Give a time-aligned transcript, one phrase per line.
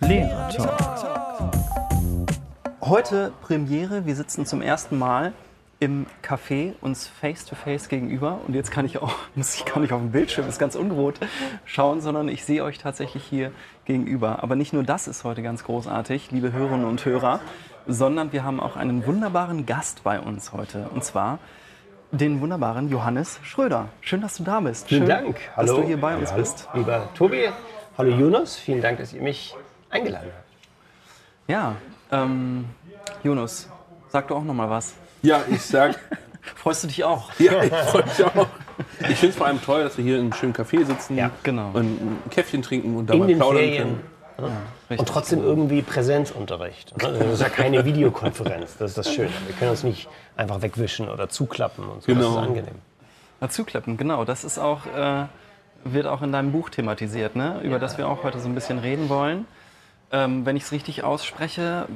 [0.00, 1.50] Lehrer Talk.
[2.80, 4.06] Heute Premiere.
[4.06, 5.32] Wir sitzen zum ersten Mal
[5.80, 9.80] im Café uns face to face gegenüber und jetzt kann ich auch muss ich gar
[9.80, 11.20] nicht auf dem Bildschirm ist ganz ungewohnt
[11.64, 13.52] schauen, sondern ich sehe euch tatsächlich hier
[13.84, 14.42] gegenüber.
[14.42, 17.40] Aber nicht nur das ist heute ganz großartig, liebe Hörerinnen und Hörer,
[17.86, 21.38] sondern wir haben auch einen wunderbaren Gast bei uns heute und zwar
[22.10, 23.88] den wunderbaren Johannes Schröder.
[24.00, 24.88] Schön, dass du da bist.
[24.88, 25.36] Vielen Schön, Dank.
[25.56, 25.80] dass Hallo.
[25.82, 26.68] du hier bei uns Ja, bist.
[26.72, 27.48] Lieber Tobi,
[27.98, 29.54] hallo Jonas, vielen Dank, dass ihr mich
[29.90, 30.44] eingeladen habt.
[31.48, 31.76] Ja,
[32.12, 32.66] ähm,
[33.22, 33.68] Jonas,
[34.08, 34.94] sag du auch noch mal was.
[35.22, 35.98] Ja, ich sag,
[36.56, 37.30] Freust du dich auch?
[37.38, 38.46] ja, ich freue mich auch.
[39.00, 41.30] Ich finde es vor allem toll, dass wir hier in einem schönen Café sitzen Ja,
[41.42, 41.70] genau.
[41.74, 43.82] und ein Käffchen trinken und In dabei den plaudern Ferien.
[44.38, 44.56] können.
[44.88, 44.98] Richtig.
[45.00, 46.94] Und trotzdem irgendwie Präsenzunterricht.
[46.96, 49.30] Das ist ja keine Videokonferenz, das ist das Schöne.
[49.46, 52.12] Wir können uns nicht einfach wegwischen oder zuklappen und so.
[52.14, 52.30] Das Genau.
[52.30, 52.76] ist angenehm.
[53.40, 54.24] Dazuklappen, genau.
[54.24, 55.26] Das ist auch, äh,
[55.84, 57.60] wird auch in deinem Buch thematisiert, ne?
[57.62, 59.46] über das wir auch heute so ein bisschen reden wollen.
[60.10, 61.86] Ähm, wenn ich es richtig ausspreche,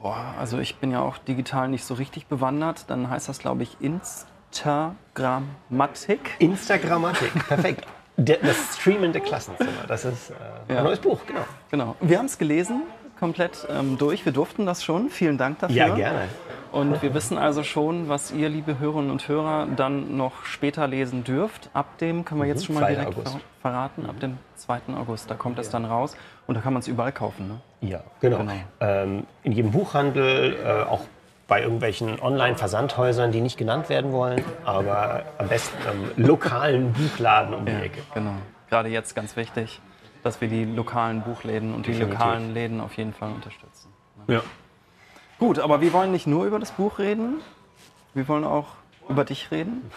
[0.00, 3.64] boah, also ich bin ja auch digital nicht so richtig bewandert, dann heißt das, glaube
[3.64, 6.36] ich, Instagrammatik.
[6.38, 7.84] Instagrammatik, perfekt.
[8.16, 10.34] Das streamende Klassenzimmer, das ist äh,
[10.72, 10.78] Ja.
[10.78, 11.44] ein neues Buch, genau.
[11.70, 11.94] Genau.
[12.00, 12.82] Wir haben es gelesen,
[13.18, 14.24] komplett ähm, durch.
[14.24, 15.08] Wir durften das schon.
[15.10, 15.76] Vielen Dank dafür.
[15.76, 16.28] Ja, gerne.
[16.78, 21.24] Und wir wissen also schon, was ihr, liebe Hörerinnen und Hörer, dann noch später lesen
[21.24, 21.70] dürft.
[21.74, 22.94] Ab dem, können wir jetzt schon mal 2.
[22.94, 23.22] direkt Mhm.
[23.22, 24.80] Ver verraten, ab dem 2.
[24.96, 25.30] August.
[25.30, 27.48] Da kommt es dann raus und da kann man es überall kaufen.
[27.48, 27.88] Ne?
[27.88, 28.38] Ja, genau.
[28.38, 28.52] Genau.
[28.80, 31.00] Ähm, in jedem Buchhandel, äh, auch
[31.48, 37.64] bei irgendwelchen Online-Versandhäusern, die nicht genannt werden wollen, aber am besten am lokalen Buchladen um
[37.66, 38.02] die Ecke.
[38.14, 38.34] Genau.
[38.70, 39.80] Gerade jetzt ganz wichtig,
[40.22, 42.18] dass wir die lokalen Buchläden und die Definitiv.
[42.18, 43.88] lokalen Läden auf jeden Fall unterstützen.
[44.28, 44.42] Ja.
[45.38, 47.36] Gut, aber wir wollen nicht nur über das Buch reden,
[48.14, 48.66] wir wollen auch
[49.08, 49.90] über dich reden.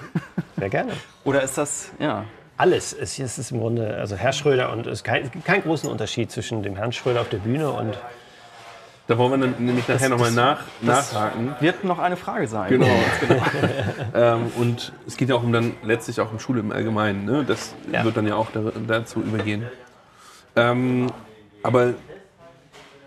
[0.58, 0.92] Sehr gerne.
[1.26, 2.26] Oder ist das, ja,
[2.58, 2.94] Alles.
[2.94, 5.90] Es es ist im Grunde, also Herr Schröder und es kein- es gibt keinen großen
[5.90, 7.98] Unterschied zwischen dem Herrn Schröder auf der Bühne und
[9.08, 11.56] Da wollen wir dann nämlich nachher nochmal nach, das nachhaken.
[11.60, 12.70] wird noch eine Frage sein.
[12.70, 12.86] Genau.
[14.14, 17.26] ähm, und es geht ja auch um dann letztlich auch um Schule im Allgemeinen.
[17.26, 17.44] Ne?
[17.44, 18.04] Das Ja.
[18.04, 19.66] wird dann ja auch da, dazu übergehen.
[20.56, 21.08] Ähm,
[21.64, 21.96] aber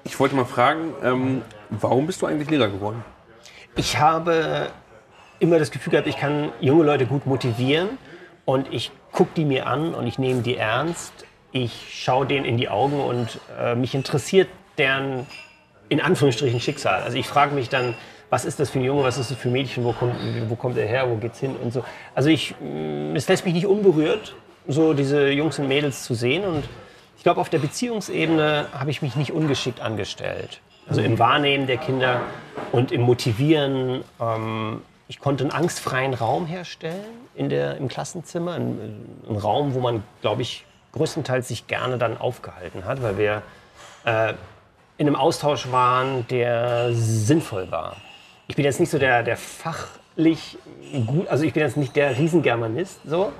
[0.04, 3.04] ich wollte mal fragen, ähm, warum bist du eigentlich Lehrer geworden?
[3.76, 4.68] Ich habe
[5.40, 7.98] immer das Gefühl gehabt, ich kann junge Leute gut motivieren
[8.44, 11.12] und ich gucke die mir an und ich nehme die ernst.
[11.52, 14.48] Ich schaue denen in die Augen und äh, mich interessiert
[14.78, 15.26] deren
[15.88, 17.02] in Anführungsstrichen Schicksal.
[17.02, 17.94] Also ich frage mich dann,
[18.30, 20.16] was ist das für ein Junge, was ist das für ein Mädchen, wo kommt,
[20.48, 21.84] wo kommt er her, wo geht's hin und so.
[22.14, 24.34] Also ich, mh, es lässt mich nicht unberührt,
[24.66, 26.64] so diese Jungs und Mädels zu sehen und
[27.24, 30.60] ich glaube, auf der Beziehungsebene habe ich mich nicht ungeschickt angestellt.
[30.86, 32.20] Also im Wahrnehmen der Kinder
[32.70, 34.04] und im Motivieren.
[34.20, 38.52] Ähm, ich konnte einen angstfreien Raum herstellen in der, im Klassenzimmer.
[38.52, 43.42] Ein, ein Raum, wo man, glaube ich, größtenteils sich gerne dann aufgehalten hat, weil wir
[44.04, 44.34] äh,
[44.98, 47.96] in einem Austausch waren, der sinnvoll war.
[48.48, 49.38] Ich bin jetzt nicht so der, der
[50.14, 50.58] fachlich
[51.06, 53.32] gut, also ich bin jetzt nicht der Riesengermanist so.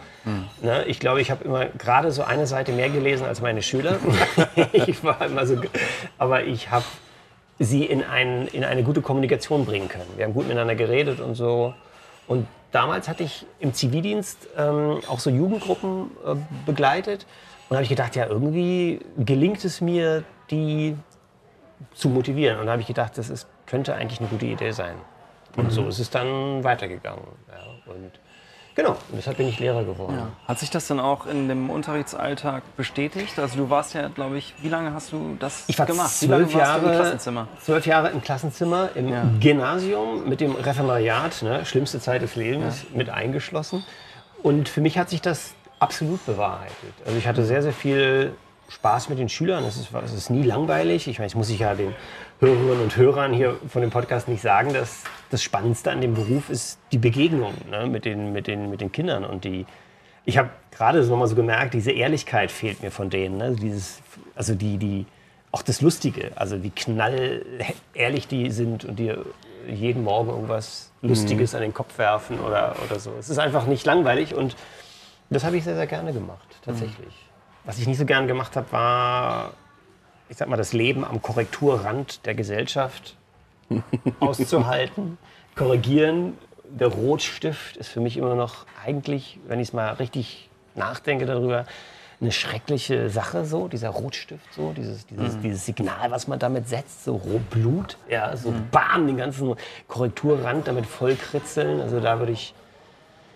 [0.62, 3.99] Ne, ich glaube, ich habe immer gerade so eine Seite mehr gelesen als meine Schüler.
[4.73, 5.57] ich war immer so,
[6.19, 6.84] aber ich habe
[7.59, 10.09] sie in, ein, in eine gute Kommunikation bringen können.
[10.17, 11.75] Wir haben gut miteinander geredet und so.
[12.27, 16.34] Und damals hatte ich im Zivildienst ähm, auch so Jugendgruppen äh,
[16.65, 17.27] begleitet.
[17.69, 20.97] Und da habe ich gedacht, ja, irgendwie gelingt es mir, die
[21.93, 22.59] zu motivieren.
[22.59, 24.97] Und da habe ich gedacht, das ist, könnte eigentlich eine gute Idee sein.
[25.56, 27.22] Und so ist es dann weitergegangen.
[27.48, 28.10] Ja, und
[28.75, 30.19] genau, und deshalb bin ich Lehrer geworden.
[30.48, 33.38] Hat sich das dann auch in dem Unterrichtsalltag bestätigt?
[33.38, 36.10] Also du warst ja, glaube ich, wie lange hast du das Ich war gemacht?
[36.20, 37.48] Wie lange zwölf warst du im Jahre, Klassenzimmer?
[37.62, 39.25] zwölf Jahre im Klassenzimmer, im Ja.
[39.41, 43.84] Gymnasium mit dem Referendariat, ne, schlimmste Zeit des Lebens, mit eingeschlossen.
[44.42, 46.94] Und für mich hat sich das absolut bewahrheitet.
[47.06, 48.34] Also ich hatte sehr, sehr viel
[48.69, 49.65] Spaß mit den Schülern.
[49.65, 51.09] Es ist, es ist nie langweilig.
[51.09, 51.95] Ich meine, das muss ich ja den
[52.41, 56.51] Hörerinnen und Hörern hier von dem Podcast nicht sagen, dass das Spannendste an dem Beruf
[56.51, 59.67] ist die Begegnung ne, mit, den, mit, den, mit den Kindern und die,
[60.25, 63.37] ich habe gerade so mal so gemerkt, diese Ehrlichkeit fehlt mir von denen.
[63.37, 63.53] Ne?
[63.53, 64.01] Dieses,
[64.35, 65.07] also die, die,
[65.53, 67.45] auch das Lustige, also wie knall
[67.95, 69.25] ehrlich die sind und dir
[69.69, 73.13] jeden Morgen irgendwas Lustiges an den Kopf werfen oder, oder so.
[73.19, 74.57] Es ist einfach nicht langweilig und
[75.31, 77.23] das habe ich sehr, sehr gerne gemacht, tatsächlich.
[77.65, 79.53] Was ich nicht so gern gemacht habe, war,
[80.28, 83.16] ich sag mal, das Leben am Korrekturrand der Gesellschaft
[84.21, 85.19] auszuhalten,
[85.55, 86.37] korrigieren.
[86.69, 91.66] Der Rotstift ist für mich immer noch eigentlich, wenn ich es mal richtig nachdenke darüber,
[92.21, 97.05] eine schreckliche Sache, so, dieser Rotstift, so, dieses, dieses, dieses Signal, was man damit setzt,
[97.05, 99.55] so Rotblut, ja, so bam, den ganzen
[99.89, 101.81] Korrekturrand damit voll kritzeln.
[101.81, 102.55] Also da würde ich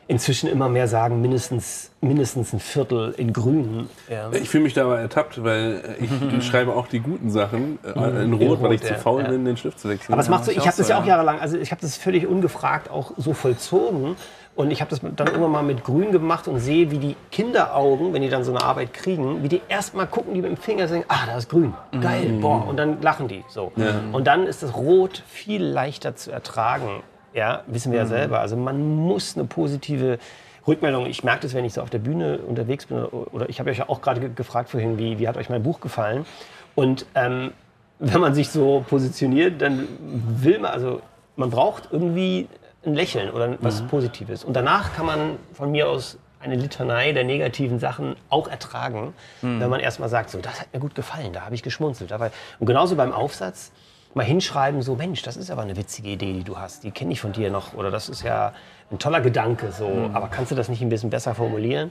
[0.09, 3.89] inzwischen immer mehr sagen, mindestens, mindestens ein Viertel in Grün.
[4.11, 4.31] Ja.
[4.33, 7.91] Ich fühle mich dabei ertappt, weil ich schreibe auch die guten Sachen äh,
[8.25, 8.49] in Rot, Mhm.
[8.49, 8.89] Rot, weil ich ja.
[8.89, 9.29] zu faul Ja.
[9.29, 10.15] bin, den Stift zu wechseln.
[10.15, 11.09] Aber es macht so, ich habe das ja auch ja.
[11.15, 14.17] jahrelang, also ich habe das völlig ungefragt auch so vollzogen.
[14.57, 18.13] Und ich habe das dann irgendwann mal mit Grün gemacht und sehe, wie die Kinderaugen,
[18.13, 20.89] wenn die dann so eine Arbeit kriegen, wie die erstmal gucken, die mit dem Finger
[20.89, 23.71] sagen, ah, da ist grün, geil, boah, und dann lachen die so.
[24.11, 27.03] Und dann ist das Rot viel leichter zu ertragen,
[27.35, 28.41] ja, wissen wir ja selber.
[28.41, 30.19] Also man muss eine positive
[30.67, 33.71] Rückmeldung, ich merke das, wenn ich so auf der Bühne unterwegs bin, oder, ich habe
[33.71, 36.27] euch ja auch gerade ge- gefragt vorhin, wie, wie hat euch mein Buch gefallen?
[36.75, 37.53] Und ähm,
[37.99, 41.01] wenn man sich so positioniert, dann will man, also
[41.37, 42.49] man braucht irgendwie
[42.87, 44.45] ein Lächeln oder was Positives.
[44.45, 49.69] Und danach kann man von mir aus eine Litanei der negativen Sachen auch ertragen, wenn
[49.69, 52.11] man erstmal sagt, so, das hat mir gut gefallen, da habe ich geschmunzelt.
[52.11, 53.73] War- Und genauso beim Aufsatz
[54.15, 57.13] mal hinschreiben, so, Mensch, das ist aber eine witzige Idee, die du hast, die kenne
[57.13, 57.75] ich von dir noch.
[57.75, 58.53] Oder das ist ja
[58.91, 61.91] ein toller Gedanke, so, aber kannst du das nicht ein bisschen besser formulieren?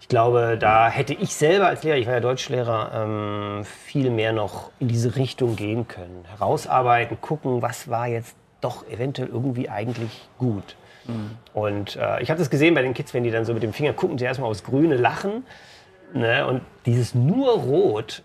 [0.00, 4.32] Ich glaube, da hätte ich selber als Lehrer, ich war ja Deutschlehrer, ähm, viel mehr
[4.32, 6.24] noch in diese Richtung gehen können.
[6.28, 10.76] Herausarbeiten, gucken, was war jetzt doch eventuell irgendwie eigentlich gut.
[11.52, 13.72] Und äh, ich habe das gesehen bei den Kids, wenn die dann so mit dem
[13.72, 15.44] Finger gucken, sie erstmal aufs Grüne lachen.
[16.14, 16.46] Ne?
[16.46, 18.22] Und dieses nur Rot,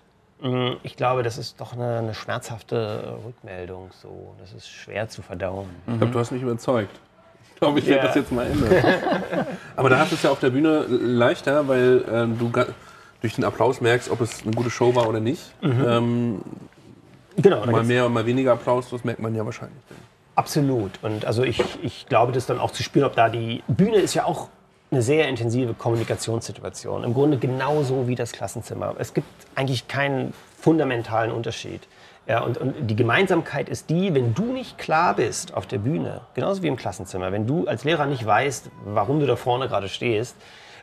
[0.83, 3.89] ich glaube, das ist doch eine, eine schmerzhafte Rückmeldung.
[4.01, 4.35] So.
[4.39, 5.67] Das ist schwer zu verdauen.
[5.87, 6.95] Ich glaube, du hast mich überzeugt.
[7.55, 8.05] Ich glaube, ich werde Ja.
[8.07, 9.47] das jetzt mal ändern.
[9.75, 12.51] Aber da hast du es ja auf der Bühne leichter, weil ähm, du
[13.21, 15.41] durch den Applaus merkst, ob es eine gute Show war oder nicht.
[15.63, 16.41] Ähm,
[17.39, 19.77] Genau, mal mehr und mal weniger Applaus, das merkt man ja wahrscheinlich.
[20.33, 20.91] Absolut.
[21.03, 24.15] Und also ich, ich glaube, das dann auch zu spüren, ob da die Bühne ist
[24.15, 24.49] ja auch
[24.89, 27.03] eine sehr intensive Kommunikationssituation.
[27.03, 28.95] Im Grunde genauso wie das Klassenzimmer.
[28.97, 31.87] Es gibt eigentlich keinen fundamentalen Unterschied.
[32.27, 36.21] Ja, und, und die Gemeinsamkeit ist die, wenn du nicht klar bist auf der Bühne,
[36.33, 39.87] genauso wie im Klassenzimmer, wenn du als Lehrer nicht weißt, warum du da vorne gerade
[39.87, 40.35] stehst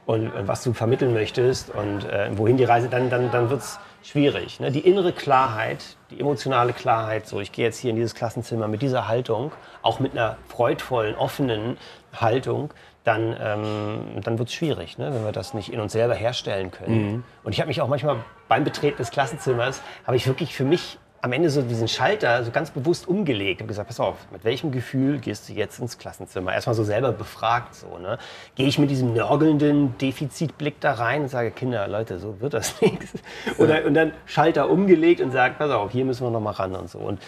[0.06, 3.78] und, was du vermitteln möchtest und äh, wohin die Reise, dann, dann, dann wird es
[4.02, 4.60] schwierig.
[4.60, 4.70] Ne?
[4.70, 8.80] Die innere Klarheit, die emotionale Klarheit, so ich gehe jetzt hier in dieses Klassenzimmer mit
[8.80, 9.52] dieser Haltung,
[9.82, 11.76] auch mit einer freudvollen, offenen
[12.14, 12.72] Haltung,
[13.04, 15.12] dann, ähm, dann wird es schwierig, ne?
[15.14, 17.24] wenn wir das nicht in uns selber herstellen können.
[17.44, 18.16] Und ich habe mich auch manchmal
[18.48, 22.50] beim Betreten des Klassenzimmers, habe ich wirklich für mich am Ende so diesen Schalter so
[22.50, 26.52] ganz bewusst umgelegt und gesagt, pass auf, mit welchem Gefühl gehst du jetzt ins Klassenzimmer?
[26.52, 28.18] Erstmal so selber befragt, so, ne?
[28.56, 32.78] Gehe ich mit diesem nörgelnden Defizitblick da rein und sage, Kinder, Leute, so wird das
[32.82, 33.14] nichts.
[33.56, 36.74] Oder, und dann Schalter umgelegt und sage, pass auf, hier müssen wir noch mal ran
[36.74, 36.98] und so.
[36.98, 37.22] Und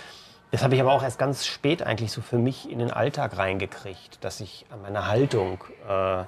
[0.51, 3.37] das habe ich aber auch erst ganz spät eigentlich so für mich in den Alltag
[3.37, 6.25] reingekriegt, dass ich an meiner Haltung äh,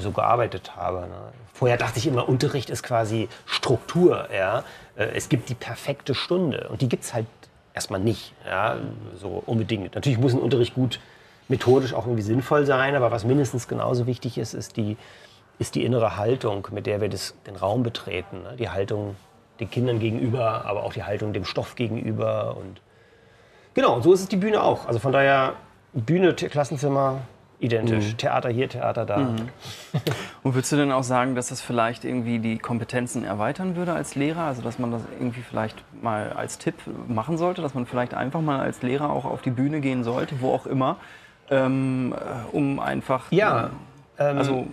[0.00, 1.00] so gearbeitet habe.
[1.08, 1.32] Ne?
[1.52, 4.28] Vorher dachte ich immer, Unterricht ist quasi Struktur.
[4.34, 4.64] Ja?
[4.96, 7.26] Äh, Es gibt die perfekte Stunde und die gibt es halt
[7.74, 8.32] erstmal nicht.
[8.46, 8.76] Ja?
[9.20, 9.94] So unbedingt.
[9.94, 11.00] Natürlich muss ein Unterricht gut
[11.48, 14.96] methodisch auch irgendwie sinnvoll sein, aber was mindestens genauso wichtig ist, ist die,
[15.58, 18.42] ist die innere Haltung, mit der wir das, den Raum betreten.
[18.42, 18.56] Ne?
[18.58, 19.16] Die Haltung
[19.60, 22.56] den Kindern gegenüber, aber auch die Haltung dem Stoff gegenüber.
[22.56, 22.80] Und
[23.78, 24.86] genau, und so ist es die Bühne auch.
[24.86, 25.54] Also von daher,
[25.92, 27.20] Bühne, Klassenzimmer,
[27.60, 28.16] identisch.
[28.16, 29.16] Theater hier, Theater da.
[30.42, 34.14] Und würdest du denn auch sagen, dass das vielleicht irgendwie die Kompetenzen erweitern würde als
[34.14, 34.42] Lehrer?
[34.42, 36.74] Also dass man das irgendwie vielleicht mal als Tipp
[37.08, 40.40] machen sollte, dass man vielleicht einfach mal als Lehrer auch auf die Bühne gehen sollte,
[40.40, 40.96] wo auch immer,
[41.50, 43.30] ähm, äh, um einfach...
[43.30, 43.70] Ja,
[44.18, 44.66] ähm, Also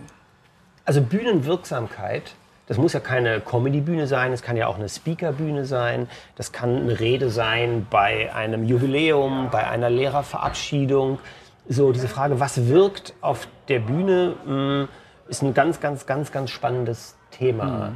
[0.84, 2.36] Also Bühnenwirksamkeit,
[2.66, 6.76] das muss ja keine Comedy-Bühne sein, es kann ja auch eine Speaker-Bühne sein, das kann
[6.76, 11.18] eine Rede sein bei einem Jubiläum, bei einer Lehrerverabschiedung.
[11.68, 14.88] So diese Frage, was wirkt auf der Bühne, mh,
[15.28, 17.92] ist ein ganz, ganz, ganz, ganz spannendes Thema.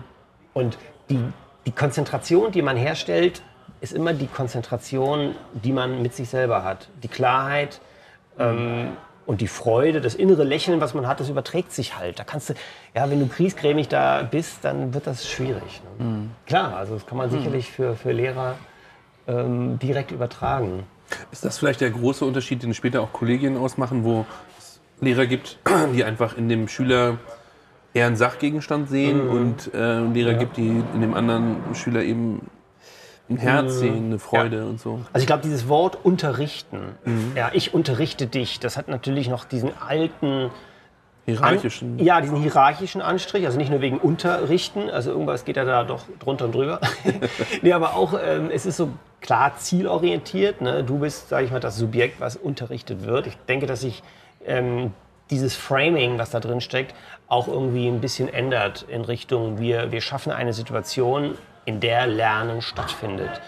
[0.53, 1.21] Und die,
[1.67, 3.43] die Konzentration, die man herstellt,
[3.81, 6.89] ist immer die Konzentration, die man mit sich selber hat.
[7.03, 7.81] Die Klarheit,
[8.39, 8.97] ähm,
[9.31, 12.19] und die Freude, das innere Lächeln, was man hat, das überträgt sich halt.
[12.19, 12.55] Da kannst du,
[12.97, 15.83] ja, wenn du kriesgrämig da bist, dann wird das schwierig.
[16.01, 16.23] Ne?
[16.47, 18.57] Klar, also das kann man sicherlich für, für Lehrer
[19.29, 20.83] ähm, direkt übertragen.
[21.31, 24.27] Ist das vielleicht der große Unterschied, den später auch Kollegien ausmachen, wo
[24.59, 25.61] es Lehrer gibt,
[25.95, 27.19] die einfach in dem Schüler
[27.95, 32.51] eher einen Sachgegenstand sehen und äh, Lehrer gibt, die in dem anderen Schüler eben
[33.31, 35.01] ein Herz sehen, eine Freude und so.
[35.13, 36.97] Also ich glaube, dieses Wort unterrichten,
[37.37, 40.51] ja, ich unterrichte dich, das hat natürlich noch diesen alten
[41.27, 41.99] Hierarchischen.
[41.99, 45.85] An, ja, diesen hierarchischen Anstrich, also nicht nur wegen Unterrichten, also irgendwas geht ja da
[45.85, 46.81] doch drunter und drüber.
[47.63, 50.61] nee, aber auch, ähm, es ist so klar zielorientiert.
[50.61, 50.83] Ne?
[50.83, 53.27] Du bist, sage ich mal, das Subjekt, was unterrichtet wird.
[53.27, 54.03] Ich denke, dass sich
[54.47, 54.93] ähm,
[55.31, 56.95] dieses Framing, was da drin steckt,
[57.29, 62.63] auch irgendwie ein bisschen ändert in Richtung, wir, wir schaffen eine Situation, in der Lernen
[62.63, 63.41] stattfindet.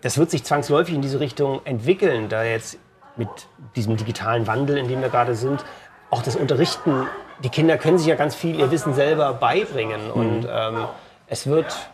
[0.00, 2.78] Das wird sich zwangsläufig in diese Richtung entwickeln, da jetzt
[3.16, 3.28] mit
[3.74, 5.64] diesem digitalen Wandel, in dem wir gerade sind,
[6.10, 7.06] auch das Unterrichten,
[7.42, 10.86] die Kinder können sich ja ganz viel ihr Wissen selber beibringen und ähm,
[11.26, 11.90] es wird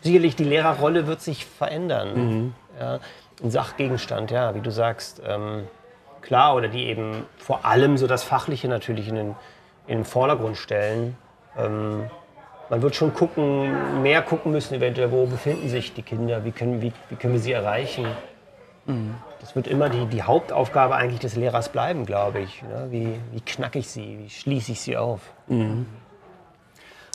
[0.00, 2.54] sicherlich die Lehrerrolle wird sich verändern.
[2.78, 2.98] Ja,
[3.42, 5.66] ein Sachgegenstand, ja, wie du sagst, ähm,
[6.22, 9.36] klar, oder die eben vor allem so das Fachliche natürlich in den,
[9.86, 11.16] in den Vordergrund stellen.
[11.56, 12.10] Ähm,
[12.68, 16.80] man wird schon gucken, mehr gucken müssen, eventuell, wo befinden sich die Kinder, wie können,
[16.82, 18.06] wie, wie können wir sie erreichen.
[19.40, 22.62] Das wird immer die, die Hauptaufgabe eigentlich des Lehrers bleiben, glaube ich.
[22.62, 22.88] Ne?
[22.90, 25.20] Wie, wie knacke ich sie, wie schließe ich sie auf?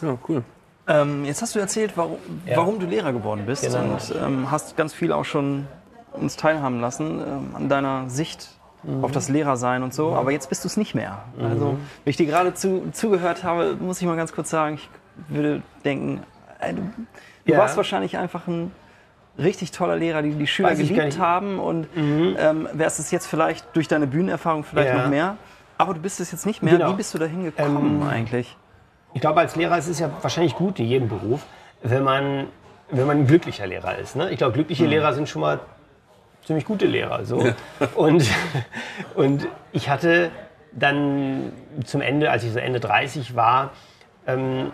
[0.02, 0.44] Ja, cool.
[0.88, 2.56] Ähm, jetzt hast du erzählt, warum, Ja.
[2.58, 3.80] warum du Lehrer geworden bist Genau.
[3.94, 5.68] und ähm, hast ganz viel auch schon
[6.14, 8.50] uns teilhaben lassen ähm, an deiner Sicht
[8.84, 9.04] Mhm.
[9.04, 10.14] auf das Lehrersein und so.
[10.14, 11.24] Aber jetzt bist du es nicht mehr.
[11.42, 14.88] Also, wenn ich dir gerade zu, zugehört habe, muss ich mal ganz kurz sagen, ich
[15.28, 16.24] würde denken,
[16.60, 16.82] äh, du,
[17.46, 17.58] du Ja.
[17.60, 18.72] warst wahrscheinlich einfach ein
[19.38, 21.18] richtig toller Lehrer, die die Schüler geliebt.
[21.18, 21.22] Mhm.
[21.22, 25.04] haben und ähm, wärst es jetzt vielleicht durch deine Bühnenerfahrung vielleicht Ja.
[25.04, 25.38] noch mehr.
[25.78, 26.74] Aber du bist es jetzt nicht mehr.
[26.78, 26.92] Genau.
[26.92, 28.58] Wie bist du da hingekommen Ähm, eigentlich?
[29.14, 31.46] Ich glaube, als Lehrer ist es ja wahrscheinlich gut in jedem Beruf,
[31.84, 32.48] wenn man,
[32.90, 34.16] wenn man ein glücklicher Lehrer ist.
[34.16, 34.32] Ne?
[34.32, 35.60] Ich glaube, glückliche Lehrer sind schon mal
[36.46, 37.24] ziemlich gute Lehrer.
[37.26, 37.48] So.
[37.96, 38.28] Und,
[39.16, 40.32] und ich hatte
[40.72, 41.52] dann
[41.86, 43.72] zum Ende, als ich so Ende 30 war,
[44.26, 44.72] ähm,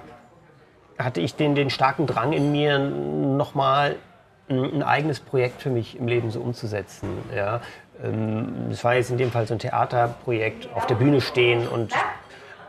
[0.97, 3.95] hatte ich den, den starken Drang in mir, nochmal
[4.49, 7.09] ein, ein eigenes Projekt für mich im Leben so umzusetzen.
[7.35, 7.61] Ja.
[8.03, 11.93] Ähm, Das war jetzt in dem Fall so ein Theaterprojekt, auf der Bühne stehen und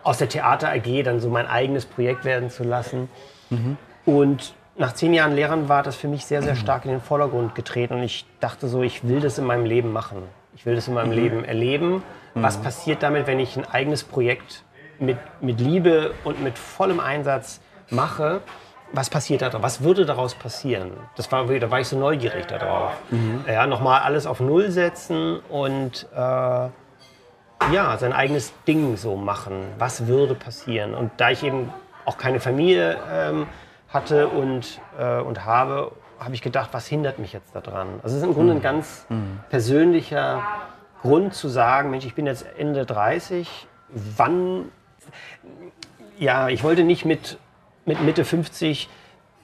[0.03, 3.09] aus der Theater AG dann so mein eigenes Projekt werden zu lassen.
[4.05, 7.55] Und nach zehn Jahren Lehrern war das für mich sehr, sehr stark in den Vordergrund
[7.55, 7.95] getreten.
[7.95, 10.19] Und ich dachte so, ich will das in meinem Leben machen.
[10.57, 12.03] Ich will das in meinem Leben erleben.
[12.35, 14.65] Was passiert damit, wenn ich ein eigenes Projekt
[14.99, 17.61] mit, mit Liebe und mit vollem Einsatz
[17.91, 18.41] mache?
[18.93, 19.51] Was passiert da?
[19.63, 20.93] Was würde daraus passieren?
[21.17, 22.93] Das war, da war ich so neugierig darauf.
[23.47, 29.65] Ja, nochmal alles auf Null setzen und äh, ja, sein eigenes Ding so machen.
[29.79, 30.95] Was würde passieren?
[30.95, 31.73] Und da ich eben
[32.05, 33.47] auch keine Familie ähm,
[33.89, 38.01] hatte und, äh, und habe, habe ich gedacht, was hindert mich jetzt daran?
[38.03, 39.07] Also es ist im Grunde ein ganz
[39.51, 40.43] persönlicher
[41.03, 44.71] Grund zu sagen, Mensch, ich bin jetzt Ende 30, wann,
[46.19, 47.39] ja, ich wollte nicht mit,
[47.87, 48.89] mit Mitte 50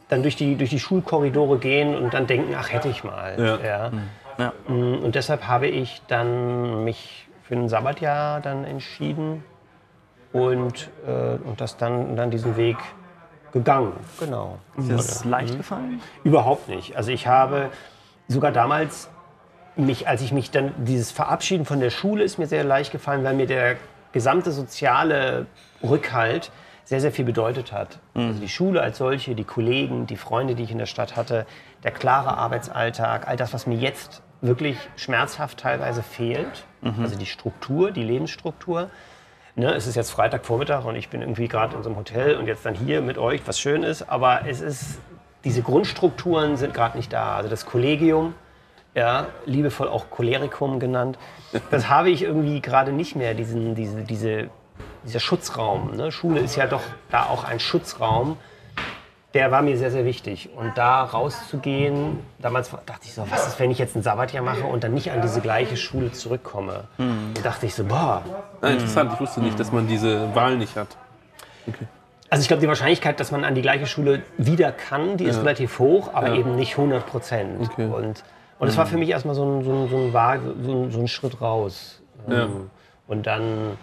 [0.08, 3.34] dann durch die, durch die Schulkorridore gehen und dann denken, ach, hätte ich mal.
[3.38, 3.58] Ja.
[3.58, 3.90] Ja.
[4.38, 4.52] Ja.
[4.66, 9.44] Mm, Und deshalb habe ich dann mich für ein Sabbatjahr dann entschieden
[10.32, 12.76] und, äh, und das dann, dann diesen Weg
[13.52, 13.92] gegangen.
[14.18, 14.58] Genau.
[14.76, 16.00] Ist dir das leicht gefallen?
[16.24, 16.96] Überhaupt nicht.
[16.96, 17.70] Also ich habe
[18.28, 19.10] sogar damals
[19.76, 23.24] mich, als ich mich dann dieses Verabschieden von der Schule ist mir sehr leicht gefallen,
[23.24, 23.76] weil mir der
[24.12, 25.46] gesamte soziale
[25.82, 26.50] Rückhalt
[26.90, 28.00] sehr, sehr viel bedeutet hat.
[28.30, 31.46] Also die Schule als solche, die Kollegen, die Freunde, die ich in der Stadt hatte,
[31.84, 36.64] der klare Arbeitsalltag, all das, was mir jetzt wirklich schmerzhaft teilweise fehlt.
[37.00, 38.90] Also die Struktur, die Lebensstruktur.
[39.54, 42.48] Ne, es ist jetzt Freitagvormittag und ich bin irgendwie gerade in so einem Hotel und
[42.48, 44.98] jetzt dann hier mit euch, was schön ist, aber es ist,
[45.44, 47.36] diese Grundstrukturen sind gerade nicht da.
[47.36, 48.34] Also das Kollegium,
[48.96, 51.18] ja, liebevoll auch Cholerikum genannt,
[51.70, 54.50] das habe ich irgendwie gerade nicht mehr, diesen, diese, diese,
[55.04, 55.96] dieser Schutzraum.
[55.96, 56.12] Ne?
[56.12, 58.36] Schule ist ja doch da auch ein Schutzraum,
[59.34, 60.50] der war mir sehr, sehr wichtig.
[60.56, 64.64] Und da rauszugehen, damals dachte ich so, was ist, wenn ich jetzt ein Sabbatjahr mache
[64.64, 66.84] und dann nicht an diese gleiche Schule zurückkomme?
[67.34, 68.22] Da dachte ich so, boah,
[68.60, 70.88] Ah, interessant, ich wusste nicht, dass man diese Wahl nicht hat.
[72.28, 75.38] Also ich glaube, die Wahrscheinlichkeit, dass man an die gleiche Schule wieder kann, die ist
[75.40, 76.34] relativ hoch, aber Ja.
[76.36, 77.70] eben nicht 100 Prozent.
[77.70, 77.86] Okay.
[77.86, 78.24] Und,
[78.58, 81.40] und es war für mich erstmal so ein, so ein, so ein, so ein, Schritt
[81.40, 82.00] raus.
[82.28, 82.48] Ja.
[83.06, 83.76] Und dann,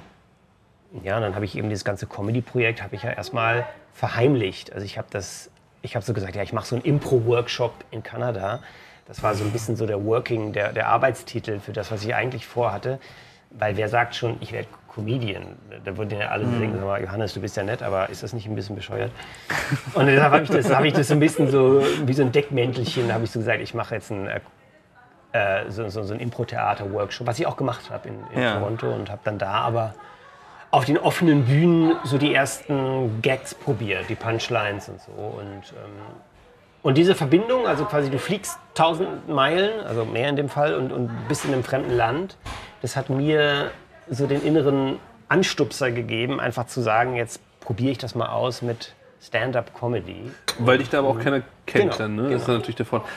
[1.03, 4.72] ja, dann habe ich eben dieses ganze Comedy-Projekt habe ich ja erstmal verheimlicht.
[4.74, 5.50] Also ich habe das,
[5.82, 8.60] ich habe so gesagt, ja, ich mache so einen Impro-Workshop in Kanada.
[9.08, 12.13] Das war so ein bisschen so der Working, der, der Arbeitstitel für das, was ich
[12.15, 13.00] eigentlich vorhatte.
[13.51, 15.56] Weil wer sagt schon, ich werde Comedian?
[15.86, 18.34] Da würden ja alle denken, sag mal, Johannes, du bist ja nett, aber ist das
[18.34, 19.12] nicht ein bisschen bescheuert?
[19.94, 22.32] Und deshalb habe ich, das- habe ich das so ein bisschen so, wie so ein
[22.34, 24.39] Deckmäntelchen, habe ich so gesagt, ich mache jetzt ein, äh,
[25.32, 28.60] äh, so, so, so ein Impro-Theater-Workshop, was ich auch gemacht habe in, in Ja.
[28.60, 29.94] Toronto und habe dann da aber
[30.77, 35.12] auf den offenen Bühnen so die ersten Gags probiert, die Punchlines und so.
[35.12, 35.91] Und, ähm,
[36.84, 40.91] und diese Verbindung, also quasi du fliegst tausend Meilen, also mehr in dem Fall, und,
[40.91, 42.38] und bist in einem fremden Land,
[42.84, 43.72] das hat mir
[44.07, 48.93] so den inneren Anstupser gegeben, einfach zu sagen, jetzt probiere ich das mal aus mit
[49.21, 50.31] Stand-up-Comedy.
[50.59, 52.24] Weil dich da aber auch keiner kennt Genau, dann, ne?
[52.29, 52.57] Das ist genau.
[52.59, 53.09] natürlich der Vorteil.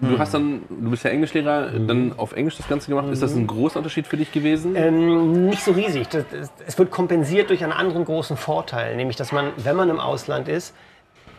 [0.00, 3.06] Du hast dann, du bist ja Englischlehrer, dann auf Englisch das Ganze gemacht.
[3.08, 4.74] Ist das ein großer Unterschied für dich gewesen?
[4.76, 6.08] Ähm, nicht so riesig.
[6.08, 9.88] Das, das, es wird kompensiert durch einen anderen großen Vorteil, nämlich dass man, wenn man
[9.90, 10.74] im Ausland ist,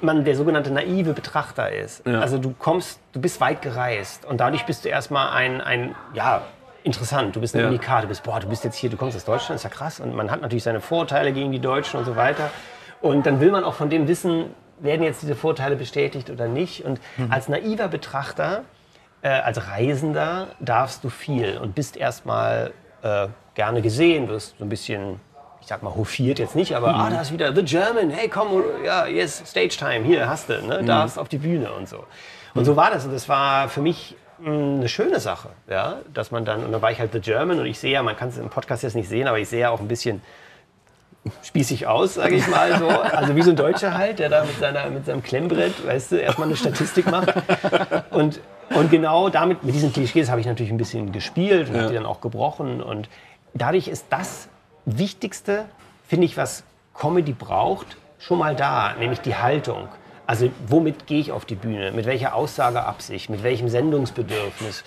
[0.01, 2.05] man der sogenannte naive Betrachter ist.
[2.05, 2.19] Ja.
[2.19, 6.41] Also du kommst, du bist weit gereist und dadurch bist du erstmal ein, ein ja,
[6.83, 7.67] interessant, du bist ein Ja.
[7.67, 9.99] Unikat, du bist, boah, du bist jetzt hier, du kommst aus Deutschland, ist ja krass.
[9.99, 12.49] Und man hat natürlich seine Vorteile gegen die Deutschen und so weiter.
[13.05, 14.45] Und dann will man auch von dem wissen,
[14.79, 16.83] werden jetzt diese Vorteile bestätigt oder nicht.
[16.83, 18.63] Und als naiver Betrachter,
[19.21, 24.69] äh, als Reisender, darfst du viel und bist erstmal äh, gerne gesehen, wirst so ein
[24.69, 25.19] bisschen,
[25.61, 28.63] ich sag mal, hofiert jetzt nicht, aber ah, da ist wieder The German, hey komm,
[28.83, 32.05] ja, yes, Stage Time, hier hast du, ne, darfst auf die Bühne und so.
[32.55, 33.05] Und so war das.
[33.05, 36.81] Und das war für mich mh, eine schöne Sache, ja, dass man dann, und dann
[36.81, 38.95] war ich halt The German und ich sehe ja, man kann es im Podcast jetzt
[38.95, 40.23] nicht sehen, aber ich sehe ja auch ein bisschen
[41.43, 42.87] spießig aus, sage ich mal so.
[42.87, 46.15] Also wie so ein Deutscher halt, der da mit, seiner, mit seinem Klemmbrett, weißt du,
[46.17, 47.33] erstmal eine Statistik macht.
[48.11, 48.39] Und,
[48.75, 51.95] und genau damit, mit diesen Klischees habe ich natürlich ein bisschen gespielt und habe die
[51.95, 52.81] dann auch gebrochen.
[52.81, 53.09] Und
[53.53, 54.49] dadurch ist das
[54.85, 55.65] Wichtigste,
[56.07, 56.63] finde ich, was
[56.93, 59.87] Comedy braucht, schon mal da, nämlich die Haltung.
[60.27, 61.91] Also womit gehe ich auf die Bühne?
[61.91, 63.29] Mit welcher Aussageabsicht?
[63.29, 64.83] Mit welchem Sendungsbedürfnis?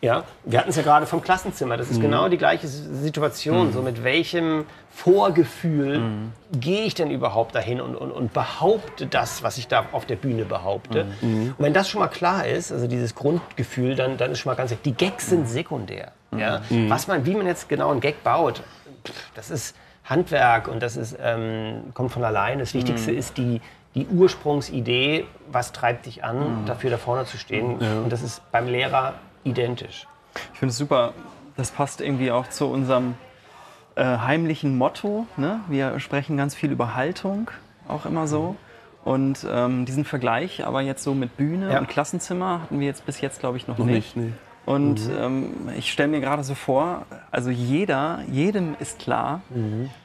[0.00, 1.76] Ja, wir hatten es ja gerade vom Klassenzimmer.
[1.76, 3.72] Das ist genau die gleiche Situation.
[3.72, 6.02] So mit welchem Vorgefühl
[6.52, 10.16] gehe ich denn überhaupt dahin und, und, und behaupte das, was ich da auf der
[10.16, 11.06] Bühne behaupte.
[11.22, 14.56] Und wenn das schon mal klar ist, also dieses Grundgefühl, dann, dann ist schon mal
[14.56, 16.12] ganz Die Gags sind sekundär.
[16.36, 16.62] Ja?
[16.88, 18.62] Was man, wie man jetzt genau einen Gag baut,
[19.06, 22.58] pff, das ist Handwerk und das ist, ähm, kommt von allein.
[22.58, 23.60] Das Wichtigste ist die,
[23.94, 27.76] die Ursprungsidee, was treibt dich an, dafür da vorne zu stehen.
[27.76, 30.06] Und das ist beim Lehrer identisch.
[30.52, 31.12] Ich finde es super.
[31.56, 33.14] Das passt irgendwie auch zu unserem
[33.96, 35.26] äh, heimlichen Motto.
[35.36, 35.60] Ne?
[35.68, 37.50] Wir sprechen ganz viel über Haltung,
[37.88, 38.56] auch immer so.
[39.04, 41.78] Und ähm, diesen Vergleich, aber jetzt so mit Bühne Ja.
[41.78, 44.14] und Klassenzimmer hatten wir jetzt bis jetzt, glaube ich, noch, Noch nicht.
[44.16, 44.32] nicht, nee.
[44.66, 49.40] Und ähm, ich stelle mir gerade so vor, also jeder, jedem ist klar,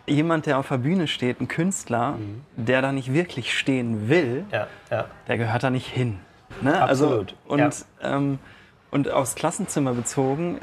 [0.07, 2.15] jemand, der auf der Bühne steht, ein Künstler,
[2.55, 5.05] der da nicht wirklich stehen will, Ja, ja.
[5.27, 6.19] der gehört da nicht hin.
[6.61, 6.81] Ne?
[6.81, 8.15] Absolut, Also, und, ja.
[8.15, 8.39] ähm,
[8.95, 10.59] und aufs Klassenzimmer bezogen,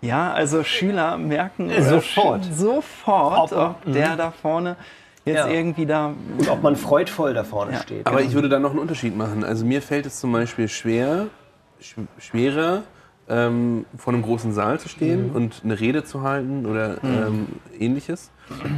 [0.00, 2.44] ja, also Schüler merken Sofort.
[2.52, 4.76] sofort, Ob- ob der da vorne
[5.24, 5.48] jetzt Ja.
[5.48, 6.12] irgendwie da.
[6.38, 8.06] Und ob man freudvoll da vorne steht.
[8.06, 9.44] Aber ich würde da noch einen Unterschied machen.
[9.44, 11.26] Also mir fällt es zum Beispiel schwer,
[11.80, 12.82] sch schwerer,
[13.28, 17.46] ähm, vor einem großen Saal zu stehen und eine Rede zu halten oder ähm,
[17.78, 18.30] ähnliches.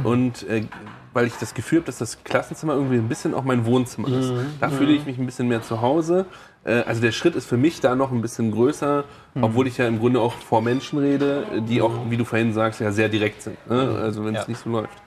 [0.03, 0.65] Und äh,
[1.13, 4.31] weil ich das Gefühl habe, dass das Klassenzimmer irgendwie ein bisschen auch mein Wohnzimmer ist.
[4.59, 6.25] Da fühle ich mich ein bisschen mehr zu Hause.
[6.65, 9.05] Äh, also der Schritt ist für mich da noch ein bisschen größer,
[9.41, 12.81] obwohl ich ja im Grunde auch vor Menschen rede, die auch, wie du vorhin sagst,
[12.81, 13.57] ja sehr direkt sind.
[13.69, 13.97] Ne?
[14.01, 14.49] Also wenn es Ja.
[14.49, 14.97] nicht so läuft.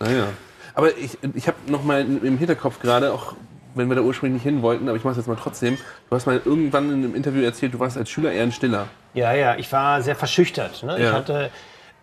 [0.00, 0.28] Naja.
[0.74, 3.34] Aber ich, ich habe noch mal im Hinterkopf gerade, auch
[3.74, 5.76] wenn wir da ursprünglich nicht hin wollten, aber ich mache es jetzt mal trotzdem.
[6.08, 8.86] Du hast mal irgendwann in einem Interview erzählt, du warst als Schüler eher ein Stiller.
[9.14, 10.82] Ja, ja, ich war sehr verschüchtert.
[10.84, 10.96] Ne?
[10.98, 11.12] Ich Ja.
[11.12, 11.48] hatte, äh,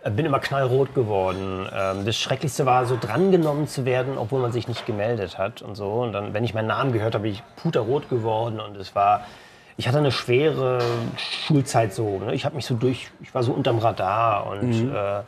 [0.04, 1.68] bin immer knallrot geworden.
[1.74, 5.76] Ähm, Das Schrecklichste war, so drangenommen zu werden, obwohl man sich nicht gemeldet hat und
[5.76, 5.92] so.
[6.02, 9.26] Und dann, wenn ich meinen Namen gehört habe, bin ich puterrot geworden und es war,
[9.78, 10.80] ich hatte eine schwere
[11.18, 12.20] Schulzeit so.
[12.20, 12.34] Ne?
[12.34, 15.22] Ich habe mich so durch, ich war so unterm Radar und äh,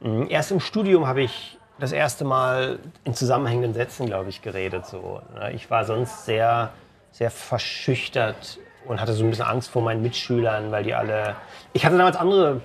[0.00, 4.84] mh, erst im Studium habe ich das erste Mal in zusammenhängenden Sätzen, glaube ich, geredet.
[4.86, 5.52] So, ne?
[5.52, 6.70] Ich war sonst sehr,
[7.12, 11.36] sehr verschüchtert und hatte so ein bisschen Angst vor meinen Mitschülern, weil die alle.
[11.72, 12.62] Ich hatte damals andere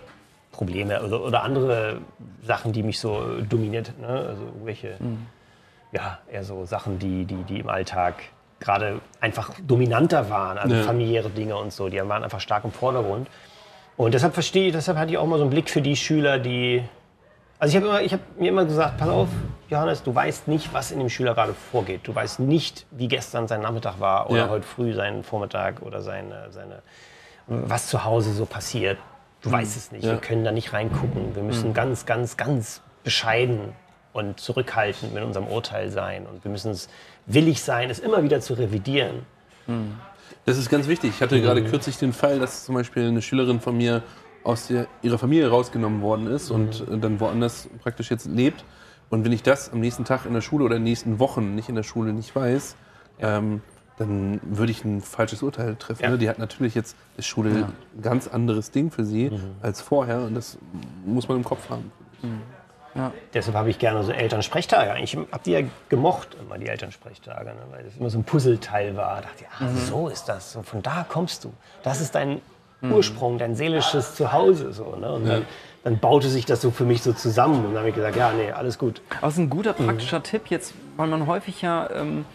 [0.54, 1.98] Probleme oder, oder andere
[2.44, 3.92] Sachen, die mich so äh, dominiert.
[4.00, 4.08] Ne?
[4.08, 4.98] Also irgendwelche,
[5.92, 8.16] ja, eher so Sachen, die, die, die im Alltag
[8.62, 10.84] gerade einfach dominanter waren, also Ja.
[10.84, 13.28] familiäre Dinge und so, die waren einfach stark im Vordergrund.
[13.98, 16.40] Und deshalb verstehe ich, deshalb hatte ich auch mal so einen Blick für die Schüler,
[16.40, 16.84] die.
[17.60, 19.30] Also ich habe habe mir immer gesagt, pass auf,
[19.70, 22.02] Johannes, du weißt nicht, was in dem Schüler gerade vorgeht.
[22.08, 24.50] Du weißt nicht, wie gestern sein Nachmittag war oder Ja.
[24.50, 26.82] heute früh sein Vormittag oder seine, seine,
[27.48, 28.98] was zu Hause so passiert.
[29.44, 30.06] Du weißt es nicht.
[30.06, 30.14] Ja.
[30.14, 31.36] Wir können da nicht reingucken.
[31.36, 33.74] Wir müssen ganz, ganz, ganz bescheiden
[34.14, 36.26] und zurückhaltend mit unserem Urteil sein.
[36.26, 36.88] Und wir müssen es
[37.26, 39.26] willig sein, es immer wieder zu revidieren.
[40.46, 41.12] Das ist ganz wichtig.
[41.16, 44.04] Ich hatte gerade kürzlich den Fall, dass zum Beispiel eine Schülerin von mir
[44.44, 48.66] aus der, ihrer Familie rausgenommen worden ist und äh, dann woanders praktisch jetzt lebt.
[49.10, 51.56] Und wenn ich das am nächsten Tag in der Schule oder in den nächsten Wochen
[51.56, 52.76] nicht in der Schule nicht weiß,
[53.20, 53.62] ähm,
[53.98, 56.04] dann würde ich ein falsches Urteil treffen.
[56.04, 56.18] Ja.
[56.18, 57.50] Die hat natürlich jetzt ist Schule
[57.96, 60.58] ein ganz anderes Ding für sie als vorher und das
[61.06, 61.92] muss man im Kopf haben.
[63.34, 65.02] Deshalb habe ich gerne so Elternsprechtage.
[65.02, 67.62] Ich habe die ja gemocht, immer die Elternsprechtage, ne?
[67.72, 69.16] weil das immer so ein Puzzleteil war.
[69.16, 70.54] Da dachte ich, ah, so ist das.
[70.54, 71.54] So, von da kommst du.
[71.82, 72.42] Das ist dein
[72.84, 74.74] Ursprung, dein seelisches Zuhause.
[74.74, 75.12] So, ne?
[75.12, 75.46] Und dann,
[75.84, 77.66] dann baute sich das so für mich so zusammen.
[77.66, 79.02] Und dann habe ich gesagt, ja, nee, alles gut.
[79.20, 82.26] Aber es ist ein guter praktischer Tipp jetzt, weil man häufig ja ähm,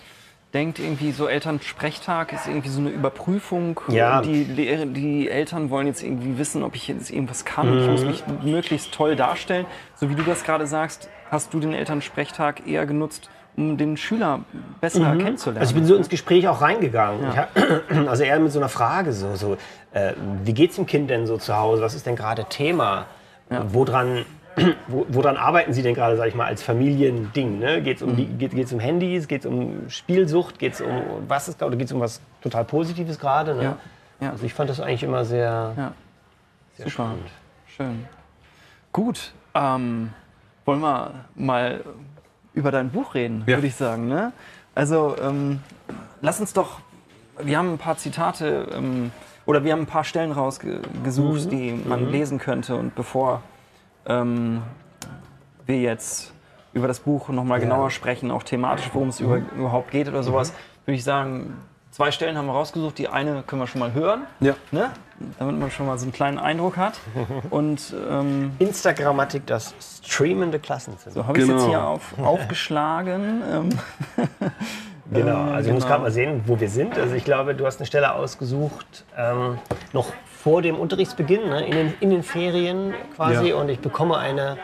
[0.55, 3.81] denkt, irgendwie so Elternsprechtag ist irgendwie so eine Überprüfung.
[3.89, 4.23] Ja.
[4.23, 7.79] Die, Lehrer- die Eltern wollen jetzt irgendwie wissen, ob ich jetzt irgendwas kann.
[7.81, 9.67] Ich muss mich möglichst toll darstellen.
[9.97, 14.41] So wie du das gerade sagst, hast du den Elternsprechtag eher genutzt, um den Schüler
[14.81, 15.61] besser kennenzulernen.
[15.61, 17.29] Also ich bin so ins Gespräch auch reingegangen.
[17.31, 17.51] Ich hab-
[18.09, 19.57] also eher mit so einer Frage, so, so
[19.93, 21.83] äh, wie geht's dem Kind denn so zu Hause?
[21.83, 23.07] Was ist denn gerade Thema?
[23.51, 24.25] Woran, wo,
[24.89, 27.59] woran arbeiten Sie denn gerade, sag ich mal, als Familiending?
[27.59, 27.83] Ne?
[27.83, 29.29] Geht es um, die- geht, geht's um Handys?
[29.29, 30.59] Geht es um Spielsucht?
[30.59, 33.55] Geht es um was ist oder geht es um was total Positives gerade?
[33.55, 33.63] Ne?
[33.63, 33.77] Ja.
[34.21, 34.31] Ja.
[34.31, 35.93] Also ich fand das eigentlich immer sehr, Ja.
[36.77, 36.91] sehr Super.
[36.91, 37.27] spannend.
[37.67, 38.07] Schön.
[38.93, 40.11] Gut, ähm,
[40.65, 41.85] wollen wir mal
[42.55, 43.57] über dein Buch reden, Ja.
[43.57, 44.09] würde ich sagen.
[44.09, 44.33] Ne?
[44.75, 45.61] Also ähm,
[46.21, 46.81] lass uns doch,
[47.41, 49.13] wir haben ein paar Zitate ähm,
[49.47, 51.51] oder wir haben ein paar Stellen rausgesucht, Mhm.
[51.51, 52.75] die man lesen könnte.
[52.77, 53.43] Und bevor
[54.07, 54.63] ähm,
[55.67, 56.33] wir jetzt
[56.73, 60.53] über das Buch nochmal genauer sprechen, auch thematisch, worum es über, überhaupt geht oder sowas,
[60.85, 61.57] würde ich sagen,
[61.91, 62.99] zwei Stellen haben wir rausgesucht.
[62.99, 64.55] Die eine können wir schon mal hören, Ja.
[64.71, 64.91] ne?
[65.39, 67.01] damit man schon mal so einen kleinen Eindruck hat.
[67.51, 71.13] Und ähm, Instagrammatik, das streamende Klassenzimmer.
[71.13, 71.69] so habe ich es jetzt Genau.
[71.71, 73.43] hier auf, aufgeschlagen.
[73.51, 73.69] Ähm,
[75.11, 75.95] Genau, also ich muss genau.
[75.95, 76.99] gerade mal sehen, wo wir sind.
[76.99, 79.59] Also ich glaube, du hast eine Stelle ausgesucht, ähm,
[79.95, 80.13] noch
[80.49, 83.51] vor dem Unterrichtsbeginn, ne, in, den, in den Ferien quasi.
[83.51, 83.57] Ja.
[83.57, 84.57] Und ich bekomme eine,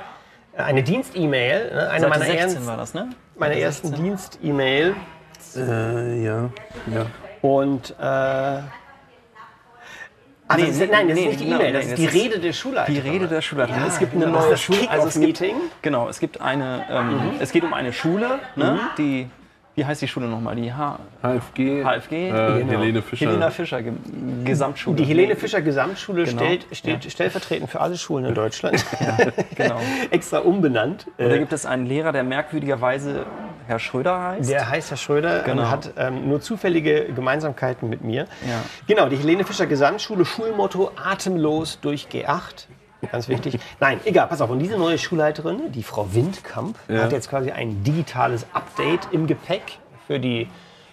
[0.57, 3.11] eine Dienst-E-Mail, ne, eine Seite meiner, 16 ernst, war das, ne?
[3.37, 4.95] meiner ersten Dienst-E-Mail.
[5.55, 6.51] Äh, ja.
[6.91, 7.07] ja.
[7.43, 8.65] Und äh, also
[10.57, 12.13] Nee, das nee, nein, das nee, ist nicht die genau, E-Mail, das nee, ist das
[12.13, 13.03] die Rede der Schulleiterin.
[13.03, 13.81] Die Rede der Schulleiterin.
[13.83, 14.91] Ja, es gibt genau, eine das neue das Schule.
[14.91, 15.43] Also es gibt,
[15.83, 16.87] genau, es gibt eine.
[16.89, 18.81] Ähm, Es geht um eine Schule, ne?
[18.97, 19.29] Die,
[19.77, 20.57] wie heißt die Schule nochmal?
[20.57, 21.83] Die H HFG.
[21.85, 22.13] HFG?
[22.13, 22.73] Äh, Genau.
[22.81, 23.27] Helene Fischer.
[23.27, 23.93] Helena Fischer Ge
[24.45, 24.97] Gesamtschule.
[24.97, 26.43] Die Helene Fischer Gesamtschule Genau.
[26.43, 28.85] stellt, steht stellvertretend für alle Schulen in Deutschland.
[29.57, 29.81] Genau.
[30.11, 31.07] Extra umbenannt.
[31.19, 33.27] Und da gibt es einen Lehrer, der merkwürdigerweise
[33.67, 34.51] Herr Schröder heißt.
[34.51, 35.63] Der heißt Herr Schröder Genau.
[35.63, 38.27] und hat ähm, nur zufällige Gemeinsamkeiten mit mir.
[38.47, 38.63] Ja.
[38.87, 42.67] Genau, die Helene Fischer Gesamtschule, Schulmotto Atemlos durch G8.
[43.11, 43.59] Ganz wichtig.
[43.81, 44.51] Nein, egal, pass auf.
[44.51, 47.03] Und diese neue Schulleiterin, die Frau Windkamp, Ja.
[47.03, 50.49] hat jetzt quasi ein digitales Update im Gepäck für die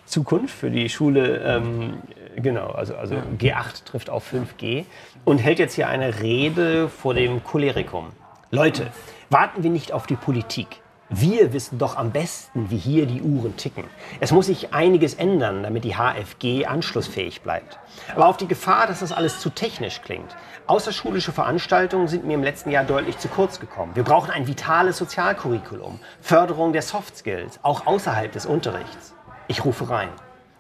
[0.06, 1.38] Zukunft, für die Schule.
[1.46, 2.02] Ähm,
[2.36, 4.86] genau, also, also G8 trifft auf 5G
[5.26, 8.10] und hält jetzt hier eine Rede vor dem Cholerikum.
[8.50, 8.88] Leute,
[9.30, 10.68] warten wir nicht auf die Politik.
[11.14, 13.84] Wir wissen doch am besten, wie hier die Uhren ticken.
[14.22, 17.80] Es muss sich einiges ändern, damit die HFG anschlussfähig bleibt.
[18.16, 20.38] Aber auf die Gefahr, dass das alles zu technisch klingt.
[20.72, 23.94] Außerschulische Veranstaltungen sind mir im letzten Jahr deutlich zu kurz gekommen.
[23.94, 29.14] Wir brauchen ein vitales Sozialcurriculum, Förderung der Soft Skills, auch außerhalb des Unterrichts.
[29.50, 30.08] Ich rufe rein.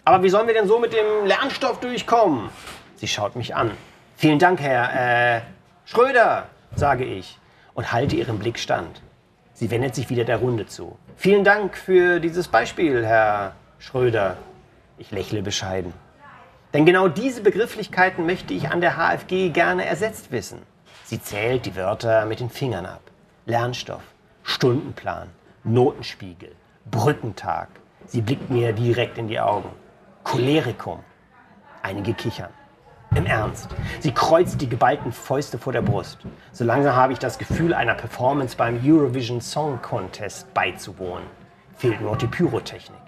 [0.04, 2.50] Aber wie sollen wir denn so mit dem Lernstoff durchkommen?
[2.98, 3.72] Sie schaut mich an.
[4.18, 5.42] Vielen Dank, Herr äh,
[5.86, 7.40] Schröder, sage ich
[7.74, 9.02] und halte ihren Blick stand.
[9.54, 10.98] Sie wendet sich wieder der Runde zu.
[11.16, 14.36] Vielen Dank für dieses Beispiel, Herr Schröder.
[14.98, 15.94] Ich lächle bescheiden.
[16.74, 20.60] Denn genau diese Begrifflichkeiten möchte ich an der HFG gerne ersetzt wissen.
[21.04, 23.02] Sie zählt die Wörter mit den Fingern ab.
[23.46, 24.04] Lernstoff,
[24.44, 25.28] Stundenplan,
[25.66, 26.56] Notenspiegel,
[26.90, 27.68] Brückentag.
[28.06, 29.70] Sie blickt mir direkt in die Augen.
[30.24, 31.00] Cholerikum.
[31.82, 32.52] Einige kichern.
[33.14, 33.68] Im Ernst.
[34.00, 36.20] Sie kreuzt die geballten Fäuste vor der Brust.
[36.54, 41.28] So langsam habe ich das Gefühl, einer Performance beim Eurovision Song Contest beizuwohnen.
[41.76, 43.01] Fehlt nur die Pyrotechnik.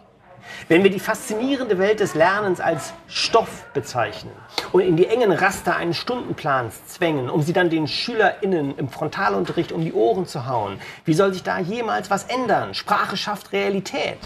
[0.68, 4.32] Wenn wir die faszinierende Welt des Lernens als Stoff bezeichnen
[4.72, 9.72] und in die engen Raster eines Stundenplans zwängen, um sie dann den SchülerInnen im Frontalunterricht
[9.72, 12.74] um die Ohren zu hauen, wie soll sich da jemals was ändern?
[12.74, 14.20] Sprache schafft Realität.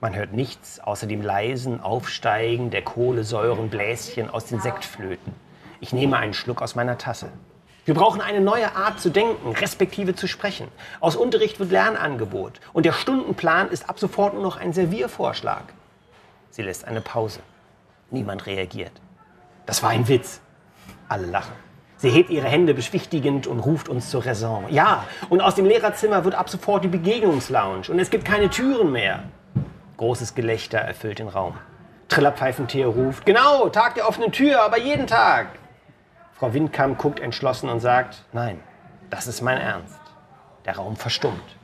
[0.00, 5.34] Man hört nichts außer dem leisen Aufsteigen der Kohlensäurenbläschen aus den Sektflöten.
[5.80, 7.30] Ich nehme einen Schluck aus meiner Tasse.
[7.88, 10.68] Wir brauchen eine neue Art zu denken, respektive zu sprechen.
[11.00, 15.72] Aus Unterricht wird Lernangebot und der Stundenplan ist ab sofort nur noch ein Serviervorschlag.
[16.50, 17.40] Sie lässt eine Pause.
[18.10, 18.92] Niemand reagiert.
[19.64, 20.42] Das war ein Witz.
[21.08, 21.54] Alle lachen.
[21.96, 24.66] Sie hebt ihre Hände beschwichtigend und ruft uns zur Raison.
[24.68, 28.92] Ja, und aus dem Lehrerzimmer wird ab sofort die Begegnungslounge und es gibt keine Türen
[28.92, 29.22] mehr.
[29.96, 31.56] Großes Gelächter erfüllt den Raum.
[32.08, 35.58] Trillerpfeifentier ruft, genau, Tag der offenen Tür, aber jeden Tag.
[36.38, 38.60] Frau Windkamp guckt entschlossen und sagt, nein,
[39.10, 39.98] das ist mein Ernst.
[40.66, 41.56] Der Raum verstummt.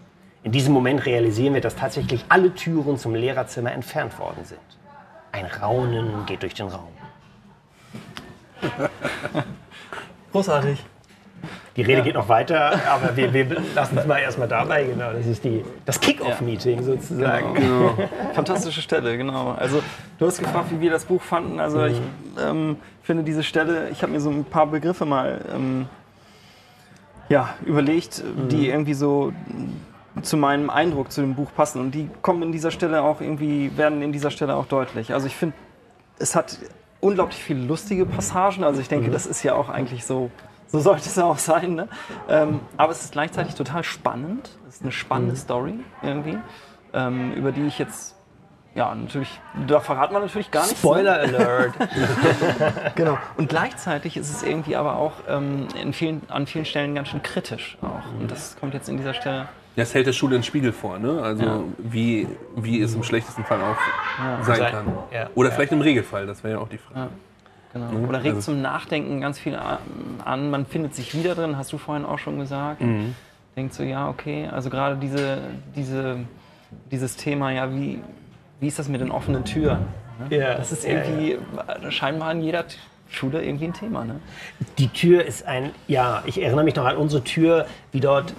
[0.43, 4.61] In diesem Moment realisieren wir, dass tatsächlich alle Türen zum Lehrerzimmer entfernt worden sind.
[5.31, 6.93] Ein Raunen geht durch den Raum.
[10.33, 10.85] Großartig.
[11.77, 14.85] Die Rede geht noch weiter, aber wir, wir lassen es mal erstmal dabei.
[14.85, 17.57] Genau, das ist die, das Kick-Off-Meeting sozusagen.
[18.33, 19.53] Fantastische Stelle, genau.
[19.53, 19.83] Also
[20.19, 21.59] du hast gefragt, wie wir das Buch fanden.
[21.59, 22.01] Also ich
[22.41, 25.87] ähm, finde diese Stelle, ich habe mir so ein paar Begriffe mal ähm,
[27.29, 29.33] ja, überlegt, die irgendwie so
[30.23, 31.81] zu meinem Eindruck zu dem Buch passen.
[31.81, 35.13] Und die kommen in dieser Stelle auch irgendwie, werden in dieser Stelle auch deutlich.
[35.13, 35.57] Also ich finde,
[36.19, 36.59] es hat
[37.01, 38.63] unglaublich viele lustige Passagen.
[38.63, 40.31] Also ich denke, das ist ja auch eigentlich so,
[40.75, 41.77] so sollte es ja auch sein.
[41.77, 41.89] Ne?
[42.29, 44.51] Ähm, aber es ist gleichzeitig total spannend.
[44.69, 46.37] Es ist eine spannende Story irgendwie.
[46.93, 48.17] ähm, über die ich jetzt,
[48.75, 50.83] ja, natürlich, da verraten wir natürlich gar nichts.
[50.83, 50.91] ne?
[50.91, 51.75] Spoiler Alert.
[52.97, 53.19] Genau.
[53.37, 57.23] Und gleichzeitig ist es irgendwie aber auch ähm, in vielen, an vielen Stellen ganz schön
[57.23, 58.21] kritisch auch.
[58.21, 59.49] Und das kommt jetzt in dieser Stelle.
[59.77, 61.21] Das hält der Schule den Spiegel vor, ne?
[61.23, 61.61] Also Ja.
[61.79, 64.87] wie, wie es im schlechtesten Fall auch sein Sein- kann.
[65.13, 65.29] ja.
[65.37, 65.55] Oder Ja.
[65.55, 67.11] vielleicht im Regelfall, das wäre ja auch die Frage.
[67.75, 67.89] Ja.
[67.91, 68.09] Genau.
[68.09, 69.79] Oder regt also- zum Nachdenken ganz viel a-
[70.25, 70.51] an.
[70.51, 72.83] Man findet sich wieder drin, hast du vorhin auch schon gesagt.
[73.57, 74.49] Denkt so, ja, okay.
[74.51, 75.39] Also gerade diese,
[75.77, 76.19] diese,
[76.91, 78.01] dieses Thema, ja, wie,
[78.61, 79.79] wie ist das mit den offenen Türen?
[80.29, 80.37] Ne?
[80.37, 82.65] Ja, Das ist ja, irgendwie äh, scheinbar in jeder
[83.11, 84.05] Schule irgendwie ein Thema.
[84.05, 84.17] Ne?
[84.79, 88.35] Die Tür ist ein, ja, ich erinnere mich noch an unsere Tür, wie dort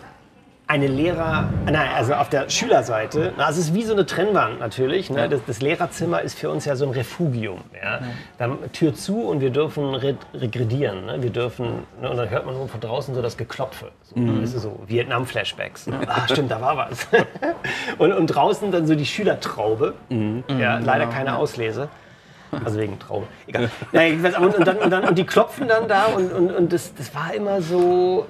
[0.67, 5.12] eine Lehrer, nein, also auf der Schülerseite, na, es ist wie so eine Trennwand natürlich.
[5.12, 5.30] Ne?
[5.30, 7.62] Das, das Lehrerzimmer ist für uns ja so ein Refugium.
[7.82, 7.99] Ja?
[8.39, 11.06] Dann Tür zu und wir dürfen re regredieren.
[11.06, 11.21] Ne?
[11.21, 12.10] Wir dürfen, ne?
[12.10, 13.91] und dann hört man von draußen so das Geklopfe.
[14.04, 15.88] So, das ist so Vietnam-Flashbacks.
[15.88, 15.99] Ne?
[16.08, 17.08] Ah, stimmt, da war was.
[17.99, 19.93] und, und draußen dann so die Schülertraube.
[20.47, 21.89] Ja, leider keine Auslese.
[22.63, 23.28] Also wegen Traube.
[23.47, 23.69] Egal.
[23.91, 27.13] Ja, und, dann, und, dann, und die klopfen dann da und, und, und das, das
[27.13, 28.25] war immer so.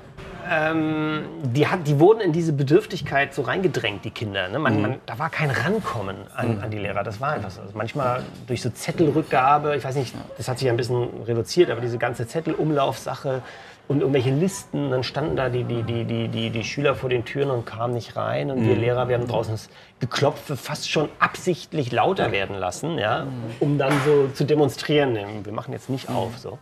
[0.49, 4.47] Ähm, die, hat, die wurden in diese Bedürftigkeit so reingedrängt, die Kinder.
[4.47, 4.59] Ne?
[4.59, 7.03] Man, man, da war kein Rankommen an, an die Lehrer.
[7.03, 7.61] Das war einfach so.
[7.61, 11.81] Also manchmal durch so Zettelrückgabe, ich weiß nicht, das hat sich ein bisschen reduziert, aber
[11.81, 13.41] diese ganze Zettelumlaufsache
[13.87, 17.23] und irgendwelche Listen, dann standen da die, die, die, die, die, die Schüler vor den
[17.23, 18.49] Türen und kamen nicht rein.
[18.49, 23.27] Und wir Lehrer, wir haben draußen das Geklopfe fast schon absichtlich lauter werden lassen, ja,
[23.59, 25.17] um dann so zu demonstrieren.
[25.43, 26.37] Wir machen jetzt nicht auf.
[26.39, 26.57] So.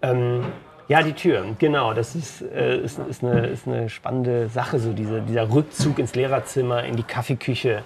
[0.00, 0.44] Ähm,
[0.88, 1.94] ja, die Tür, genau.
[1.94, 6.14] Das ist, äh, ist, ist, eine, ist eine spannende Sache, so diese, dieser Rückzug ins
[6.14, 7.82] Lehrerzimmer, in die Kaffeeküche.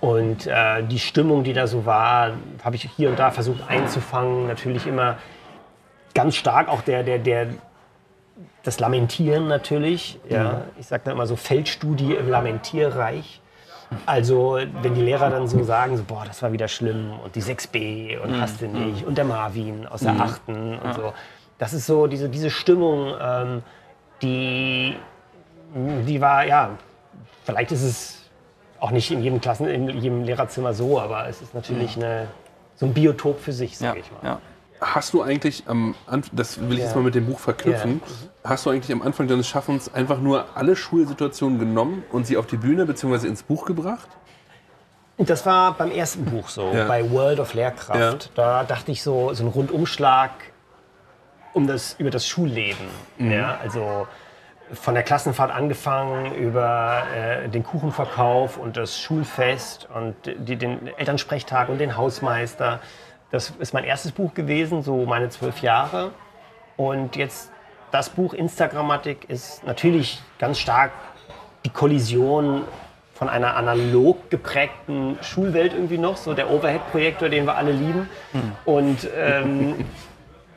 [0.00, 4.46] Und äh, die Stimmung, die da so war, habe ich hier und da versucht einzufangen.
[4.46, 5.18] Natürlich immer
[6.14, 7.48] ganz stark auch der, der, der,
[8.62, 10.18] das Lamentieren natürlich.
[10.28, 10.62] Ja.
[10.78, 13.40] Ich sage dann immer so Feldstudie im Lamentierreich.
[14.04, 17.42] Also wenn die Lehrer dann so sagen, so, boah, das war wieder schlimm und die
[17.42, 20.48] 6b und hast du nicht und der Marvin aus der 8.
[20.48, 21.14] und so.
[21.58, 23.62] Das ist so diese, diese Stimmung, ähm,
[24.22, 24.96] die,
[26.06, 26.70] die war, ja,
[27.44, 28.18] vielleicht ist es
[28.80, 32.28] auch nicht in jedem Klassen, in jedem Lehrerzimmer so, aber es ist natürlich eine,
[32.76, 34.20] so ein Biotop für sich, Ja, sage ich mal.
[34.22, 34.40] ja.
[34.80, 36.98] Hast du eigentlich am Anfang, das will ich jetzt Ja.
[36.98, 38.00] mal mit dem Buch verknüpfen,
[38.44, 42.46] hast du eigentlich am Anfang deines Schaffens einfach nur alle Schulsituationen genommen und sie auf
[42.46, 43.26] die Bühne bzw.
[43.26, 44.08] ins Buch gebracht?
[45.16, 46.86] Das war beim ersten Buch so, Ja.
[46.86, 48.30] bei World of Lehrkraft.
[48.36, 50.30] Da dachte ich so, so ein Rundumschlag
[51.58, 52.86] um das, über das Schulleben.
[53.18, 54.06] Ja, also
[54.72, 61.68] von der Klassenfahrt angefangen über äh, den Kuchenverkauf und das Schulfest und die, den Elternsprechtag
[61.68, 62.80] und den Hausmeister.
[63.30, 66.12] Das ist mein erstes Buch gewesen, so meine zwölf Jahre.
[66.76, 67.50] Und jetzt
[67.90, 70.92] das Buch Instagrammatik ist natürlich ganz stark
[71.64, 72.62] die Kollision
[73.14, 78.08] von einer analog geprägten Schulwelt irgendwie noch, so der Overhead-Projektor, den wir alle lieben.
[78.64, 79.84] Und, ähm,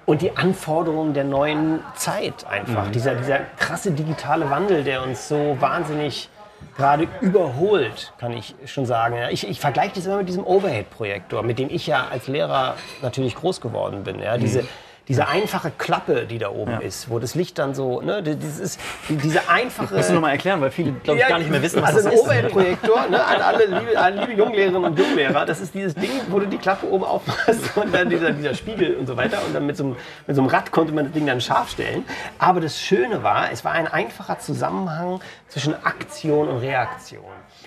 [0.05, 2.89] und die Anforderungen der neuen Zeit einfach.
[2.91, 6.29] Dieser, dieser krasse digitale Wandel, der uns so wahnsinnig
[6.77, 9.15] gerade überholt, kann ich schon sagen.
[9.31, 13.35] Ich, ich vergleiche das immer mit diesem Overhead-Projektor, mit dem ich ja als Lehrer natürlich
[13.35, 14.19] groß geworden bin.
[14.19, 14.65] Ja, diese,
[15.11, 18.79] diese einfache Klappe, die da oben ist, wo das Licht dann so, ne, das ist,
[19.09, 19.93] diese einfache...
[19.93, 22.07] Musst du nochmal erklären, weil viele, glaube ich, gar nicht mehr wissen, was also das
[22.07, 22.21] ein ist.
[22.21, 26.39] Overhead-Projektor, ne, an alle liebe, an liebe Junglehrerinnen und Junglehrer, das ist dieses Ding, wo
[26.39, 29.65] du die Klappe oben aufmachst und dann dieser, dieser Spiegel und so weiter und dann
[29.65, 29.95] mit so, einem,
[30.27, 32.05] mit so einem Rad konnte man das Ding dann scharf stellen.
[32.39, 35.19] Aber das Schöne war, es war ein einfacher Zusammenhang
[35.49, 37.25] zwischen Aktion und Reaktion.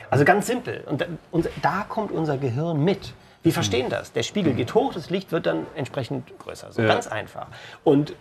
[0.08, 0.82] Also ganz simpel.
[0.86, 3.12] Und da, und da kommt unser Gehirn mit.
[3.44, 4.12] Wir verstehen das.
[4.12, 6.72] Der Spiegel geht hoch, das Licht wird dann entsprechend größer.
[6.72, 6.88] So Ja.
[6.88, 7.46] ganz einfach.
[7.84, 8.14] Und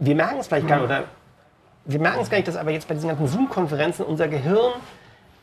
[0.00, 1.04] wir merken es vielleicht gar nicht, oder
[1.84, 4.72] wir merken es gar nicht, dass aber jetzt bei diesen ganzen Zoom-Konferenzen unser Gehirn,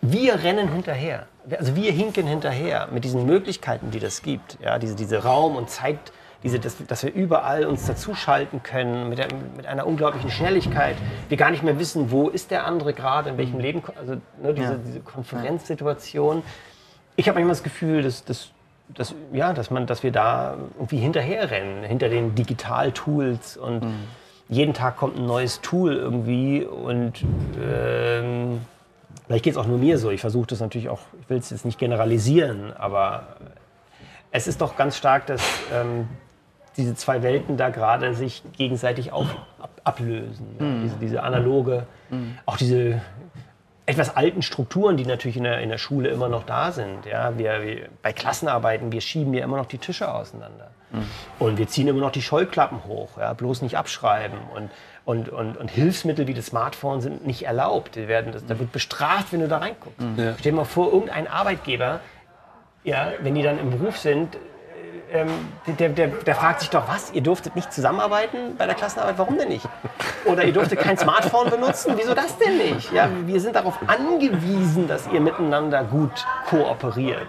[0.01, 1.27] wir rennen hinterher.
[1.57, 4.57] Also wir hinken hinterher mit diesen Möglichkeiten, die das gibt.
[4.61, 5.97] Ja, diese, diese Raum- und Zeit,
[6.41, 10.95] diese, dass, dass wir überall uns dazuschalten können mit, der, mit einer unglaublichen Schnelligkeit.
[11.27, 14.53] Wir gar nicht mehr wissen, wo ist der andere gerade, in welchem Leben, also ne,
[14.55, 14.79] diese, Ja.
[14.83, 16.41] diese Konferenzsituation.
[17.17, 18.49] Ich habe manchmal das Gefühl, dass, dass,
[18.95, 23.83] dass, ja, dass, man, dass wir da irgendwie hinterherrennen, hinter den Digital-Tools und
[24.49, 27.23] jeden Tag kommt ein neues Tool irgendwie und
[27.63, 28.61] ähm,
[29.27, 30.09] vielleicht geht es auch nur mir so.
[30.09, 33.37] Ich versuche das natürlich auch, ich will es jetzt nicht generalisieren, aber
[34.31, 36.07] es ist doch ganz stark, dass ähm,
[36.77, 39.27] diese zwei Welten da gerade sich gegenseitig auf,
[39.59, 40.47] ab, ablösen.
[40.59, 41.85] Ja, diese, diese analoge,
[42.45, 43.01] auch diese
[43.89, 47.05] etwas alten Strukturen, die natürlich in der, in der Schule immer noch da sind.
[47.05, 50.69] Ja, wir, wir, bei Klassenarbeiten, wir schieben ja immer noch die Tische auseinander.
[51.37, 54.37] Und wir ziehen immer noch die Scheuklappen hoch, ja, bloß nicht abschreiben.
[54.55, 54.69] Und,
[55.05, 57.95] und, und, und Hilfsmittel wie das Smartphone sind nicht erlaubt.
[57.95, 59.99] Die werden, das, da wird bestraft, wenn du da reinguckst.
[60.17, 60.33] Ja.
[60.39, 61.99] Stell dir mal vor, irgendein Arbeitgeber,
[62.83, 64.37] ja, wenn die dann im Beruf sind,
[65.11, 65.27] ähm,
[65.65, 69.37] der, der, der fragt sich doch, was, ihr durftet nicht zusammenarbeiten bei der Klassenarbeit, warum
[69.37, 69.67] denn nicht?
[70.25, 72.91] Oder ihr durftet kein Smartphone benutzen, wieso das denn nicht?
[72.91, 77.27] Ja, wir sind darauf angewiesen, dass ihr miteinander gut kooperiert.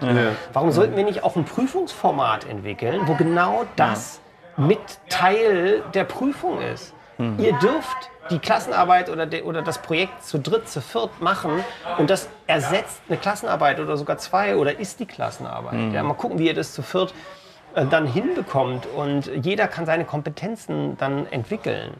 [0.53, 4.19] Warum sollten wir nicht auch ein Prüfungsformat entwickeln, wo genau das
[4.57, 6.93] mit Teil der Prüfung ist?
[7.37, 11.63] Ihr dürft die Klassenarbeit oder, de, oder das Projekt zu dritt, zu viert machen
[11.97, 15.93] und das ersetzt eine Klassenarbeit oder sogar zwei oder ist die Klassenarbeit.
[15.93, 17.13] Ja, mal gucken, wie ihr das zu viert
[17.89, 21.93] dann hinbekommt und jeder kann seine Kompetenzen dann entwickeln.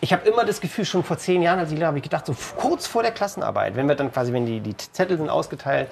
[0.00, 2.34] Ich habe immer das Gefühl, schon vor zehn Jahren als Lehrer habe ich gedacht, so
[2.56, 5.88] kurz vor der Klassenarbeit, wenn wir dann quasi, wenn die, die Zettel sind ausgeteilt,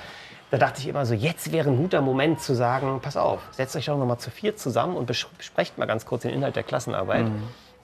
[0.50, 3.74] da dachte ich immer so, jetzt wäre ein guter Moment zu sagen, pass auf, setzt
[3.74, 6.56] euch doch noch mal zu vier zusammen und bes- besprecht mal ganz kurz den Inhalt
[6.56, 7.24] der Klassenarbeit.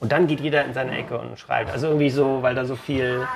[0.00, 1.70] Und dann geht jeder in seine Ecke und schreibt.
[1.72, 3.26] Also irgendwie so, weil da so viel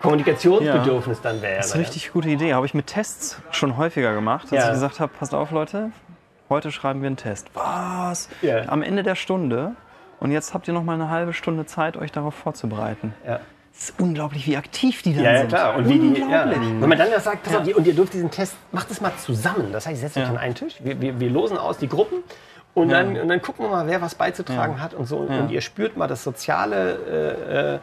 [0.00, 1.56] Kommunikationsbedürfnis dann wäre.
[1.56, 2.54] Das ist eine richtig gute Idee.
[2.54, 4.64] Habe ich mit Tests schon häufiger gemacht, dass Ja.
[4.66, 5.90] ich gesagt habe, passt auf Leute,
[6.50, 7.48] heute schreiben wir einen Test.
[7.54, 8.28] Was?
[8.42, 8.68] Ja.
[8.68, 9.72] Am Ende der Stunde.
[10.18, 13.14] Und jetzt habt ihr noch mal eine halbe Stunde Zeit, euch darauf vorzubereiten.
[13.26, 13.40] Ja.
[13.78, 15.48] Es ist unglaublich, wie aktiv die dann Ja, ja, sind.
[15.48, 15.76] klar.
[15.76, 16.50] Und wie die, ja.
[16.50, 19.12] Wenn man dann ja sagt, pass auf, und ihr dürft diesen Test, macht es mal
[19.18, 19.70] zusammen.
[19.72, 20.30] Das heißt, setzt euch Ja.
[20.30, 22.18] an einen Tisch, wir, wir, wir losen aus die Gruppen
[22.72, 25.18] und, dann, und dann gucken wir mal, wer was beizutragen hat und so.
[25.18, 27.78] Und ihr spürt mal das Soziale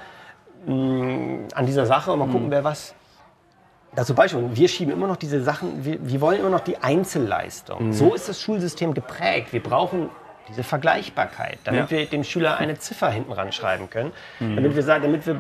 [0.68, 2.96] äh, äh, mh, an dieser Sache und mal gucken, wer was.
[4.04, 7.94] Zum Beispiel, wir schieben immer noch diese Sachen, wir, wir wollen immer noch die Einzelleistung.
[7.94, 9.54] So ist das Schulsystem geprägt.
[9.54, 10.10] Wir brauchen
[10.50, 11.98] diese Vergleichbarkeit, damit Ja.
[11.98, 15.38] wir dem Schüler eine Ziffer hinten ranschreiben können, damit wir sagen, damit wir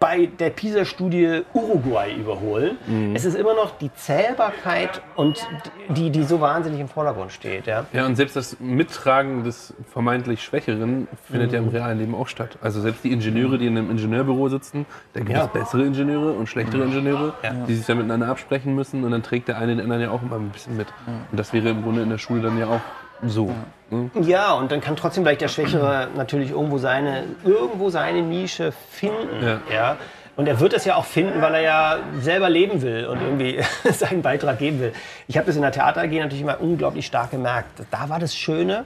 [0.00, 2.76] bei der PISA-Studie Uruguay überholen.
[3.14, 5.46] Es ist immer noch die Zählbarkeit und
[5.88, 7.66] die, die so wahnsinnig im Vordergrund steht.
[7.66, 7.86] Ja?
[7.92, 12.58] Ja, und selbst das Mittragen des vermeintlich Schwächeren findet ja im realen Leben auch statt.
[12.60, 15.44] Also selbst die Ingenieure, die in einem Ingenieurbüro sitzen, da gibt Ja.
[15.44, 17.34] es bessere Ingenieure und schlechtere Ingenieure,
[17.68, 20.22] die sich ja miteinander absprechen müssen und dann trägt der eine den anderen ja auch
[20.22, 20.88] immer ein bisschen mit.
[21.30, 22.80] Und das wäre im Grunde in der Schule dann ja auch
[23.28, 23.50] so.
[23.90, 24.10] ne?
[24.22, 29.44] Ja, und dann kann trotzdem vielleicht der Schwächere natürlich irgendwo seine, irgendwo seine Nische finden.
[29.44, 29.60] Ja.
[29.72, 29.96] Ja.
[30.36, 33.60] Und er wird das ja auch finden, weil er ja selber leben will und irgendwie
[33.92, 34.92] seinen Beitrag geben will.
[35.28, 37.68] Ich habe das in der Theater AG natürlich immer unglaublich stark gemerkt.
[37.90, 38.84] Da war das Schöne,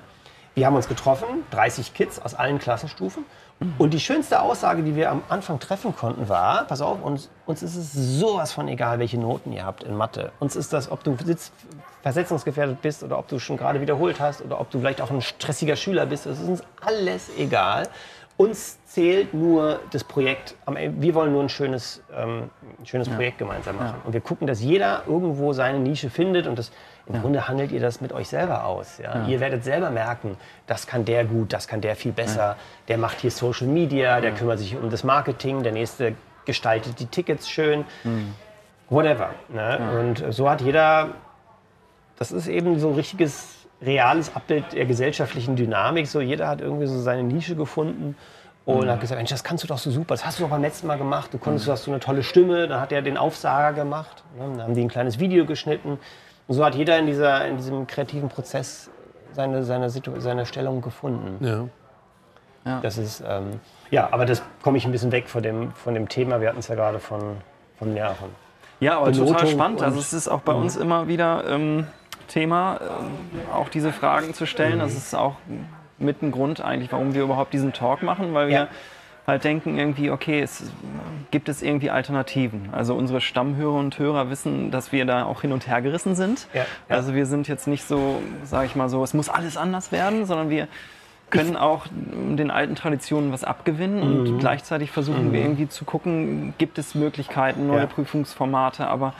[0.54, 3.24] wir haben uns getroffen, 30 Kids aus allen Klassenstufen.
[3.78, 7.62] Und die schönste Aussage, die wir am Anfang treffen konnten, war, pass auf, uns, uns
[7.64, 10.30] ist es sowas von egal, welche Noten ihr habt in Mathe.
[10.38, 11.50] Uns ist das, ob du sitz,
[12.02, 15.20] versetzungsgefährdet bist oder ob du schon gerade wiederholt hast oder ob du vielleicht auch ein
[15.22, 16.26] stressiger Schüler bist.
[16.26, 17.88] Es ist uns alles egal.
[18.36, 20.54] Uns zählt nur das Projekt.
[20.64, 23.96] Ende- Wir wollen nur ein schönes, ähm, ein schönes Projekt gemeinsam machen.
[24.04, 26.46] Und wir gucken, dass jeder irgendwo seine Nische findet.
[26.46, 26.70] Und das,
[27.08, 28.98] im Grunde handelt ihr das mit euch selber aus.
[28.98, 29.26] Ja?
[29.26, 32.56] Ihr werdet selber merken, das kann der gut, das kann der viel besser.
[32.88, 37.06] Der macht hier Social Media, der kümmert sich um das Marketing, der nächste gestaltet die
[37.06, 37.84] Tickets schön.
[38.90, 39.30] Whatever.
[39.48, 39.78] Ne?
[39.98, 41.10] Und so hat jeder
[42.18, 46.08] das ist eben so ein richtiges, reales Abbild der gesellschaftlichen Dynamik.
[46.08, 48.16] So, jeder hat irgendwie so seine Nische gefunden
[48.64, 50.60] und hat gesagt, Mensch, das kannst du doch so super, das hast du doch beim
[50.60, 53.16] letzten Mal gemacht, du konntest, du hast so eine tolle Stimme, dann hat er den
[53.16, 54.44] Aufsager gemacht, ne?
[54.46, 55.98] dann haben die ein kleines Video geschnitten.
[56.48, 58.90] Und so hat jeder in, dieser, in diesem kreativen Prozess
[59.32, 61.68] seine, seine, Situ seine Stellung gefunden.
[62.64, 62.80] Ja.
[62.82, 66.08] Das ist, ähm, ja, aber das komme ich ein bisschen weg von dem, von dem
[66.08, 66.40] Thema.
[66.40, 67.36] Wir hatten es ja gerade von,
[67.78, 68.28] von, ja, von
[68.80, 69.82] Ja, aber total Benotung spannend.
[69.82, 71.86] Also und- es ist auch bei uns immer wieder ähm,
[72.26, 74.80] Thema, ähm, auch diese Fragen zu stellen.
[74.80, 75.36] Das ist auch
[75.98, 78.68] mit ein Grund eigentlich, warum wir überhaupt diesen Talk machen, weil wir Ja.
[79.28, 80.72] Halt denken irgendwie, okay, es
[81.30, 82.70] gibt es irgendwie Alternativen.
[82.72, 86.48] Also unsere Stammhörer und Hörer wissen, dass wir da auch hin und her gerissen sind.
[86.54, 86.96] Ja, ja.
[86.96, 90.24] Also wir sind jetzt nicht so, sage ich mal so, es muss alles anders werden,
[90.24, 90.66] sondern wir
[91.30, 94.38] können auch den alten Traditionen was abgewinnen und Mhm.
[94.38, 97.86] gleichzeitig versuchen wir irgendwie zu gucken, gibt es Möglichkeiten, neue Ja.
[97.86, 99.12] Prüfungsformate, aber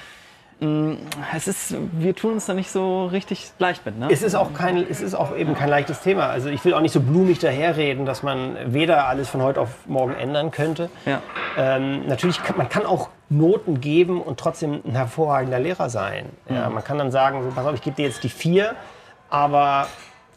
[0.60, 3.96] es ist, wir tun uns da nicht so richtig leicht mit.
[3.96, 4.08] Ne?
[4.10, 6.26] Es ist, auch kein, es ist auch eben kein leichtes Thema.
[6.26, 9.70] Also ich will auch nicht so blumig daherreden, dass man weder alles von heute auf
[9.86, 10.90] morgen ändern könnte.
[11.06, 11.22] ja.
[11.56, 16.26] Ähm, natürlich kann man kann auch Noten geben und trotzdem ein hervorragender Lehrer sein.
[16.48, 18.74] Ja, man kann dann sagen, so, pass auf, ich gebe dir jetzt die vier,
[19.28, 19.86] aber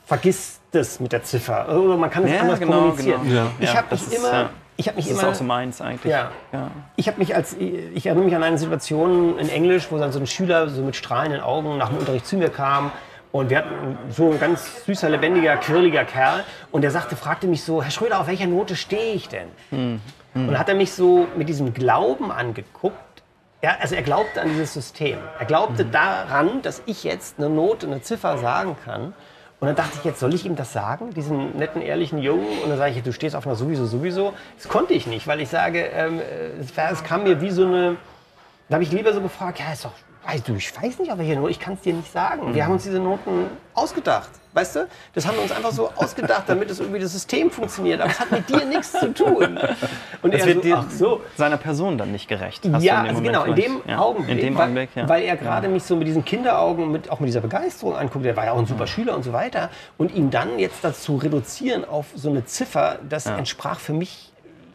[0.05, 1.67] vergiss das mit der Ziffer.
[1.77, 3.21] Oder man kann es Ja, anders genau, kommunizieren.
[3.23, 3.35] genau.
[3.41, 3.47] Ja.
[3.59, 4.49] Ich habe das mich immer.
[4.81, 6.11] Ich habe mich Das ist immer auch so meins eigentlich.
[6.11, 6.31] Ja.
[6.51, 6.71] Ja.
[6.95, 10.19] Ich habe mich als, ich erinnere mich an eine Situation in Englisch, wo dann so
[10.19, 12.91] ein Schüler so mit strahlenden Augen nach dem Unterricht zu mir kam
[13.31, 17.63] und wir hatten so ein ganz süßer, lebendiger, quirliger Kerl und der sagte, fragte mich
[17.63, 19.47] so, Herr Schröder, auf welcher Note stehe ich denn?
[20.33, 22.95] Und hat er mich so mit diesem Glauben angeguckt,
[23.63, 25.19] Ja, also er glaubte an dieses System.
[25.37, 25.91] Er glaubte Mhm.
[25.91, 29.13] daran, dass ich jetzt eine Note, eine Ziffer sagen kann.
[29.61, 32.47] Und dann dachte ich, jetzt soll ich ihm das sagen, diesen netten, ehrlichen Jungen?
[32.63, 34.33] Und dann sage ich, du stehst auf einer sowieso, sowieso.
[34.57, 37.97] Das konnte ich nicht, weil ich sage, ähm, äh, es kam mir wie so eine.
[38.69, 39.93] Da habe ich lieber so gefragt, ja, ist doch,
[40.25, 42.53] weißt du, ich weiß nicht, auf welche Note, ich kann es dir nicht sagen.
[42.53, 44.87] Wir haben uns diese Noten ausgedacht, weißt du?
[45.13, 48.01] Das haben wir uns einfach so ausgedacht, damit es irgendwie das System funktioniert.
[48.01, 49.57] Aber es hat mit dir nichts zu tun.
[50.21, 51.21] Und Das er wird so, dir ach so.
[51.37, 52.63] seiner Person dann nicht gerecht.
[52.79, 55.09] Ja, also genau, in dem ja, Augenblick, In dem weil, Augenblick, ja.
[55.09, 58.35] weil er gerade mich so mit diesen Kinderaugen, mit, auch mit dieser Begeisterung anguckt, der
[58.35, 61.83] war ja auch ein super Schüler und so weiter, und ihn dann jetzt dazu reduzieren
[61.85, 64.31] auf so eine Ziffer, das entsprach für mich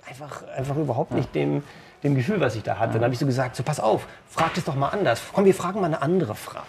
[0.08, 1.62] einfach, einfach überhaupt nicht dem,
[2.02, 2.94] dem Gefühl, was ich da hatte.
[2.94, 5.22] Dann habe ich so gesagt, so pass auf, frag das doch mal anders.
[5.32, 6.66] Komm, wir fragen mal eine andere Frage.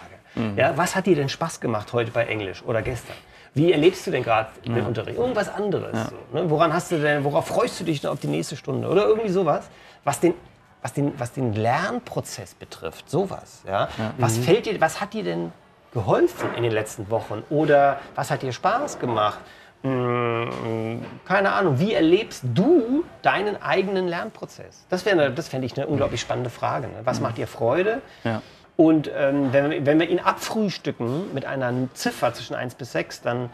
[0.56, 3.16] Ja, was hat dir denn Spaß gemacht heute bei Englisch oder gestern?
[3.56, 5.18] Wie erlebst du denn gerade den Unterricht?
[5.18, 6.10] Irgendwas anderes.
[6.10, 6.48] So, ne?
[6.48, 8.88] Woran hast du denn, worauf freust du dich denn auf die nächste Stunde?
[8.88, 9.68] Oder irgendwie sowas,
[10.04, 10.36] was den,
[10.84, 13.10] was den, was den Lernprozess betrifft.
[13.10, 13.64] Sowas.
[13.68, 13.88] Ja?
[14.20, 15.52] Was fällt dir, was hat dir denn
[15.92, 17.44] geholfen in den letzten Wochen?
[17.50, 19.40] Oder was hat dir Spaß gemacht?
[19.84, 24.86] Hm, keine Ahnung, wie erlebst du deinen eigenen Lernprozess?
[24.90, 26.88] Das, wäre, das fände ich eine unglaublich spannende Frage.
[26.88, 26.96] Ne?
[27.04, 28.02] Was macht dir Freude?
[28.24, 28.42] Ja.
[28.76, 33.22] Und ähm, wenn, wir, wenn wir ihn abfrühstücken mit einer Ziffer zwischen 1 bis 6,
[33.22, 33.50] dann,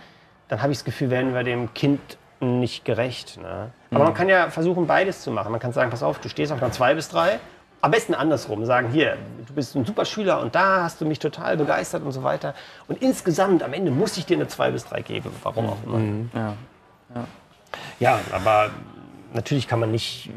[0.49, 3.39] dann habe ich das Gefühl, werden wir dem Kind nicht gerecht.
[3.41, 3.71] Ne?
[3.91, 5.51] Aber man kann ja versuchen, beides zu machen.
[5.51, 7.39] Man kann sagen, pass auf, du stehst auf einer 2 bis 3.
[7.83, 8.65] Am besten andersrum.
[8.65, 12.13] Sagen, hier, du bist ein super Schüler und da hast du mich total begeistert und
[12.13, 12.53] so weiter.
[12.87, 15.29] Und insgesamt, am Ende muss ich dir eine 2 bis 3 geben.
[15.43, 15.99] Warum auch immer.
[16.33, 16.53] Ja.
[17.99, 18.69] Ja, aber
[19.33, 20.29] natürlich kann man nicht.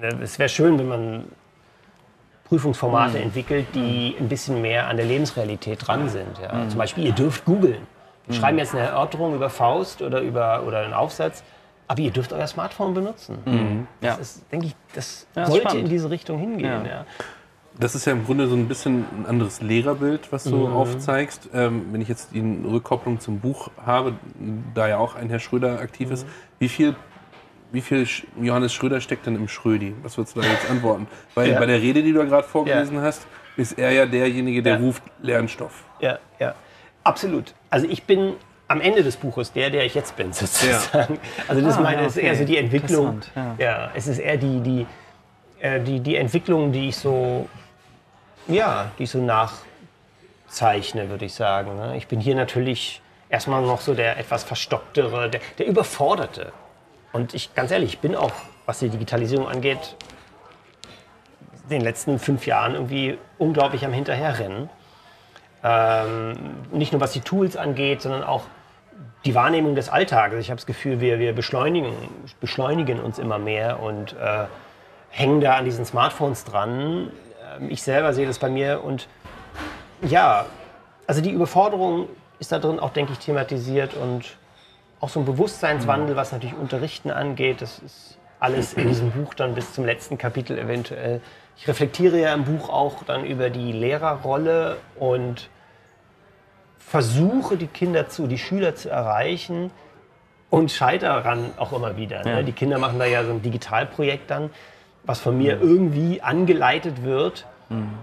[0.00, 1.24] ne, Es wäre schön, wenn man
[2.44, 6.38] Prüfungsformate entwickelt, die ein bisschen mehr an der Lebensrealität dran sind.
[6.40, 6.68] Ja.
[6.68, 7.88] Zum Beispiel, ihr dürft googeln.
[8.26, 11.42] Wir schreiben jetzt eine Erörterung über Faust oder über oder einen Aufsatz,
[11.88, 13.86] aber ihr dürft euer Smartphone benutzen.
[14.00, 14.10] Ja.
[14.16, 15.84] Das ist, denke ich, das Ja, sollte spannend.
[15.84, 16.64] in diese Richtung hingehen.
[16.64, 16.84] Ja.
[16.86, 17.06] Ja.
[17.78, 21.50] Das ist ja im Grunde so ein bisschen ein anderes Lehrerbild, was du aufzeigst.
[21.52, 24.14] Ähm, wenn ich jetzt die Rückkopplung zum Buch habe,
[24.74, 26.24] da ja auch ein Herr Schröder aktiv ist,
[26.60, 26.94] wie viel,
[27.72, 28.06] wie viel
[28.40, 29.92] Johannes Schröder steckt denn im Schrödi?
[30.04, 31.08] Was würdest du da jetzt antworten?
[31.34, 31.58] Weil Ja.
[31.58, 33.26] bei der Rede, die du da gerade vorgelesen hast,
[33.56, 34.78] ist er ja derjenige, der Ja.
[34.80, 35.82] ruft Lernstoff.
[36.00, 36.54] Ja, ja,
[37.02, 37.54] absolut.
[37.70, 38.34] Also ich bin
[38.68, 41.18] am Ende des Buches der, der ich jetzt bin, sozusagen.
[41.48, 42.40] Also das Ah, meine ja, ist eher okay.
[42.40, 43.06] so die Entwicklung.
[43.14, 43.90] Interessant, Ja.
[43.94, 44.86] es ist eher die, die,
[45.60, 47.48] äh, die, die Entwicklung, die ich so,
[48.48, 51.76] ja, die ich so nachzeichne, würde ich sagen.
[51.76, 51.96] ne?
[51.96, 56.52] Ich bin hier natürlich erstmal noch so der etwas verstocktere, der, der Überforderte.
[57.12, 58.32] Und ich, ganz ehrlich, ich bin auch,
[58.66, 59.96] was die Digitalisierung angeht,
[61.64, 64.68] in den letzten fünf Jahren irgendwie unglaublich am Hinterherrennen.
[65.64, 66.34] Ähm,
[66.72, 68.44] nicht nur was die Tools angeht, sondern auch
[69.24, 70.40] die Wahrnehmung des Alltages.
[70.40, 71.94] Ich habe das Gefühl, wir, wir beschleunigen,
[72.40, 74.44] beschleunigen uns immer mehr und äh,
[75.08, 77.10] hängen da an diesen Smartphones dran.
[77.58, 79.08] Ähm, ich selber sehe das bei mir und
[80.02, 80.44] ja,
[81.06, 82.08] also die Überforderung
[82.38, 84.36] ist da drin auch, denke ich, thematisiert und
[85.00, 87.62] auch so ein Bewusstseinswandel, was natürlich Unterrichten angeht.
[87.62, 91.20] Das ist alles in diesem Buch dann bis zum letzten Kapitel eventuell.
[91.56, 95.48] Ich reflektiere ja im Buch auch dann über die Lehrerrolle und
[96.78, 99.70] versuche die Kinder zu, die Schüler zu erreichen
[100.50, 102.22] und scheitere daran auch immer wieder.
[102.24, 102.30] Ne?
[102.30, 102.42] Ja.
[102.42, 104.50] Die Kinder machen da ja so ein Digitalprojekt dann,
[105.04, 107.46] was von mir irgendwie angeleitet wird,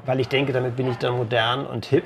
[0.05, 2.03] weil ich denke, damit bin ich dann modern und hip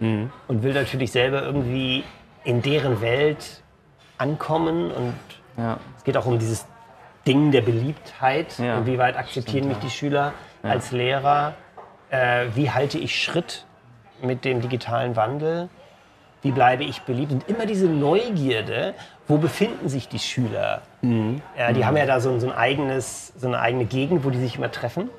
[0.00, 2.02] und will natürlich selber irgendwie
[2.44, 3.62] in deren Welt
[4.16, 5.14] ankommen und
[5.56, 5.78] Ja.
[5.96, 6.66] es geht auch um dieses
[7.26, 8.58] Ding der Beliebtheit.
[8.58, 8.78] Ja.
[8.78, 10.32] Inwieweit akzeptieren mich die Schüler
[10.62, 11.54] als Lehrer?
[12.10, 13.64] Äh, wie halte ich Schritt
[14.22, 15.68] mit dem digitalen Wandel?
[16.42, 17.32] Wie bleibe ich beliebt?
[17.32, 18.94] Und immer diese Neugierde,
[19.26, 20.82] wo befinden sich die Schüler?
[21.56, 24.38] Ja, die haben ja da so, so, ein eigenes, so eine eigene Gegend, wo die
[24.38, 25.10] sich immer treffen.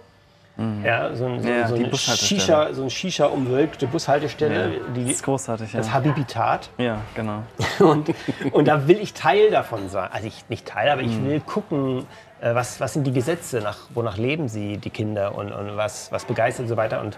[0.84, 1.96] Ja, so, ein, so, Ja, so, eine.
[1.96, 5.80] Shisha, so eine Shisha-umwölkte Bushaltestelle, Das die, ist großartig, ja.
[5.80, 6.70] das Habibitat.
[6.78, 7.44] Ja, genau.
[7.80, 8.14] Und,
[8.52, 10.10] und da will ich Teil davon sein.
[10.12, 12.06] Also ich nicht Teil, aber ich will gucken,
[12.42, 16.12] äh, was, was sind die Gesetze, nach, wonach leben sie, die Kinder und, und was,
[16.12, 17.00] was begeistert und so weiter.
[17.00, 17.18] Und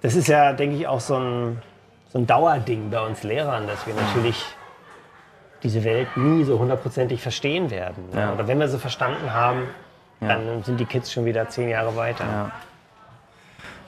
[0.00, 1.62] das ist ja, denke ich, auch so ein,
[2.12, 4.44] so ein Dauerding bei uns Lehrern, dass wir natürlich
[5.62, 8.04] diese Welt nie so hundertprozentig verstehen werden.
[8.14, 8.32] Ja.
[8.32, 9.68] Oder wenn wir sie verstanden haben,
[10.20, 12.24] dann sind die Kids schon wieder zehn Jahre weiter.
[12.24, 12.50] Ja.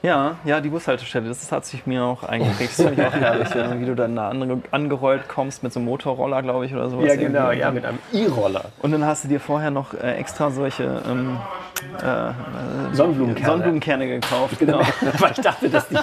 [0.04, 2.78] Ja, ja, die Bushaltestelle, das hat sich mir auch eingeprägt.
[2.78, 5.80] Das fand ich auch herrlich, ja, wie du dann da ange angerollt kommst mit so
[5.80, 7.06] einem Motorroller, glaube ich, oder sowas.
[7.06, 7.60] Ja, genau, irgendwie.
[7.60, 8.66] ja, mit einem E-Roller.
[8.82, 11.38] Und dann hast du dir vorher noch äh, extra solche ähm,
[12.92, 13.46] Sonnenblumenkerne.
[13.46, 14.58] Sonnenblumenkerne gekauft.
[14.58, 14.80] Genau.
[15.18, 15.96] Weil ich dachte, dass die,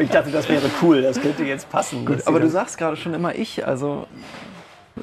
[0.00, 2.06] ich dachte, das wäre cool, das könnte jetzt passen.
[2.06, 4.06] dass Aber du sagst gerade schon immer ich, also
[4.96, 5.00] äh,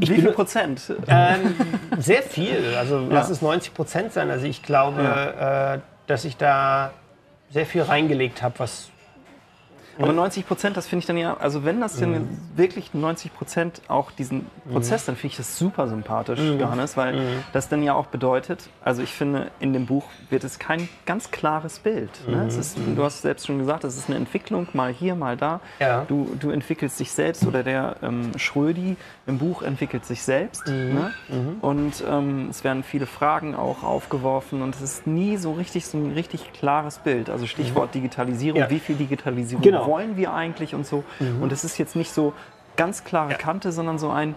[0.00, 0.92] Ich wie viel Prozent?
[1.06, 1.54] Ähm,
[1.98, 2.74] sehr viel.
[2.76, 4.28] Also lass es 90 Prozent sein.
[4.28, 5.78] Also ich glaube, äh,
[6.08, 6.90] dass ich da
[7.50, 8.90] sehr viel reingelegt habe, was
[9.98, 12.38] Aber 90 Prozent, das finde ich dann ja, also wenn das denn Mhm.
[12.56, 16.60] wirklich 90 Prozent auch diesen Prozess, dann finde ich das super sympathisch, Mhm.
[16.60, 17.20] Johannes, weil
[17.52, 21.30] das dann ja auch bedeutet, also ich finde, in dem Buch wird es kein ganz
[21.30, 22.10] klares Bild.
[22.28, 22.36] Ne?
[22.36, 22.42] Mhm.
[22.48, 25.60] Es ist, du hast selbst schon gesagt, es ist eine Entwicklung, mal hier, mal da.
[25.80, 26.04] Ja.
[26.06, 28.96] Du, du entwickelst dich selbst oder der ähm, Schrödi
[29.26, 30.66] im Buch entwickelt sich selbst.
[30.68, 30.94] Mhm.
[30.94, 31.12] Ne?
[31.60, 35.98] Und ähm, es werden viele Fragen auch aufgeworfen und es ist nie so richtig so
[35.98, 37.30] ein richtig klares Bild.
[37.30, 38.70] Also Stichwort Digitalisierung, Ja.
[38.70, 39.87] wie viel Digitalisierung Genau.
[39.88, 41.02] Wollen wir eigentlich und so.
[41.40, 42.32] Und es ist jetzt nicht so
[42.76, 44.36] ganz klare Kante, sondern so ein,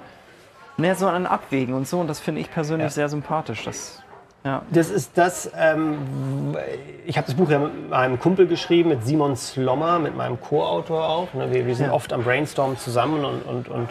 [0.77, 1.99] mehr so ein Abwägen und so.
[1.99, 2.89] Und das finde ich persönlich Ja.
[2.89, 3.63] sehr sympathisch.
[3.65, 4.01] Das,
[4.43, 4.63] ja.
[4.71, 6.57] Das ist das, ähm,
[7.05, 11.07] ich habe das Buch ja mit meinem Kumpel geschrieben, mit Simon Slommer, mit meinem Co-Autor
[11.07, 11.33] auch.
[11.35, 11.51] Ne?
[11.53, 11.93] Wir, wir sind Ja.
[11.93, 13.89] oft am Brainstorm zusammen und, und, und,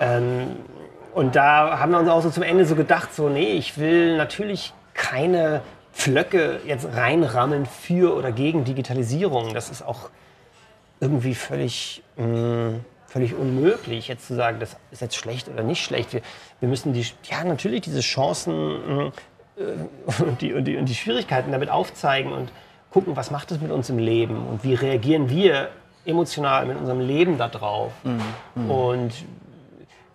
[0.00, 0.56] ähm,
[1.14, 4.18] und da haben wir uns auch so zum Ende so gedacht, so nee, ich will
[4.18, 5.62] natürlich keine
[5.94, 9.54] Pflöcke jetzt reinrammeln für oder gegen Digitalisierung.
[9.54, 10.10] Das ist auch
[11.00, 16.12] irgendwie völlig, mh, völlig unmöglich, jetzt zu sagen, das ist jetzt schlecht oder nicht schlecht.
[16.12, 16.22] Wir,
[16.60, 19.12] wir müssen die, ja, natürlich diese Chancen mh,
[19.56, 22.50] äh, und, die, und, die, und die Schwierigkeiten damit aufzeigen und
[22.90, 25.68] gucken, was macht es mit uns im Leben und wie reagieren wir
[26.06, 27.92] emotional mit unserem Leben darauf.
[28.54, 29.12] Und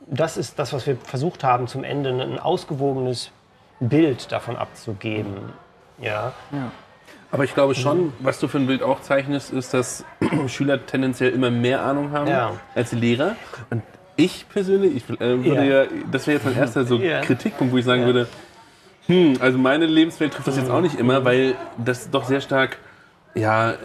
[0.07, 3.31] das ist das, was wir versucht haben, zum Ende ein ausgewogenes
[3.79, 5.53] Bild davon abzugeben.
[6.51, 6.71] Ja.
[7.31, 10.03] Aber ich glaube schon, was du für ein Bild auch zeichnest, ist, dass
[10.47, 12.51] Schüler tendenziell immer mehr Ahnung haben Ja.
[12.75, 13.35] als die Lehrer.
[13.69, 13.83] Und
[14.17, 15.83] ich persönlich, ich äh, würde Ja.
[15.83, 15.87] ja.
[16.11, 17.21] das wäre jetzt mein erster so Ja.
[17.21, 18.27] Kritikpunkt, wo ich sagen würde,
[19.07, 22.77] hm, also meine Lebenswelt trifft das jetzt auch nicht immer, weil das doch sehr stark,
[23.33, 23.75] ja,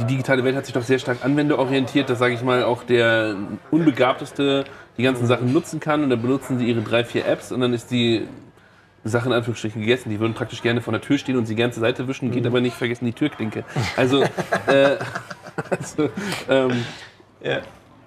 [0.00, 3.34] die digitale Welt hat sich doch sehr stark anwenderorientiert, dass, sage ich mal, auch der
[3.70, 4.64] Unbegabteste
[4.96, 7.72] die ganzen Sachen nutzen kann und dann benutzen sie ihre drei, vier Apps und dann
[7.74, 8.26] ist die
[9.04, 10.10] Sache in Anführungsstrichen gegessen.
[10.10, 12.46] Die würden praktisch gerne vor der Tür stehen und sie die ganze Seite wischen, geht
[12.46, 13.64] aber nicht vergessen die Türklinke.
[13.96, 14.22] Also,
[14.66, 14.96] äh,
[15.70, 16.08] also
[16.48, 16.84] ähm,
[17.42, 17.60] Ja.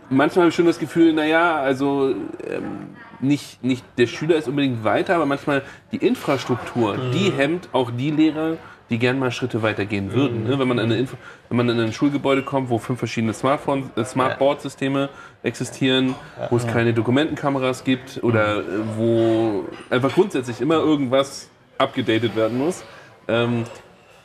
[0.09, 2.15] manchmal habe ich schon das Gefühl, naja, also
[2.49, 7.91] ähm, nicht, nicht der Schüler ist unbedingt weiter, aber manchmal die Infrastruktur, die hemmt auch
[7.91, 8.57] die Lehrer,
[8.89, 10.43] die gern mal Schritte weitergehen würden.
[10.43, 10.59] Ne?
[10.59, 11.17] Wenn, man in eine Info
[11.49, 15.09] wenn man in ein Schulgebäude kommt, wo fünf verschiedene Smartphone, äh, Smartboard-Systeme
[15.43, 16.15] existieren,
[16.49, 18.63] wo es keine Dokumentenkameras gibt oder äh,
[18.95, 22.83] wo einfach grundsätzlich immer irgendwas abgedatet werden muss.
[23.27, 23.65] Ähm,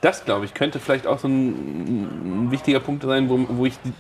[0.00, 3.78] das, glaube ich, könnte vielleicht auch so ein, ein wichtiger Punkt sein, wo, wo ich
[3.84, 3.92] die,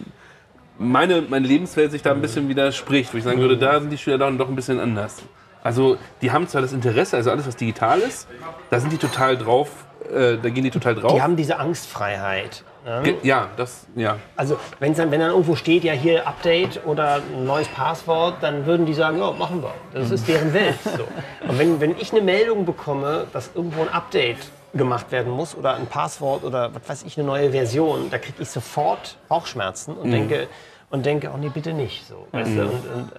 [0.78, 3.98] meine, meine Lebenswelt sich da ein bisschen widerspricht, wo ich sagen würde, da sind die
[3.98, 5.22] Schüler dann doch ein bisschen anders.
[5.62, 8.26] Also die haben zwar das Interesse, also alles was digital ist,
[8.70, 9.70] da sind die total drauf,
[10.10, 11.12] äh, da gehen die total drauf.
[11.12, 12.64] Die haben diese Angstfreiheit.
[12.84, 13.14] Ne?
[13.22, 14.16] Ja, das, ja.
[14.36, 18.66] Also wenn dann, wenn dann irgendwo steht, ja hier Update oder ein neues Passwort, dann
[18.66, 19.72] würden die sagen, ja, machen wir.
[19.92, 20.78] Das ist deren Welt.
[20.84, 21.04] So.
[21.48, 24.38] Und wenn, wenn ich eine Meldung bekomme, dass irgendwo ein Update
[24.74, 28.42] gemacht werden muss oder ein Passwort oder was weiß ich, eine neue Version, da kriege
[28.42, 30.48] ich sofort Bauchschmerzen und denke,
[30.90, 32.06] und denke, oh nee, bitte nicht.
[32.06, 32.38] So, du?
[32.38, 33.12] und, und,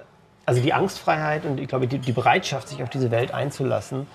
[0.46, 4.08] also die Angstfreiheit und ich glaube, die, die Bereitschaft, sich auf diese Welt einzulassen.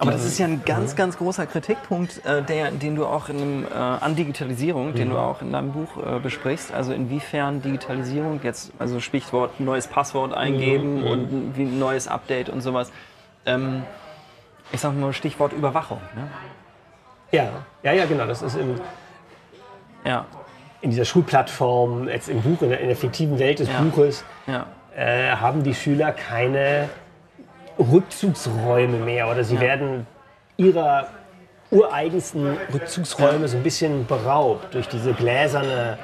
[0.00, 3.64] Aber das ist ja ein ganz, ganz großer Kritikpunkt, äh, der, den du auch in
[3.64, 6.72] äh, an Digitalisierung, den du auch in deinem Buch äh, besprichst.
[6.72, 12.90] Also inwiefern Digitalisierung jetzt, also Stichwort neues Passwort eingeben und ein, neues Update und sowas.
[13.44, 13.82] Ähm,
[14.72, 16.00] ich sag mal Stichwort Überwachung.
[16.16, 16.28] Ne?
[17.32, 17.48] Ja,
[17.82, 18.26] ja, ja, genau.
[18.26, 18.80] Das ist im,
[20.06, 20.24] Ja,
[20.80, 23.80] in dieser Schulplattform, jetzt im Buch, in der, in der fiktiven Welt des Ja.
[23.82, 24.64] Buches, ja.
[24.96, 26.88] äh, haben die Schüler keine
[27.80, 29.60] Rückzugsräume mehr oder sie Ja.
[29.62, 30.06] werden
[30.56, 31.08] ihrer
[31.70, 35.98] ureigensten Rückzugsräume so ein bisschen beraubt durch diese gläserne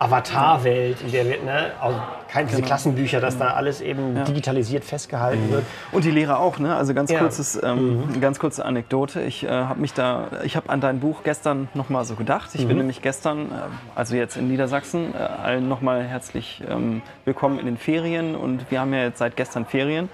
[0.00, 1.98] Avatarwelt, in der wir, ne, also
[2.30, 2.68] kein, diese Genau.
[2.68, 5.64] Klassenbücher, dass da alles eben digitalisiert festgehalten wird.
[5.90, 6.76] Und die Lehrer auch, ne?
[6.76, 7.18] Also ganz Ja.
[7.20, 9.22] kurzes, ähm, ganz kurze Anekdote.
[9.22, 12.50] Ich äh, habe mich da, ich habe an dein Buch gestern noch mal so gedacht.
[12.52, 13.54] Ich bin nämlich gestern, äh,
[13.96, 18.70] also jetzt in Niedersachsen, äh, allen noch mal herzlich ähm, willkommen in den Ferien und
[18.70, 20.08] wir haben ja jetzt seit gestern Ferien.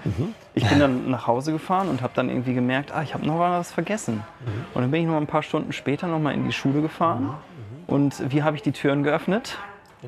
[0.55, 3.37] Ich bin dann nach Hause gefahren und habe dann irgendwie gemerkt, ah, ich habe noch
[3.39, 4.23] was vergessen.
[4.73, 7.35] Und dann bin ich noch ein paar Stunden später noch mal in die Schule gefahren.
[7.87, 9.57] Und wie habe ich die Türen geöffnet?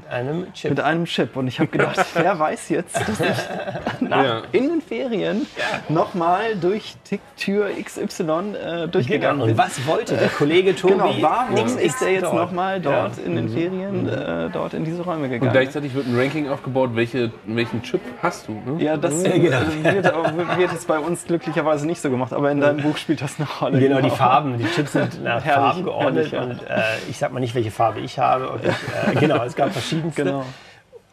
[0.02, 0.70] Mit einem Chip.
[0.72, 1.36] Mit einem Chip.
[1.36, 4.42] Und ich habe gedacht, wer weiß jetzt, dass ich nach, Ja.
[4.52, 5.46] in den Ferien
[5.90, 8.22] nochmal durch Tick Tür XY
[8.56, 9.44] äh, durchgegangen Genau.
[9.44, 9.58] Und bin.
[9.58, 10.94] was wollte der Kollege Tobi?
[10.94, 13.24] Genau, warum Nix ist er jetzt nochmal dort Ja.
[13.26, 15.52] in den Ferien, äh, dort in diese Räume Und gegangen?
[15.52, 18.54] gleichzeitig wird ein Ranking aufgebaut, welche, welchen Chip hast du.
[18.54, 18.84] Ne?
[18.84, 19.58] ja, das Ja, genau.
[19.58, 19.94] äh,
[20.38, 23.36] wird, wird jetzt bei uns glücklicherweise nicht so gemacht, aber in deinem Buch spielt das
[23.40, 23.80] eine Rolle.
[23.80, 26.42] Genau, die Farben, die Chips sind nach Herrlich, Farben geordnet herrlich, ja.
[26.42, 28.50] und äh, ich sag mal nicht, welche Farbe ich habe.
[28.50, 30.24] Und ich, äh, genau, es gab verschiedenste.
[30.24, 30.46] Genau.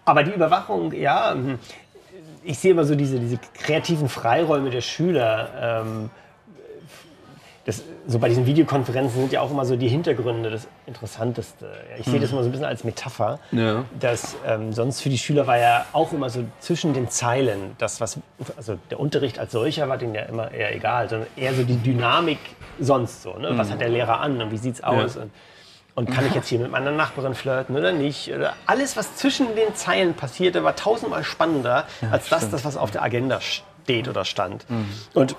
[0.04, 1.58] Aber die Überwachung, ja, hm,
[2.42, 5.82] ich sehe immer so diese, diese kreativen Freiräume der Schüler.
[5.82, 6.10] Ähm,
[7.64, 11.64] das, so bei diesen Videokonferenzen sind ja auch immer so die Hintergründe das Interessanteste.
[11.64, 13.86] Ja, ich sehe das immer so ein bisschen als Metapher, Ja.
[13.98, 18.02] dass ähm, sonst für die Schüler war ja auch immer so zwischen den Zeilen, das
[18.02, 18.18] was,
[18.58, 21.78] also der Unterricht als solcher war denen ja immer eher egal, sondern eher so die
[21.78, 22.38] Dynamik
[22.78, 23.38] sonst so.
[23.38, 23.56] Ne?
[23.56, 25.16] Was hat der Lehrer an und wie sieht's aus?
[25.16, 25.30] Und,
[25.94, 28.32] und kann ich jetzt hier mit meiner Nachbarin flirten oder nicht?
[28.32, 32.90] Oder alles, was zwischen den Zeilen passierte, war tausendmal spannender als das, das, was auf
[32.90, 34.66] der Agenda steht oder stand.
[35.14, 35.36] Und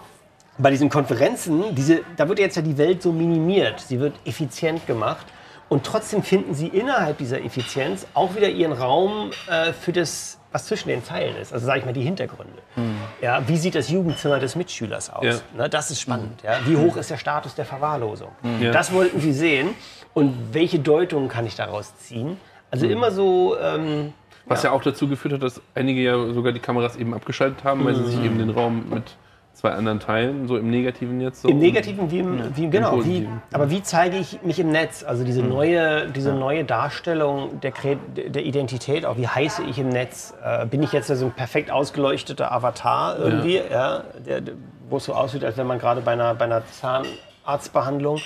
[0.58, 4.88] bei diesen Konferenzen, diese, da wird jetzt ja die Welt so minimiert, sie wird effizient
[4.88, 5.26] gemacht
[5.68, 10.68] und trotzdem finden sie innerhalb dieser Effizienz auch wieder ihren Raum äh, für das, was
[10.68, 11.52] zwischen den Zeilen ist.
[11.52, 12.62] Also sage ich mal die Hintergründe.
[13.20, 15.26] Ja, wie sieht das Jugendzimmer des Mitschülers aus?
[15.26, 15.34] Ja.
[15.58, 16.42] Ne, das ist spannend.
[16.44, 16.60] Ja.
[16.66, 18.32] Wie hoch ist der Status der Verwahrlosung?
[18.62, 18.72] Ja.
[18.72, 19.72] Das wollten sie sehen
[20.16, 22.38] und welche Deutungen kann ich daraus ziehen?
[22.72, 24.14] Also immer so ähm,
[24.48, 24.72] Was ja.
[24.72, 28.06] auch dazu geführt hat, dass einige ja sogar die Kameras eben abgeschaltet haben, weil sie
[28.06, 29.04] sich eben den Raum mit
[29.54, 31.42] zwei anderen teilen, so im Negativen jetzt.
[31.42, 31.50] So.
[31.50, 33.42] Im Negativen wie im, wie, genau, wie, Positiven.
[33.52, 35.04] aber wie zeige ich mich im Netz?
[35.04, 37.74] Also diese neue, diese neue Darstellung der,
[38.16, 40.34] der Identität, auch wie heiße ich im Netz?
[40.44, 44.04] Äh, bin ich jetzt so ein perfekt ausgeleuchteter Avatar irgendwie, ja.
[44.26, 44.54] der, der,
[44.90, 48.20] wo es so aussieht, als wenn man gerade bei einer, bei einer Zahnarztbehandlung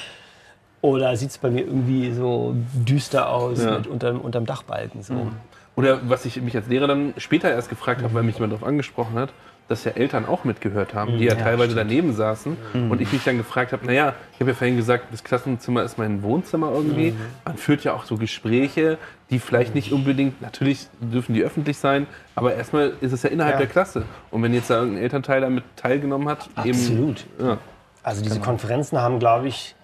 [0.81, 3.77] oder sieht es bei mir irgendwie so düster aus Ja.
[3.77, 5.27] mit unterm, unterm Dachbalken so.
[5.75, 8.67] Oder was ich mich als Lehrer dann später erst gefragt habe, weil mich jemand darauf
[8.67, 9.29] angesprochen hat,
[9.69, 12.57] dass ja Eltern auch mitgehört haben, die ja, teilweise daneben saßen.
[12.89, 15.97] Und ich mich dann gefragt habe, naja, ich habe ja vorhin gesagt, das Klassenzimmer ist
[15.99, 17.13] mein Wohnzimmer irgendwie.
[17.45, 18.97] Man führt ja auch so Gespräche,
[19.29, 23.53] die vielleicht nicht unbedingt, natürlich dürfen die öffentlich sein, aber erstmal ist es ja innerhalb
[23.55, 23.59] Ja.
[23.59, 24.03] der Klasse.
[24.31, 27.25] Und wenn jetzt da irgendein Elternteil damit teilgenommen hat, Absolut.
[27.39, 27.47] eben.
[27.49, 27.57] Ja.
[28.01, 29.75] Also diese Konferenzen haben, glaube ich,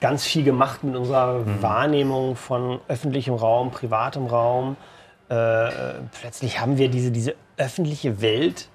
[0.00, 4.76] ganz viel gemacht mit unserer Wahrnehmung von öffentlichem Raum, privatem Raum.
[5.28, 5.70] Äh,
[6.20, 8.68] plötzlich haben wir diese, diese öffentliche Welt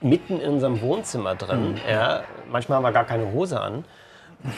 [0.00, 1.80] mitten in unserem Wohnzimmer drin.
[1.90, 2.22] Ja.
[2.50, 3.84] Manchmal haben wir gar keine Hose an.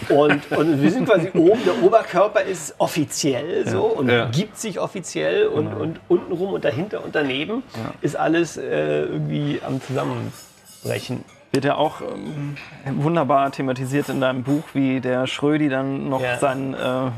[0.09, 4.25] Und, und wir sind quasi oben, der Oberkörper ist offiziell so und Ja.
[4.31, 7.63] gibt sich offiziell und, und untenrum und dahinter und daneben
[8.01, 11.25] ist alles äh, irgendwie am Zusammenbrechen.
[11.57, 12.55] Wird ja auch ähm,
[13.03, 16.37] wunderbar thematisiert in deinem Buch, wie der Schrödi dann noch Ja.
[16.37, 17.11] sein, äh,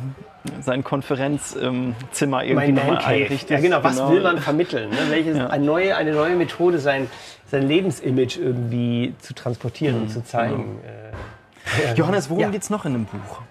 [0.63, 3.15] sein Konferenzzimmer irgendwie nochmal Cave.
[3.25, 3.51] einrichtet.
[3.51, 3.83] Ja, genau.
[3.83, 4.13] Was Genau.
[4.13, 4.91] will man vermitteln?
[4.91, 4.97] Ne?
[5.09, 5.49] Welches, Ja.
[5.49, 7.11] eine, neue, eine neue Methode, sein,
[7.51, 10.03] sein Lebensimage irgendwie zu transportieren Mhm.
[10.03, 10.79] und zu zeigen.
[10.85, 12.51] Äh, Johannes, worum Ja.
[12.51, 13.43] geht's noch in dem Buch?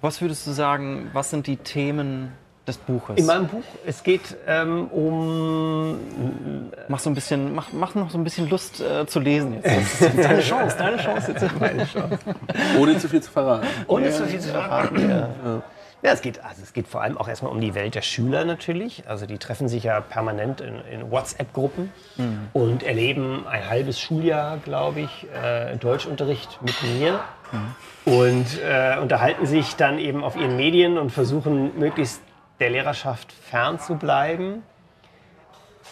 [0.00, 2.32] Was würdest du sagen, was sind die Themen
[2.66, 3.16] des Buches?
[3.16, 5.98] in meinem Buch, es geht ähm, um.
[6.88, 9.64] Mach, so ein bisschen, mach, mach noch so ein bisschen Lust äh, zu lesen jetzt.
[9.74, 11.44] Das ist jetzt deine Chance, deine Chance jetzt.
[12.78, 13.66] Ohne zu viel zu verraten.
[13.86, 15.08] Ohne zu viel zu verraten.
[15.08, 15.62] Ja.
[16.04, 18.44] Ja, es geht, also es geht vor allem auch erstmal um die Welt der Schüler
[18.44, 19.04] natürlich.
[19.08, 21.90] Also die treffen sich ja permanent in, in WhatsApp-Gruppen
[22.52, 27.20] und erleben ein halbes Schuljahr, glaube ich, äh, Deutschunterricht mit mir.
[28.04, 32.20] Und äh, unterhalten sich dann eben auf ihren Medien und versuchen möglichst
[32.60, 34.62] der Lehrerschaft fernzubleiben.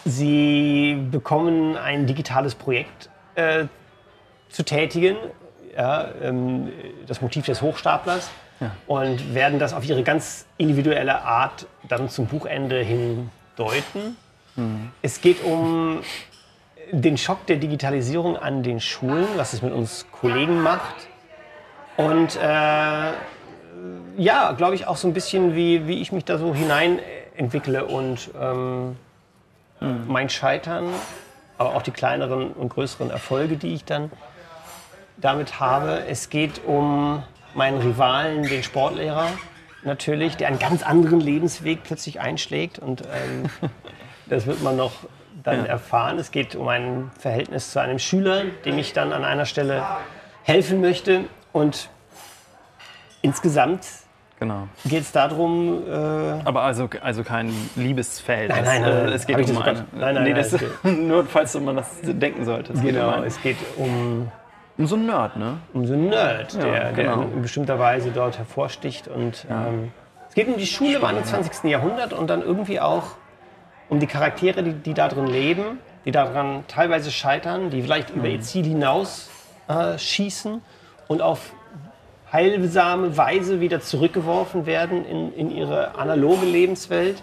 [0.05, 3.67] Sie bekommen ein digitales Projekt äh,
[4.49, 5.17] zu tätigen,
[5.77, 6.73] ja, ähm,
[7.07, 8.31] das Motiv des Hochstaplers,
[8.87, 14.17] und werden das auf ihre ganz individuelle Art dann zum Buchende hin deuten.
[15.01, 16.03] Es geht um
[16.93, 21.09] den Schock der Digitalisierung an den Schulen, was es mit uns Kollegen macht.
[21.97, 23.13] Und äh,
[24.17, 26.99] ja, glaube ich, auch so ein bisschen, wie, wie ich mich da so hinein
[27.37, 28.97] entwickle und ähm,
[29.81, 30.89] mein Scheitern,
[31.59, 34.11] aber auch die kleineren und größeren Erfolge, die ich dann
[35.17, 36.05] damit habe.
[36.09, 37.23] Es geht um
[37.55, 39.29] meinen Rivalen, den Sportlehrer
[39.85, 43.51] natürlich, der einen ganz anderen Lebensweg plötzlich einschlägt und ähm,
[44.27, 44.93] das wird man noch
[45.43, 46.19] dann erfahren.
[46.19, 49.85] Es geht um ein Verhältnis zu einem Schüler, dem ich dann an einer Stelle
[50.45, 51.89] helfen möchte und
[53.23, 53.87] insgesamt
[54.39, 54.67] Genau.
[54.85, 55.93] geht es darum, äh,
[56.45, 58.59] Aber also, also kein Liebesverhältnis.
[58.65, 59.87] Nein, nein, nein, Äh, es geht um eine.
[59.93, 62.73] Nein, nein, nee, nein, das, nur falls man das denken sollte.
[62.73, 64.31] Es geht um, genau, einen, es geht um
[64.79, 65.59] um so einen Nerd, ne?
[65.75, 67.23] um so einen Nerd, der, der genau.
[67.23, 69.07] in bestimmter Weise dort hervorsticht.
[69.07, 69.93] Und ähm,
[70.29, 71.71] es geht um die Schule im 21.
[71.71, 73.05] Jahrhundert und dann irgendwie auch
[73.89, 78.29] um die Charaktere, die, die da drin leben, die daran teilweise scheitern, die vielleicht über
[78.29, 79.31] ihr Ziel hinaus
[79.69, 80.63] äh, schießen
[81.07, 81.53] und auf
[82.33, 87.23] heilsame Weise wieder zurückgeworfen werden in, in ihre analoge Lebenswelt.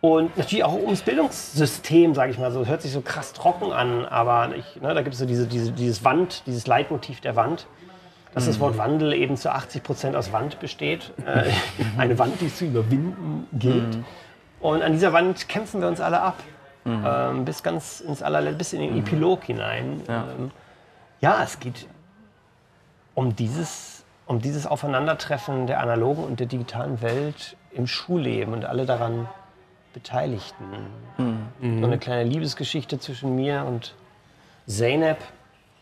[0.00, 2.60] Und natürlich auch ums Bildungssystem, sage ich mal so.
[2.60, 5.46] Das hört sich so krass trocken an, aber ich, ne, da gibt es so diese,
[5.46, 7.66] diese, dieses Wand, dieses Leitmotiv der Wand,
[8.34, 11.12] dass das Wort Wandel eben zu 80 Prozent aus Wand besteht.
[11.24, 11.50] Äh,
[11.98, 13.98] eine Wand, die es zu überwinden gilt.
[14.60, 16.36] Und an dieser Wand kämpfen wir uns alle ab.
[16.86, 20.02] Ähm, bis ganz ins allerletzte, bis in den Epilog hinein.
[20.06, 20.50] Ja, ähm,
[21.20, 21.86] ja es geht
[23.14, 23.93] um dieses,
[24.26, 29.28] um dieses Aufeinandertreffen der analogen und der digitalen Welt im Schulleben und alle daran
[29.92, 30.64] Beteiligten.
[31.18, 31.80] Mhm.
[31.80, 33.94] So eine kleine Liebesgeschichte zwischen mir und
[34.66, 35.18] Zeynep,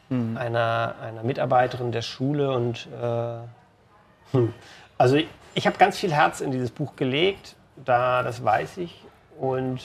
[0.08, 0.36] Mhm.
[0.36, 2.52] einer, einer Mitarbeiterin der Schule.
[2.52, 4.52] Und äh, hm.
[4.98, 9.04] also ich, ich habe ganz viel Herz in dieses Buch gelegt, da das weiß ich.
[9.40, 9.80] Und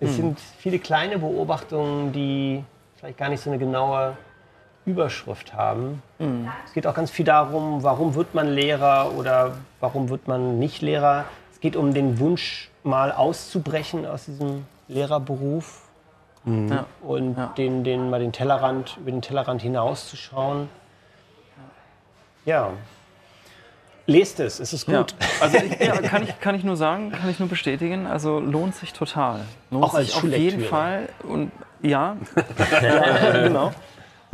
[0.00, 0.14] es Mhm.
[0.16, 2.64] sind viele kleine Beobachtungen, die
[2.96, 4.16] vielleicht gar nicht so eine genaue
[4.86, 6.02] Überschrift haben.
[6.18, 6.48] Mhm.
[6.66, 10.82] Es geht auch ganz viel darum, warum wird man Lehrer oder warum wird man nicht
[10.82, 11.24] Lehrer.
[11.52, 15.82] Es geht um den Wunsch, mal auszubrechen aus diesem Lehrerberuf
[16.44, 16.84] Ja.
[17.02, 17.46] und Ja.
[17.56, 20.68] den, den, mal den Tellerrand, über den Tellerrand hinauszuschauen.
[22.44, 22.70] Ja.
[24.06, 24.98] Lest es, es ist Ja.
[24.98, 25.14] gut.
[25.40, 28.06] Also ich, ja, kann, ich, kann ich nur sagen, kann ich nur bestätigen.
[28.06, 29.40] Also lohnt sich total.
[29.70, 30.62] Lohnt Auch als sich auf jeden.
[30.64, 31.08] Fall.
[31.22, 32.16] Und ja,
[32.82, 33.72] ja genau.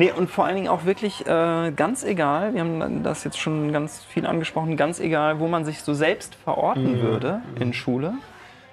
[0.00, 3.70] Nee, und vor allen Dingen auch wirklich äh, ganz egal, wir haben das jetzt schon
[3.70, 8.14] ganz viel angesprochen, ganz egal, wo man sich so selbst verorten würde in Schule,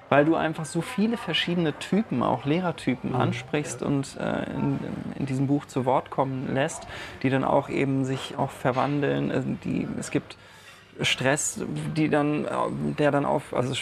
[0.08, 4.80] weil du einfach so viele verschiedene Typen, auch Lehrertypen ansprichst und äh, in,
[5.20, 6.88] in diesem Buch zu Wort kommen lässt,
[7.24, 9.30] die dann auch eben sich auch verwandeln.
[9.30, 10.38] Äh, die, es gibt
[11.02, 11.60] Stress,
[11.98, 12.50] die dann, äh,
[12.98, 13.74] der dann auf, also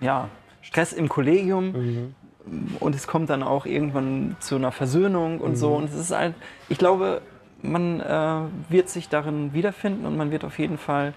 [0.00, 0.28] ja,
[0.60, 2.14] Stress im Kollegium
[2.80, 5.74] und es kommt dann auch irgendwann zu einer Versöhnung und so.
[5.74, 6.34] Und es ist halt,
[6.68, 7.22] ich glaube,
[7.62, 11.14] man äh, wird sich darin wiederfinden und man wird auf jeden Fall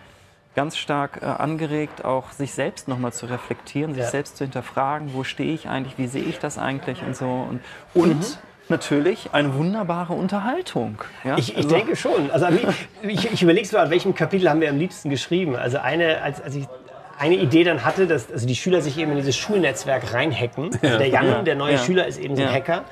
[0.56, 4.10] ganz stark äh, angeregt, auch sich selbst nochmal zu reflektieren, sich Ja.
[4.10, 7.26] selbst zu hinterfragen, wo stehe ich eigentlich, wie sehe ich das eigentlich und so.
[7.50, 7.60] Und,
[7.94, 10.98] und natürlich eine wunderbare Unterhaltung.
[11.24, 11.38] Ja?
[11.38, 12.32] Ich, ich Also- denke schon.
[12.32, 12.48] Also
[13.04, 15.56] ich, ich überlege so, an welchem Kapitel haben wir am liebsten geschrieben.
[15.56, 16.68] Also eine, als, als ich
[17.20, 20.70] eine Idee dann hatte, dass also die Schüler sich eben in dieses Schulnetzwerk reinhacken.
[20.82, 21.42] Also der Jan, Ja.
[21.42, 21.78] der neue Ja.
[21.80, 22.54] Schüler, ist eben so ein Ja.
[22.54, 22.84] Hacker,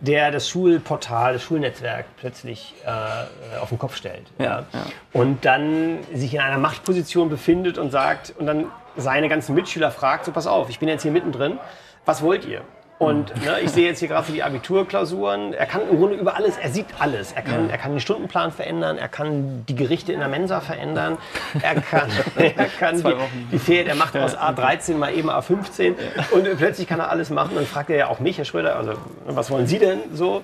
[0.00, 4.24] der das Schulportal, das Schulnetzwerk plötzlich äh, auf den Kopf stellt.
[4.38, 4.82] Ja, ja.
[5.12, 8.66] Und dann sich in einer Machtposition befindet und sagt, und dann
[8.96, 11.58] seine ganzen Mitschüler fragt, so pass auf, ich bin jetzt hier mittendrin,
[12.04, 12.62] was wollt ihr?
[13.00, 15.54] Und ne, ich sehe jetzt hier gerade so die Abiturklausuren.
[15.54, 17.32] Er kann im Grunde über alles, er sieht alles.
[17.32, 21.16] Er kann, er kann den Stundenplan verändern, er kann die Gerichte in der Mensa verändern,
[21.62, 23.14] er kann, er kann die,
[23.52, 25.94] die Ferien, er macht aus A13 mal eben A15
[26.32, 27.52] und plötzlich kann er alles machen.
[27.54, 28.92] Dann fragt er ja auch mich, Herr Schröder, also
[29.24, 30.42] was wollen Sie denn so?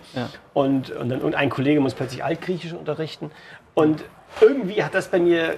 [0.54, 3.32] Und, und, dann, und ein Kollege muss plötzlich Altgriechisch unterrichten.
[3.74, 4.02] Und
[4.40, 5.56] irgendwie hat das bei mir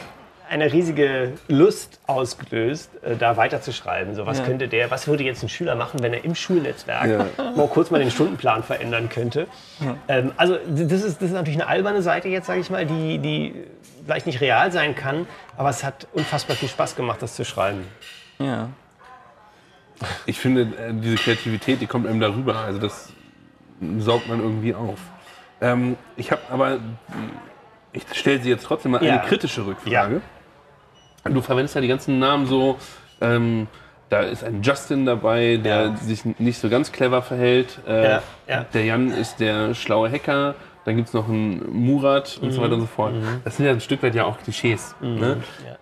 [0.48, 4.14] eine riesige Lust ausgelöst, äh, da weiterzuschreiben.
[4.14, 4.44] So, was Ja.
[4.44, 7.26] könnte der, was würde jetzt ein Schüler machen, wenn er im Schulnetzwerk Ja.
[7.56, 9.46] mal kurz mal den Stundenplan verändern könnte?
[10.08, 13.18] Ähm, also das ist, das ist natürlich eine alberne Seite jetzt, sage ich mal, die,
[13.18, 13.54] die
[14.04, 15.26] vielleicht nicht real sein kann,
[15.56, 17.84] aber es hat unfassbar viel Spaß gemacht, das zu schreiben.
[18.38, 18.68] ja.
[20.26, 22.54] Ich finde, äh, diese Kreativität, die kommt einem darüber.
[22.58, 23.12] Also das
[23.98, 25.00] saugt man irgendwie auf.
[25.60, 26.78] Ähm, ich habe aber,
[27.92, 29.18] ich stelle sie jetzt trotzdem mal Ja.
[29.18, 30.20] eine kritische Rückfrage.
[31.24, 32.76] Du verwendest ja die ganzen Namen so,
[33.20, 33.66] ähm,
[34.08, 35.96] da ist ein Justin dabei, der Ja.
[35.96, 37.78] sich nicht so ganz clever verhält.
[37.86, 38.64] Äh, Ja, ja.
[38.72, 40.54] Der Jan ist der schlaue Hacker.
[40.86, 43.12] Dann gibt es noch einen Murat und so weiter und so fort.
[43.44, 44.94] Das sind ja ein Stück weit ja auch Klischees.
[45.02, 45.36] Ne?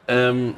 [0.09, 0.55] Ähm,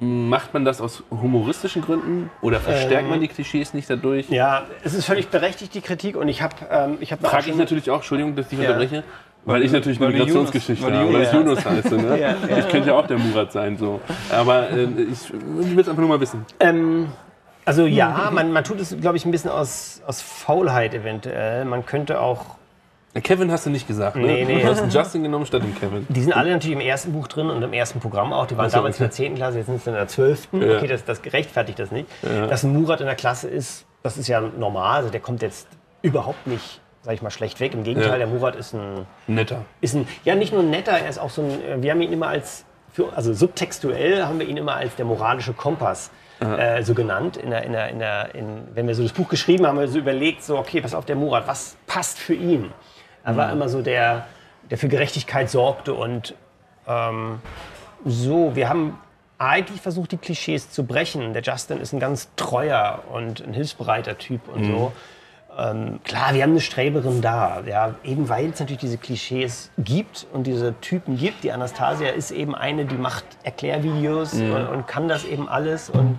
[0.00, 4.28] macht man das aus humoristischen Gründen oder verstärkt man die Klischees nicht dadurch?
[4.28, 6.14] Ja, es ist völlig berechtigt, die Kritik.
[6.16, 8.66] Und ich habe ähm, ich hab Frage ich natürlich auch, Entschuldigung, dass ich Ja.
[8.68, 9.02] unterbreche,
[9.48, 11.96] weil ich natürlich eine weil Migrationsgeschichte weil habe, du weil ich Yunus- heiße.
[11.96, 12.18] Ne?
[12.20, 12.58] Ja, ja.
[12.58, 13.76] Ich könnte ja auch der Murat sein.
[13.76, 14.00] So.
[14.30, 16.44] Aber äh, ich, ich will es einfach nur mal wissen.
[16.60, 17.08] Ähm,
[17.64, 21.64] also ja, man, man tut es, glaube ich, ein bisschen aus, aus Faulheit eventuell.
[21.64, 22.56] Man könnte auch.
[23.22, 24.22] Kevin hast du nicht gesagt, ne?
[24.26, 24.62] Nee, nee.
[24.62, 26.06] Du hast einen Justin genommen statt den Kevin.
[26.08, 28.46] Die sind alle natürlich im ersten Buch drin und im ersten Programm auch.
[28.46, 29.34] Die waren damals in der 10.
[29.34, 30.48] Klasse, jetzt sind sie in der 12.
[30.52, 30.76] Ja.
[30.76, 32.06] Okay, das, das rechtfertigt das nicht.
[32.22, 34.98] Dass ein Murat in der Klasse ist, das ist ja normal.
[34.98, 35.66] Also der kommt jetzt
[36.02, 37.72] überhaupt nicht, sag ich mal, schlecht weg.
[37.72, 38.18] Im Gegenteil, Ja.
[38.18, 39.64] der Murat ist ein, Netter.
[39.80, 42.12] ist ein, ja nicht nur netter, er ist auch so ein, äh, wir haben ihn
[42.12, 46.92] immer als, für, also subtextuell haben wir ihn immer als der moralische Kompass äh, so
[46.92, 47.38] genannt.
[47.38, 49.80] In der, in der, in der, in, wenn wir so das Buch geschrieben haben, haben
[49.80, 52.72] wir so überlegt, so okay, pass auf, der Murat, was passt für ihn?
[53.24, 54.26] Er war immer so der,
[54.70, 56.34] der für Gerechtigkeit sorgte und
[56.86, 57.40] ähm,
[58.04, 58.98] so, wir haben
[59.38, 61.32] eigentlich versucht, die Klischees zu brechen.
[61.32, 64.92] Der Justin ist ein ganz treuer und ein hilfsbereiter Typ und so.
[65.58, 70.26] Ähm, klar, wir haben eine Streberin da, ja, eben weil es natürlich diese Klischees gibt
[70.32, 71.42] und diese Typen gibt.
[71.42, 76.18] Die Anastasia ist eben eine, die macht Erklärvideos und, und kann das eben alles und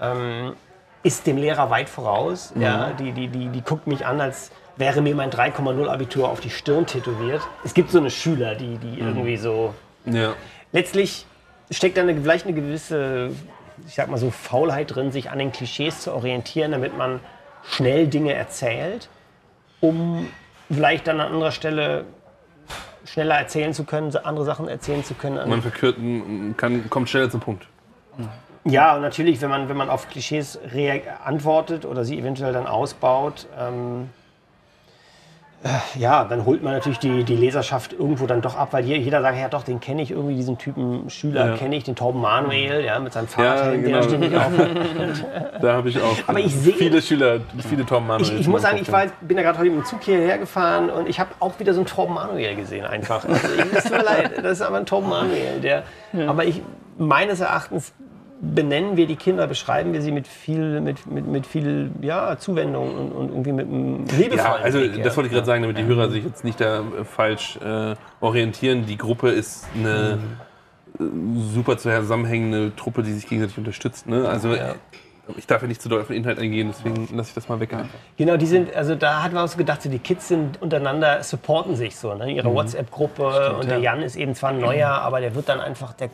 [0.00, 0.54] ähm,
[1.02, 2.52] ist dem Lehrer weit voraus.
[2.58, 6.40] Ja, die, die, die, die guckt mich an, als wäre mir mein 3,0 Abitur auf
[6.40, 7.42] die Stirn tätowiert.
[7.64, 9.74] Es gibt so eine Schüler, die, die irgendwie so
[10.06, 10.32] Ja.
[10.72, 11.26] letztlich
[11.70, 13.30] steckt da eine, vielleicht eine gewisse,
[13.86, 17.20] ich sag mal so, Faulheit drin, sich an den Klischees zu orientieren, damit man
[17.70, 19.08] schnell Dinge erzählt,
[19.80, 20.28] um
[20.70, 22.04] vielleicht dann an anderer Stelle
[23.04, 25.48] schneller erzählen zu können, andere Sachen erzählen zu können.
[25.48, 25.98] Man verkürzt,
[26.56, 27.66] kann, kommt schneller zum Punkt.
[28.64, 30.58] Ja, und natürlich, wenn man, wenn man auf Klischees
[31.24, 34.17] antwortet oder sie eventuell dann ausbaut, ähm, äh,
[35.96, 39.36] ja, dann holt man natürlich die, die Leserschaft irgendwo dann doch ab, weil jeder sagt,
[39.38, 41.56] ja doch, den kenne ich irgendwie, diesen Typen Schüler Ja.
[41.56, 43.96] kenne ich, den Torben Manuel, ja, mit seinem Fahrrad, Ja, den genau.
[43.96, 44.52] er ständig auf.
[45.60, 48.30] Da habe ich auch Aber ich viele Schüler, viele Tom Manuels.
[48.30, 50.90] Ich, ich muss sagen, ich war, bin da gerade heute mit dem Zug hierher gefahren
[50.90, 53.24] und ich habe auch wieder so einen Torben Manuel gesehen einfach.
[53.24, 55.60] Also, ich, es tut mir leid, das ist aber ein Torben Manuel.
[55.60, 55.82] Der,
[56.28, 56.62] Aber ich,
[56.98, 57.92] meines Erachtens
[58.40, 62.94] benennen wir die Kinder, beschreiben wir sie mit viel, mit, mit, mit viel ja, Zuwendung
[62.94, 65.78] und, und irgendwie mit einem liebevollen Ja, also Blick, das wollte ich gerade sagen, damit
[65.78, 68.86] die Hörer sich jetzt nicht da äh, falsch äh, orientieren.
[68.86, 70.18] Die Gruppe ist eine
[70.98, 71.04] äh,
[71.52, 74.06] super zusammenhängende Truppe, die sich gegenseitig unterstützt.
[74.06, 74.28] Ne?
[74.28, 74.74] Also Ja.
[75.36, 77.58] ich darf ja nicht zu doll auf den Inhalt eingehen, deswegen lasse ich das mal
[77.58, 77.74] weg.
[78.16, 81.74] Genau, die sind, also da hat man uns gedacht, so die Kids sind untereinander, supporten
[81.74, 82.30] sich so, ne?
[82.30, 85.92] ihre WhatsApp-Gruppe und der Jan ist eben zwar ein neuer, aber der wird dann einfach,
[85.94, 86.10] der,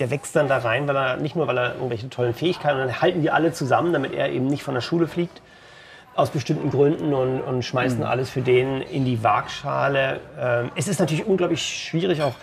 [0.00, 3.00] der wächst dann da rein, weil er nicht nur, weil er irgendwelche tollen Fähigkeiten, dann
[3.00, 5.42] halten die alle zusammen, damit er eben nicht von der Schule fliegt,
[6.16, 10.20] aus bestimmten Gründen und, und schmeißen alles für den in die Waagschale.
[10.38, 12.34] Ähm, es ist natürlich unglaublich schwierig auch,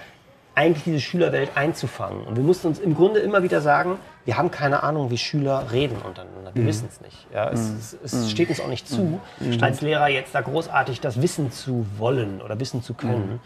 [0.55, 2.23] eigentlich diese Schülerwelt einzufangen.
[2.23, 5.67] Und wir mussten uns im Grunde immer wieder sagen, wir haben keine Ahnung, wie Schüler
[5.71, 6.51] reden untereinander.
[6.55, 7.27] Wir wissen es nicht.
[7.31, 9.21] Ja, es, es, es steht uns auch nicht zu,
[9.61, 13.39] als Lehrer jetzt da großartig das wissen zu wollen oder wissen zu können.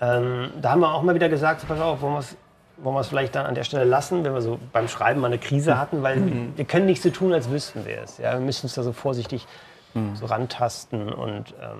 [0.00, 2.36] Ähm, da haben wir auch mal wieder gesagt, so, pass auf, wollen wir es
[2.78, 5.28] wollen wir es vielleicht dann an der Stelle lassen, wenn wir so beim Schreiben mal
[5.28, 6.22] eine Krise hatten, weil
[6.56, 8.18] wir können nicht so tun, als wüssten wir es.
[8.18, 9.46] Ja, wir müssen uns da so vorsichtig
[10.14, 11.78] so rantasten und ähm,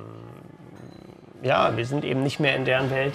[1.42, 3.14] ja, wir sind eben nicht mehr in deren Welt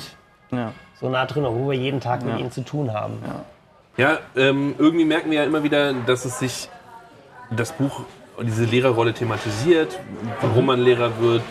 [0.51, 0.73] Ja.
[0.99, 3.21] so nah drin, obwohl wir jeden Tag mit ihnen zu tun haben.
[3.95, 6.69] Ja, ähm, irgendwie merken wir ja immer wieder, dass es sich
[7.51, 8.01] das Buch
[8.41, 9.99] diese Lehrerrolle thematisiert,
[10.41, 11.43] warum man Lehrer wird,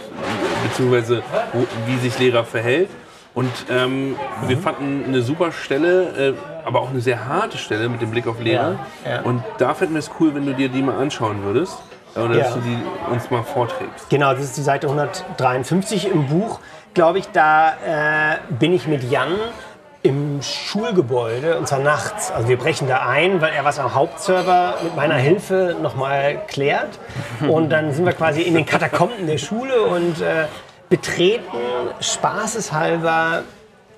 [0.65, 1.23] beziehungsweise
[1.53, 2.91] wo, wie sich Lehrer verhält.
[3.37, 4.17] Und ähm,
[4.47, 6.35] wir fanden eine super Stelle, äh,
[6.65, 8.79] aber auch eine sehr harte Stelle mit dem Blick auf Lehrer.
[9.05, 9.21] Ja, ja.
[9.21, 11.77] Und da fänden wir es cool, wenn du dir die mal anschauen würdest.
[12.15, 12.45] Oder Ja.
[12.45, 12.79] dass du die
[13.13, 14.09] uns mal vorträgst.
[14.09, 16.61] Genau, das ist die Seite 153 im Buch,
[16.95, 17.27] glaube ich.
[17.29, 19.33] Da äh, bin ich mit Jan
[20.03, 22.31] im Schulgebäude und zwar nachts.
[22.31, 26.99] Also wir brechen da ein, weil er was am Hauptserver mit meiner Hilfe nochmal klärt.
[27.49, 30.45] Und dann sind wir quasi in den Katakomben der Schule und äh,
[30.89, 31.45] betreten
[32.01, 33.43] spaßeshalber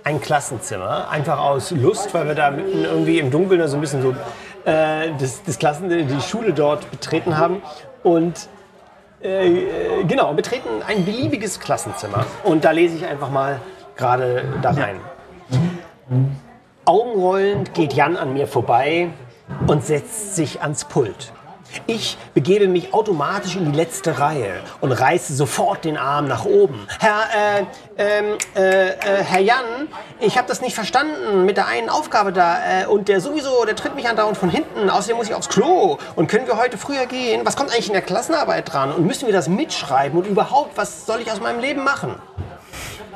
[0.04, 1.08] ein Klassenzimmer.
[1.10, 4.14] Einfach aus Lust, weil wir da mitten irgendwie im Dunkeln so ein bisschen so
[4.64, 7.62] äh, das, das Klassen, die Schule dort betreten haben.
[8.02, 8.48] Und
[9.20, 12.24] äh, genau, betreten ein beliebiges Klassenzimmer.
[12.44, 13.60] Und da lese ich einfach mal
[13.96, 15.00] gerade da rein.
[16.84, 19.10] Augenrollend geht Jan an mir vorbei
[19.66, 21.32] und setzt sich ans Pult.
[21.86, 26.86] Ich begebe mich automatisch in die letzte Reihe und reiße sofort den Arm nach oben.
[26.98, 27.64] Herr, äh,
[27.98, 29.88] ähm, äh, äh, Herr Jan,
[30.20, 32.82] ich habe das nicht verstanden mit der einen Aufgabe da.
[32.82, 34.88] Äh, und der sowieso, der tritt mich andauernd von hinten.
[34.88, 35.98] Außerdem muss ich aufs Klo.
[36.16, 37.42] Und können wir heute früher gehen?
[37.44, 38.92] Was kommt eigentlich in der Klassenarbeit dran?
[38.92, 40.18] Und müssen wir das mitschreiben?
[40.18, 42.14] Und überhaupt, was soll ich aus meinem Leben machen?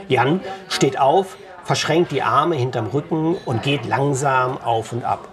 [0.09, 5.29] Jan steht auf, verschränkt die Arme hinterm Rücken und geht langsam auf und ab.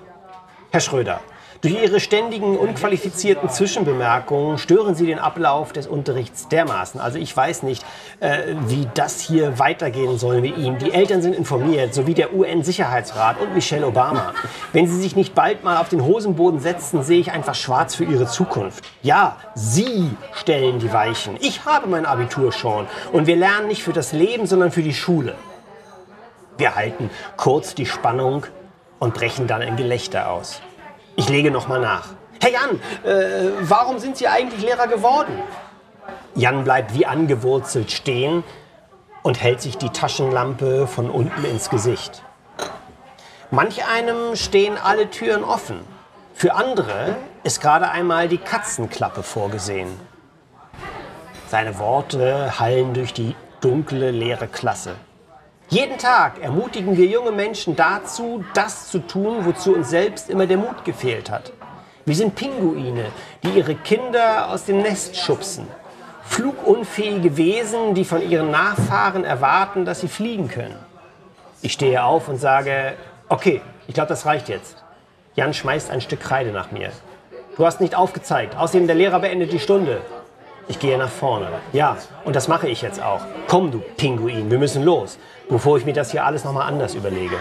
[0.71, 1.19] Herr Schröder,
[1.61, 7.01] durch Ihre ständigen, unqualifizierten Zwischenbemerkungen stören Sie den Ablauf des Unterrichts dermaßen.
[7.01, 7.83] Also ich weiß nicht,
[8.21, 10.77] äh, wie das hier weitergehen soll mit ihm.
[10.77, 14.33] Die Eltern sind informiert, sowie der UN-Sicherheitsrat und Michelle Obama.
[14.71, 18.05] Wenn Sie sich nicht bald mal auf den Hosenboden setzen, sehe ich einfach schwarz für
[18.05, 18.85] Ihre Zukunft.
[19.01, 21.35] Ja, Sie stellen die Weichen.
[21.41, 22.87] Ich habe mein Abitur schon.
[23.11, 25.35] Und wir lernen nicht für das Leben, sondern für die Schule.
[26.57, 28.45] Wir halten kurz die Spannung
[28.99, 30.61] und brechen dann in Gelächter aus.
[31.19, 32.07] Ich lege nochmal nach.
[32.41, 35.33] Herr Jan, äh, warum sind Sie eigentlich Lehrer geworden?
[36.33, 38.41] Jan bleibt wie angewurzelt stehen
[39.21, 42.23] und hält sich die Taschenlampe von unten ins Gesicht.
[43.51, 45.81] Manch einem stehen alle Türen offen.
[46.35, 49.89] Für andere ist gerade einmal die Katzenklappe vorgesehen.
[51.49, 54.95] Seine Worte hallen durch die dunkle, leere Klasse.
[55.71, 60.57] Jeden Tag ermutigen wir junge Menschen dazu, das zu tun, wozu uns selbst immer der
[60.57, 61.51] Mut gefehlt hat.
[62.05, 63.05] Wir sind Pinguine,
[63.43, 65.67] die ihre Kinder aus dem Nest schubsen.
[66.23, 70.75] Flugunfähige Wesen, die von ihren Nachfahren erwarten, dass sie fliegen können.
[71.61, 72.93] Ich stehe auf und sage,
[73.27, 74.83] okay, ich glaube, das reicht jetzt.
[75.35, 76.89] Jan schmeißt ein Stück Kreide nach mir.
[77.57, 78.57] Du hast nicht aufgezeigt.
[78.57, 80.01] Außerdem, der Lehrer beendet die Stunde.
[80.67, 81.47] Ich gehe nach vorne.
[81.73, 83.21] Ja, und das mache ich jetzt auch.
[83.47, 85.17] Komm, du Pinguin, wir müssen los,
[85.49, 87.35] bevor ich mir das hier alles nochmal anders überlege.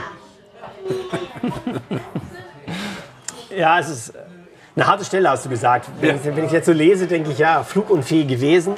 [3.57, 4.15] ja, es ist
[4.75, 5.89] eine harte Stelle, hast du gesagt.
[6.01, 8.75] Wenn, ich, wenn ich jetzt so lese, denke ich, ja, flugunfähig gewesen.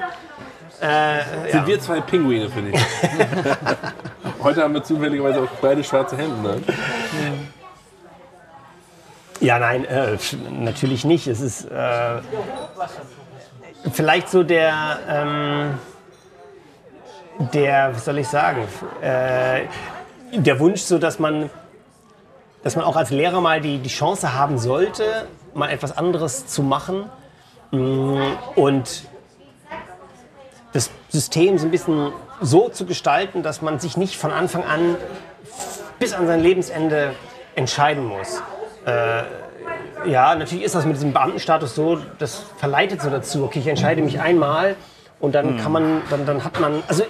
[1.50, 2.80] Sind wir zwei Pinguine, finde ich.
[4.42, 6.42] Heute haben wir zufälligerweise auch beide schwarze Hemden.
[6.42, 6.62] Ne?
[9.40, 10.16] Ja, nein, äh,
[10.50, 11.26] natürlich nicht.
[11.26, 12.20] Es ist äh,
[13.92, 15.74] vielleicht so der, ähm,
[17.40, 18.62] der, was soll ich sagen,
[19.00, 19.62] äh,
[20.32, 21.50] der Wunsch, so dass man,
[22.62, 26.62] dass man auch als Lehrer mal die, die Chance haben sollte, mal etwas anderes zu
[26.62, 27.10] machen
[27.70, 28.20] mm,
[28.54, 29.04] und
[30.72, 34.96] das System so ein bisschen so zu gestalten, dass man sich nicht von Anfang an
[35.98, 37.14] bis an sein Lebensende
[37.56, 38.42] entscheiden muss.
[38.86, 39.22] Äh,
[40.08, 44.00] ja, natürlich ist das mit diesem Beamtenstatus so, das verleitet so dazu, okay, ich entscheide
[44.00, 44.76] mich einmal
[45.18, 47.04] und dann kann man, dann, dann hat man, also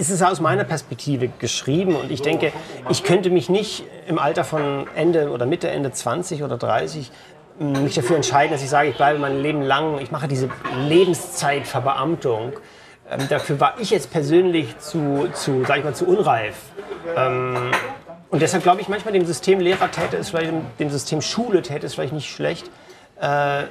[0.00, 2.52] ist es aus meiner Perspektive geschrieben und ich denke,
[2.88, 7.10] ich könnte mich nicht im Alter von Ende oder Mitte, Ende 20 oder 30
[7.58, 10.48] mh, mich dafür entscheiden, dass ich sage, ich bleibe mein Leben lang, ich mache diese
[10.88, 12.54] Lebenszeitverbeamtung.
[13.10, 16.56] Ähm, dafür war ich jetzt persönlich zu, zu, sag ich mal, zu unreif.
[17.14, 17.70] Ähm,
[18.30, 21.86] und deshalb glaube ich manchmal, dem System Lehrer täte es vielleicht, dem System Schule täte
[21.86, 22.70] es vielleicht nicht schlecht,
[23.20, 23.64] äh,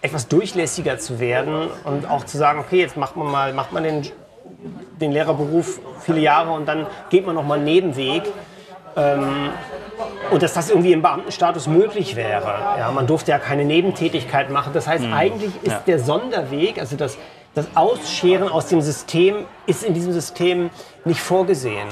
[0.00, 3.82] etwas durchlässiger zu werden und auch zu sagen, okay, jetzt macht man mal, macht man
[3.82, 4.02] den,
[5.00, 8.22] den Lehrerberuf viele Jahre und dann geht man noch mal einen Nebenweg.
[8.96, 9.50] Ähm,
[10.30, 12.54] und dass das irgendwie im Beamtenstatus möglich wäre.
[12.78, 14.72] Ja, man durfte ja keine Nebentätigkeit machen.
[14.72, 15.82] Das heißt, eigentlich ist Ja.
[15.86, 17.16] der Sonderweg, also das,
[17.54, 20.70] das Ausscheren aus dem System, ist in diesem System
[21.04, 21.88] nicht vorgesehen.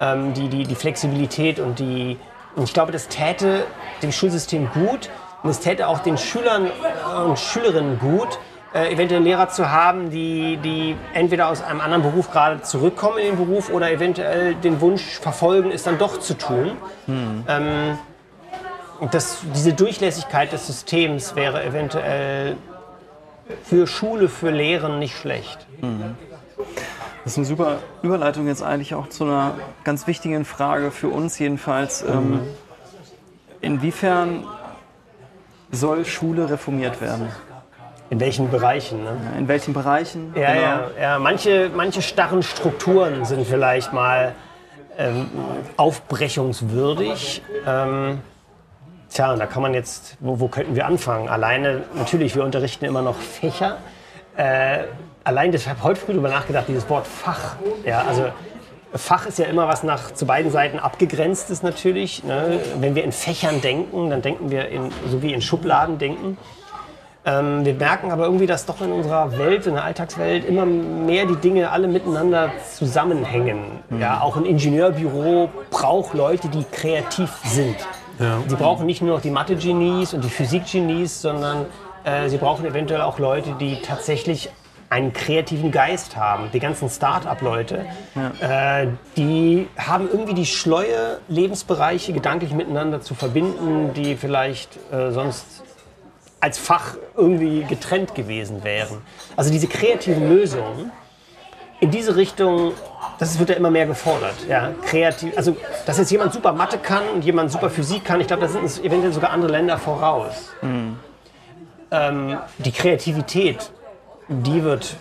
[0.00, 2.18] Ähm, die, die, die Flexibilität und die.
[2.54, 3.64] Und ich glaube, das täte
[4.02, 5.10] dem Schulsystem gut
[5.42, 6.70] und es täte auch den Schülern
[7.26, 8.38] und Schülerinnen gut,
[8.74, 13.36] äh, eventuell Lehrer zu haben, die, die entweder aus einem anderen Beruf gerade zurückkommen in
[13.36, 16.72] den Beruf oder eventuell den Wunsch verfolgen, es dann doch zu tun.
[17.48, 17.98] Ähm,
[18.98, 22.56] und das, diese Durchlässigkeit des Systems wäre eventuell
[23.64, 25.66] für Schule, für Lehren nicht schlecht.
[27.24, 29.54] Das ist eine super Überleitung jetzt eigentlich auch zu einer
[29.84, 32.02] ganz wichtigen Frage für uns jedenfalls.
[32.02, 32.40] Ähm,
[33.60, 34.44] inwiefern
[35.70, 37.28] soll Schule reformiert werden?
[38.12, 39.04] In welchen Bereichen?
[39.04, 39.16] Ne?
[39.38, 40.34] In welchen Bereichen?
[40.36, 41.18] Ja, ja, ja.
[41.18, 44.34] Manche, manche starren Strukturen sind vielleicht mal
[44.98, 45.30] ähm,
[45.78, 47.40] aufbrechungswürdig.
[47.66, 48.20] Ähm,
[49.08, 51.30] tja, und da kann man jetzt, wo, wo könnten wir anfangen?
[51.30, 53.78] Alleine, natürlich, wir unterrichten immer noch Fächer.
[54.36, 54.80] Äh,
[55.24, 57.56] allein deshalb heute früh darüber nachgedacht, dieses Wort Fach.
[57.86, 58.26] Ja, also
[58.92, 62.24] Fach ist ja immer was nach zu beiden Seiten abgegrenzt ist natürlich.
[62.24, 62.60] Ne?
[62.78, 66.36] Wenn wir in Fächern denken, dann denken wir in, so wie in Schubladen denken.
[67.24, 71.24] Ähm, wir merken aber irgendwie, dass doch in unserer Welt, in der Alltagswelt, immer mehr
[71.26, 73.80] die Dinge alle miteinander zusammenhängen.
[74.00, 77.76] Ja, auch ein Ingenieurbüro braucht Leute, die kreativ sind.
[78.46, 81.66] Sie brauchen nicht nur noch die Mathe-Genies und die Physik-Genies, sondern
[82.04, 84.50] äh, sie brauchen eventuell auch Leute, die tatsächlich
[84.90, 86.50] einen kreativen Geist haben.
[86.52, 87.86] Die ganzen Start-up-Leute,
[88.40, 95.62] äh, die haben irgendwie die Schleue, Lebensbereiche gedanklich miteinander zu verbinden, die vielleicht äh, sonst
[96.42, 99.00] als Fach irgendwie getrennt gewesen wären.
[99.36, 100.90] Also diese kreativen Lösungen
[101.78, 102.72] in diese Richtung,
[103.20, 104.34] das wird ja immer mehr gefordert.
[104.48, 108.26] Ja, kreativ, also dass jetzt jemand super Mathe kann und jemand super Physik kann, ich
[108.26, 110.50] glaube, da sind uns eventuell sogar andere Länder voraus.
[111.92, 113.70] Ähm, die Kreativität,
[114.28, 114.96] die wird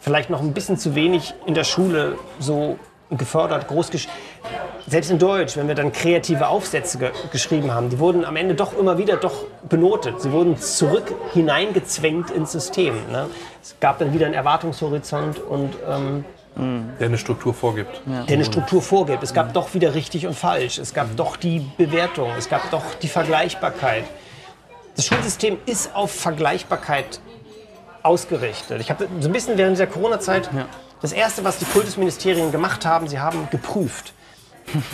[0.00, 2.78] vielleicht noch ein bisschen zu wenig in der Schule so
[3.10, 4.08] gefördert, groß gesch
[4.86, 8.54] selbst in Deutsch, wenn wir dann kreative Aufsätze ge geschrieben haben, die wurden am Ende
[8.54, 10.20] doch immer wieder doch benotet.
[10.20, 12.94] Sie wurden zurück hineingezwängt ins System.
[13.10, 13.28] Ne?
[13.62, 16.24] Es gab dann wieder einen Erwartungshorizont und ähm,
[17.00, 18.00] Der eine Struktur vorgibt.
[18.06, 19.22] der eine Struktur vorgibt.
[19.22, 20.78] Es gab doch wieder richtig und falsch.
[20.78, 22.30] Es gab doch die Bewertung.
[22.38, 24.04] Es gab doch die Vergleichbarkeit.
[24.94, 27.20] Das Schulsystem ist auf Vergleichbarkeit
[28.02, 28.80] ausgerichtet.
[28.80, 30.48] Ich habe so ein bisschen während dieser Corona-Zeit
[31.02, 34.14] das erste, was die Kultusministerien gemacht haben, sie haben geprüft.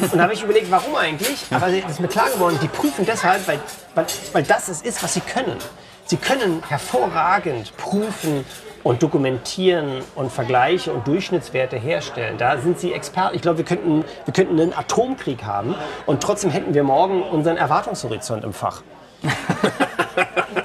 [0.00, 1.46] Und da habe ich überlegt, warum eigentlich?
[1.50, 3.58] Aber es ist mir klar geworden, die prüfen deshalb, weil,
[3.94, 5.56] weil, weil das es ist, was sie können.
[6.04, 8.44] Sie können hervorragend prüfen
[8.82, 12.36] und dokumentieren und Vergleiche und Durchschnittswerte herstellen.
[12.38, 13.34] Da sind sie Experten.
[13.36, 15.74] Ich glaube, wir könnten, wir könnten einen Atomkrieg haben
[16.06, 18.82] und trotzdem hätten wir morgen unseren Erwartungshorizont im Fach.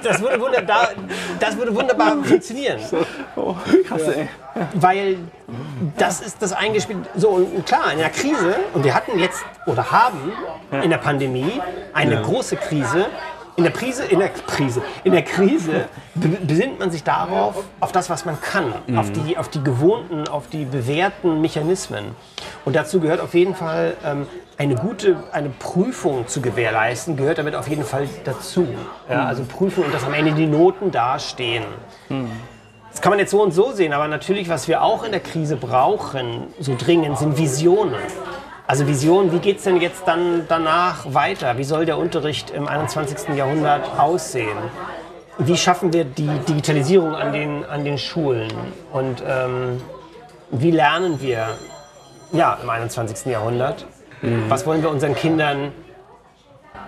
[0.02, 0.88] Das würde, wunderbar,
[1.40, 2.78] das würde wunderbar funktionieren.
[3.86, 4.28] Krass, ey.
[4.74, 5.18] Weil
[5.96, 6.98] das ist das eingespielt.
[7.16, 10.32] So, und klar, in der Krise, und wir hatten jetzt oder haben
[10.82, 11.60] in der Pandemie
[11.92, 13.06] eine große Krise.
[13.56, 17.90] In der Krise, in der Krise, in der Krise be- besinnt man sich darauf, auf
[17.90, 22.14] das, was man kann, auf, die, auf die gewohnten, auf die bewährten Mechanismen.
[22.64, 24.28] Und dazu gehört auf jeden Fall ähm,
[24.58, 28.66] eine gute, eine Prüfung zu gewährleisten, gehört damit auf jeden Fall dazu.
[29.08, 31.64] Ja, also Prüfung und dass am Ende die Noten dastehen.
[32.90, 35.20] Das kann man jetzt so und so sehen, aber natürlich, was wir auch in der
[35.20, 37.94] Krise brauchen, so dringend, sind Visionen.
[38.66, 41.56] Also Vision, wie geht es denn jetzt dann danach weiter?
[41.56, 43.36] Wie soll der Unterricht im 21.
[43.36, 44.58] Jahrhundert aussehen?
[45.38, 48.50] Wie schaffen wir die Digitalisierung an den, an den Schulen?
[48.92, 49.80] Und ähm,
[50.50, 51.46] wie lernen wir
[52.32, 53.26] ja, im 21.
[53.32, 53.86] Jahrhundert?
[54.48, 55.72] Was wollen wir unseren Kindern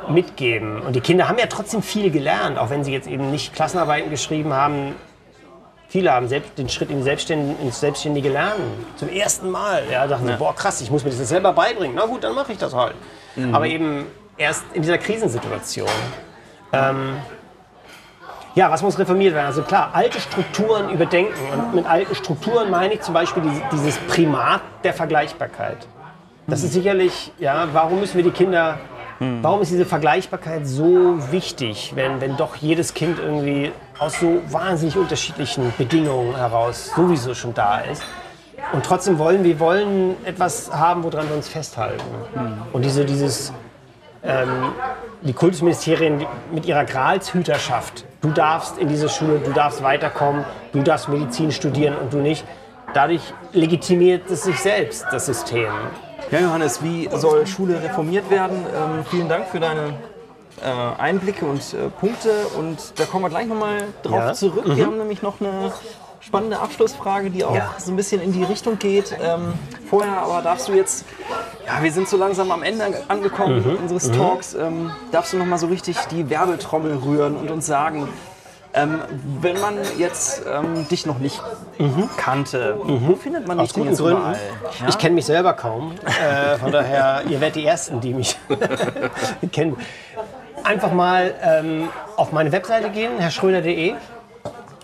[0.08, 0.80] mitgeben?
[0.82, 4.10] Und die Kinder haben ja trotzdem viel gelernt, auch wenn sie jetzt eben nicht Klassenarbeiten
[4.10, 4.94] geschrieben haben.
[5.88, 8.84] Viele haben selbst den Schritt in Selbstständ ins Selbstständige Lernen.
[8.96, 9.82] Zum ersten Mal.
[9.90, 11.96] Ja, dachten sie, boah, krass, ich muss mir das jetzt selber beibringen.
[11.96, 12.94] Na gut, dann mache ich das halt.
[13.52, 14.06] Aber eben
[14.36, 15.88] erst in dieser Krisensituation.
[16.72, 17.16] Ähm,
[18.54, 19.46] ja, was muss reformiert werden?
[19.46, 21.34] Also klar, alte Strukturen überdenken.
[21.52, 25.86] Und mit alten Strukturen meine ich zum Beispiel die- dieses Primat der Vergleichbarkeit.
[26.50, 28.80] Das ist sicherlich, ja, warum müssen wir die Kinder,
[29.40, 33.70] warum ist diese Vergleichbarkeit so wichtig, wenn, wenn doch jedes Kind irgendwie
[34.00, 38.02] aus so wahnsinnig unterschiedlichen Bedingungen heraus sowieso schon da ist?
[38.72, 42.02] Und trotzdem wollen wir wollen etwas haben, woran wir uns festhalten.
[42.72, 43.52] Und diese, dieses,
[44.24, 44.72] ähm,
[45.22, 51.08] die Kultusministerien mit ihrer Gralshüterschaft, du darfst in diese Schule, du darfst weiterkommen, du darfst
[51.08, 52.44] Medizin studieren und du nicht.
[52.92, 53.22] Dadurch
[53.52, 55.70] legitimiert es sich selbst, das System.
[56.30, 58.64] Ja, Johannes, wie soll Schule reformiert werden?
[58.74, 59.94] Ähm, vielen Dank für deine
[60.62, 62.30] äh, Einblicke und äh, Punkte.
[62.56, 64.32] Und da kommen wir gleich nochmal drauf Ja.
[64.32, 64.64] zurück.
[64.66, 65.72] Wir haben nämlich noch eine
[66.20, 67.74] spannende Abschlussfrage, die auch Ja.
[67.78, 69.16] so ein bisschen in die Richtung geht.
[69.20, 69.54] Ähm,
[69.88, 71.04] vorher aber darfst du jetzt,
[71.66, 75.66] ja, wir sind so langsam am Ende angekommen unseres Talks, ähm, darfst du nochmal so
[75.66, 78.08] richtig die Werbetrommel rühren und uns sagen,
[78.72, 79.00] ähm,
[79.40, 81.42] wenn man jetzt ähm, dich noch nicht
[82.16, 84.22] kannte, wo findet man dich Aus guten Gründen.
[84.80, 84.88] Ja?
[84.88, 85.94] Ich kenne mich selber kaum.
[86.04, 88.38] Äh, von daher, ihr werdet die Ersten, die mich
[89.52, 89.76] kennen.
[90.62, 93.94] Einfach mal ähm, auf meine Webseite gehen, herrschröder.de.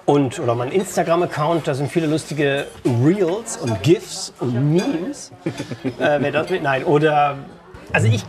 [0.05, 5.32] Und, oder mein Instagram-Account, da sind viele lustige Reels und GIFs und Memes.
[5.99, 6.62] äh, wer das mit?
[6.62, 7.37] Nein, oder.
[7.93, 8.24] Also ich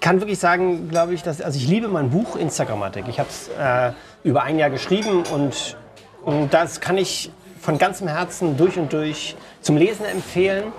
[0.00, 1.40] kann wirklich sagen, glaube ich, dass.
[1.40, 3.04] Also ich liebe mein Buch Instagrammatik.
[3.08, 5.76] Ich habe es äh, über ein Jahr geschrieben und,
[6.24, 10.72] und das kann ich von ganzem Herzen durch und durch zum Lesen empfehlen.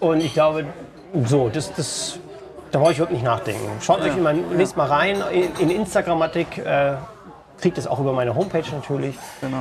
[0.00, 0.66] Und ich glaube,
[1.24, 2.20] so, das, das,
[2.70, 3.68] da brauche ich überhaupt nicht nachdenken.
[3.80, 6.58] Schaut euch immer, lest mal rein in, in Instagrammatik.
[6.58, 6.94] Äh,
[7.60, 9.16] kriegt es auch über meine Homepage natürlich.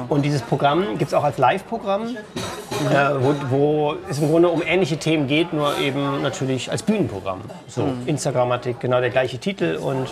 [0.09, 4.61] Und dieses Programm gibt es auch als Live-Programm, äh, wo, wo es im Grunde um
[4.61, 7.41] ähnliche Themen geht, nur eben natürlich als Bühnenprogramm.
[7.67, 9.79] So, Instagrammatik, genau der gleiche Titel.
[9.81, 10.09] Und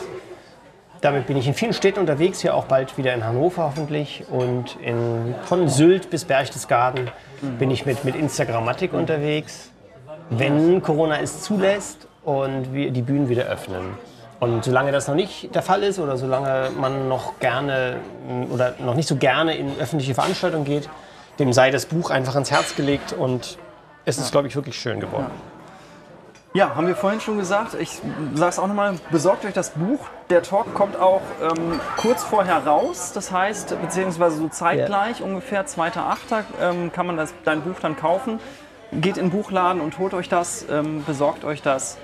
[1.05, 4.23] damit bin ich in vielen Städten unterwegs, hier auch bald wieder in Hannover hoffentlich.
[4.31, 7.11] Und in, von Sylt bis Berchtesgaden
[7.59, 9.69] bin ich mit, mit Instagrammatik unterwegs,
[10.31, 13.83] wenn Corona es zulässt und wir die Bühnen wieder öffnen.
[14.39, 17.97] Und solange das noch nicht der Fall ist oder solange man noch gerne
[18.51, 20.89] oder noch nicht so gerne in öffentliche Veranstaltungen geht,
[21.37, 23.59] dem sei das Buch einfach ans Herz gelegt und
[24.05, 25.29] es ist, glaube ich, wirklich schön geworden.
[26.55, 27.73] Ja, haben wir vorhin schon gesagt.
[27.73, 27.99] Ich
[28.33, 29.99] sage es auch nochmal, besorgt euch das Buch.
[30.29, 33.11] Der Talk kommt auch ähm, kurz vorher raus.
[33.13, 36.43] Das heißt, beziehungsweise so zeitgleich, ungefähr 2.8.
[36.61, 38.39] Ähm, kann man das, dein Buch dann kaufen.
[38.93, 41.97] Geht in den Buchladen und holt euch das, ähm, besorgt euch das.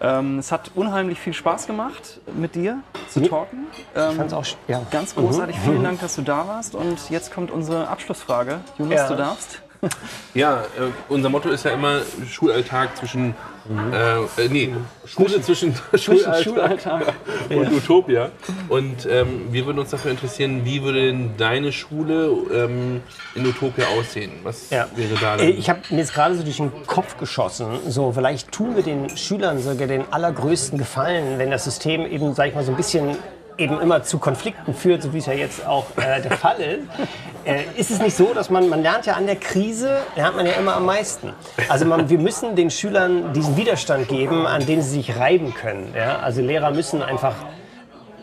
[0.00, 2.78] Ähm, es hat unheimlich viel Spaß gemacht, mit dir
[3.08, 3.66] zu talken.
[3.96, 4.82] Ähm, Ich fand's auch, ja.
[4.92, 6.76] Ganz großartig, vielen Dank, dass du da warst.
[6.76, 8.60] Und jetzt kommt unsere Abschlussfrage.
[8.78, 9.08] Jonas, Ja.
[9.08, 9.62] du darfst.
[10.34, 13.34] Ja, äh, unser Motto ist ja immer Schulalltag zwischen,
[13.92, 14.74] äh, äh, nee,
[15.06, 17.14] Schule zwischen, Schulalltag, Schulalltag.
[17.50, 18.30] und Utopia.
[18.68, 23.00] Und ähm, wir würden uns dafür interessieren, wie würde denn deine Schule ähm,
[23.34, 24.32] in Utopia aussehen?
[24.42, 24.86] Was Ja.
[24.96, 25.58] wäre da Äh, denn?
[25.58, 29.16] Ich habe mir jetzt gerade so durch den Kopf geschossen, so vielleicht tun wir den
[29.16, 33.16] Schülern sogar den allergrößten Gefallen, wenn das System eben, sag ich mal, so ein bisschen
[33.60, 37.08] eben immer zu Konflikten führt, so wie es ja jetzt auch äh, der Fall ist.
[37.44, 40.46] Äh, ist es nicht so, dass man, man lernt ja an der Krise, lernt man
[40.46, 41.32] ja immer am meisten.
[41.68, 45.92] Also man, wir müssen den Schülern diesen Widerstand geben, an dem sie sich reiben können.
[45.96, 46.18] Ja?
[46.18, 47.34] Also Lehrer müssen einfach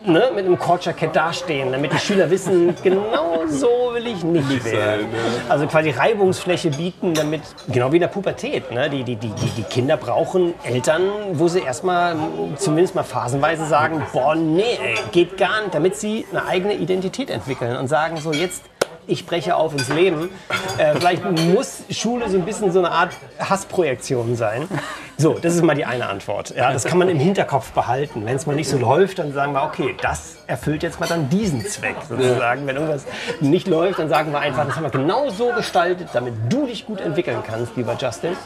[0.08, 5.06] ne, mit einem Kordjackett dastehen, damit die Schüler wissen, genau so will ich nicht, werden.
[5.48, 9.50] Also quasi Reibungsfläche bieten, damit, genau wie in der Pubertät, ne, die, die, die, die,
[9.56, 11.02] die Kinder brauchen Eltern,
[11.32, 12.16] wo sie erstmal
[12.56, 17.30] zumindest mal phasenweise sagen, boah, nee, ey, geht gar nicht, damit sie eine eigene Identität
[17.30, 18.62] entwickeln und sagen so, jetzt
[19.08, 20.28] ich breche auf ins Leben.
[20.76, 24.68] Äh, vielleicht muss Schule so ein bisschen so eine Art Hassprojektion sein.
[25.16, 26.54] So, das ist mal die eine Antwort.
[26.54, 28.24] Ja, das kann man im Hinterkopf behalten.
[28.24, 31.28] Wenn es mal nicht so läuft, dann sagen wir, okay, das erfüllt jetzt mal dann
[31.28, 32.66] diesen Zweck sozusagen.
[32.66, 33.04] Wenn irgendwas
[33.40, 36.86] nicht läuft, dann sagen wir einfach, das haben wir genau so gestaltet, damit du dich
[36.86, 38.36] gut entwickeln kannst, lieber Justin.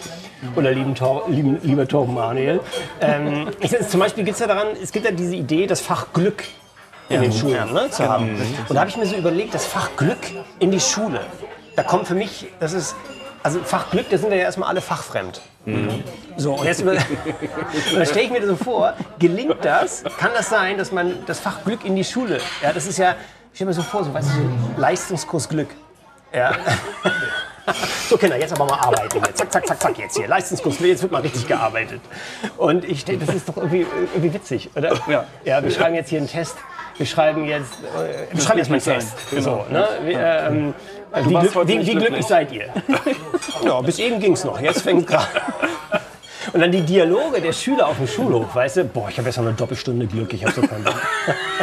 [0.57, 2.61] Oder lieben Tor, lieben, lieber Torben Manuel.
[3.01, 6.07] Ähm, ich, zum Beispiel gibt es ja daran, es gibt ja diese Idee, das Fach
[6.13, 6.45] Glück
[7.13, 8.41] in den Schulen ne, zu haben.
[8.69, 10.19] Und da habe ich mir so überlegt, das Fach Glück
[10.59, 11.21] in die Schule.
[11.77, 12.95] Da kommt für mich, das ist
[13.43, 15.41] also Fachglück, da sind ja erstmal alle fachfremd.
[16.37, 16.95] So, und jetzt über,
[17.95, 21.41] dann stelle ich mir das so vor, gelingt das, kann das sein, dass man das
[21.41, 23.17] Fach Glück in die Schule, ja, das ist ja,
[23.53, 25.69] ich stelle mir so vor, so, weißt du, so Leistungskurs Glück.
[26.33, 26.53] Ja.
[28.09, 29.23] So, Kinder, jetzt aber mal arbeiten.
[29.25, 29.35] Hier.
[29.37, 30.27] Zack, zack, zack, zack, jetzt hier.
[30.27, 32.01] Leistungskurs, jetzt wird mal richtig gearbeitet.
[32.57, 34.99] Und ich denke, das ist doch irgendwie, irgendwie witzig, oder?
[35.07, 35.27] Ja.
[35.45, 35.63] ja.
[35.63, 36.57] Wir schreiben jetzt hier einen Test.
[36.99, 39.17] Wir schreiben jetzt, äh, wir schreiben jetzt mal Test.
[39.31, 39.89] So, ne?
[40.05, 40.75] Wir, ähm,
[41.25, 42.27] wie, glück, wie, wie glücklich glücklich.
[42.27, 42.69] seid ihr?
[43.65, 44.61] ja, bis eben ging es noch.
[44.61, 45.27] Jetzt fängt gerade.
[46.53, 48.85] Und dann die Dialoge der Schüler auf dem Schulhof, weißt du?
[48.85, 51.01] Boah, ich habe jetzt noch eine Doppelstunde Glück, ich habe so keinen Bock.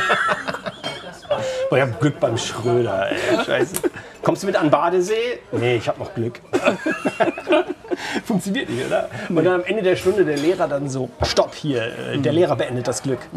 [1.69, 3.43] Boah, ich habe Glück beim Schröder, ey.
[3.45, 3.75] Scheiße.
[4.23, 5.39] Kommst du mit an Badesee?
[5.51, 6.41] Nee, ich habe noch Glück.
[8.25, 9.09] Funktioniert nicht, oder?
[9.29, 12.55] Und dann am Ende der Stunde der Lehrer dann so, stopp hier, äh, der Lehrer
[12.55, 13.19] beendet das Glück.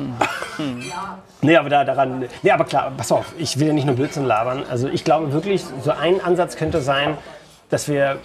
[1.45, 4.25] Nee, aber da, daran, nee, aber klar, pass auf, ich will ja nicht nur Blödsinn
[4.25, 4.63] labern.
[4.71, 7.19] Also ich glaube wirklich, so ein Ansatz könnte sein,
[7.69, 8.19] dass wir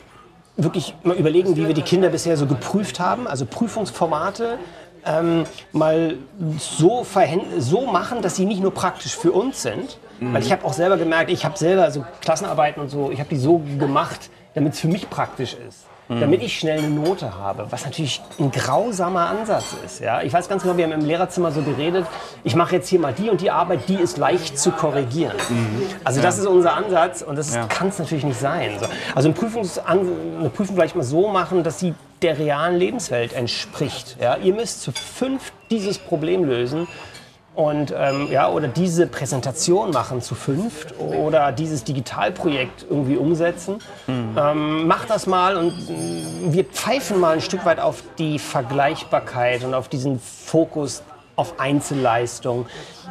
[0.56, 4.60] wirklich mal überlegen, wie wir die Kinder bisher so geprüft haben, also Prüfungsformate
[5.08, 6.16] ähm, mal
[6.58, 7.06] so,
[7.60, 9.98] so machen, dass sie nicht nur praktisch für uns sind.
[10.20, 13.30] Weil ich habe auch selber gemerkt, ich habe selber so Klassenarbeiten und so, ich habe
[13.30, 15.86] die so gemacht, damit es für mich praktisch ist.
[16.10, 20.00] Damit ich schnell eine Note habe, was natürlich ein grausamer Ansatz ist.
[20.00, 20.22] Ja?
[20.22, 22.06] Ich weiß ganz genau, wir haben im Lehrerzimmer so geredet,
[22.46, 25.36] ich mache jetzt hier mal die und die Arbeit, die ist leicht zu korrigieren.
[26.06, 27.66] Also das ist unser Ansatz und das Ja.
[27.68, 28.78] kann es natürlich nicht sein.
[28.80, 28.86] So.
[29.14, 29.86] Also eine, Prüfungsan
[30.40, 34.18] eine Prüfung vielleicht mal so machen, dass sie der realen Lebenswelt entspricht.
[34.20, 34.38] Ja?
[34.38, 36.88] Ihr müsst zu fünf dieses Problem lösen
[37.58, 43.80] und ähm, ja, oder diese Präsentation machen zu fünft oder dieses Digitalprojekt irgendwie umsetzen.
[44.38, 49.64] Ähm, macht das mal und mm, wir pfeifen mal ein Stück weit auf die Vergleichbarkeit
[49.64, 51.02] und auf diesen Fokus
[51.36, 52.68] auf Einzelleistung.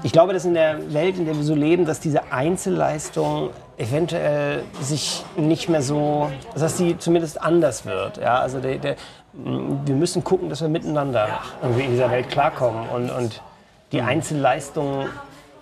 [0.07, 4.63] Ich glaube, dass in der Welt, in der wir so leben, dass diese Einzelleistung eventuell
[4.81, 8.19] sich nicht mehr so, dass sie zumindest anders wird.
[8.19, 8.95] Ja, also der, der,
[9.33, 13.43] wir müssen gucken, dass wir miteinander irgendwie in dieser Welt klarkommen und, und
[13.91, 15.09] die Einzelleistung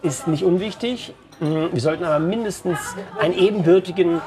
[0.03, 1.15] ist nicht unwichtig.
[1.41, 2.79] Wir sollten aber mindestens
[3.19, 4.21] einen ebenbürtigen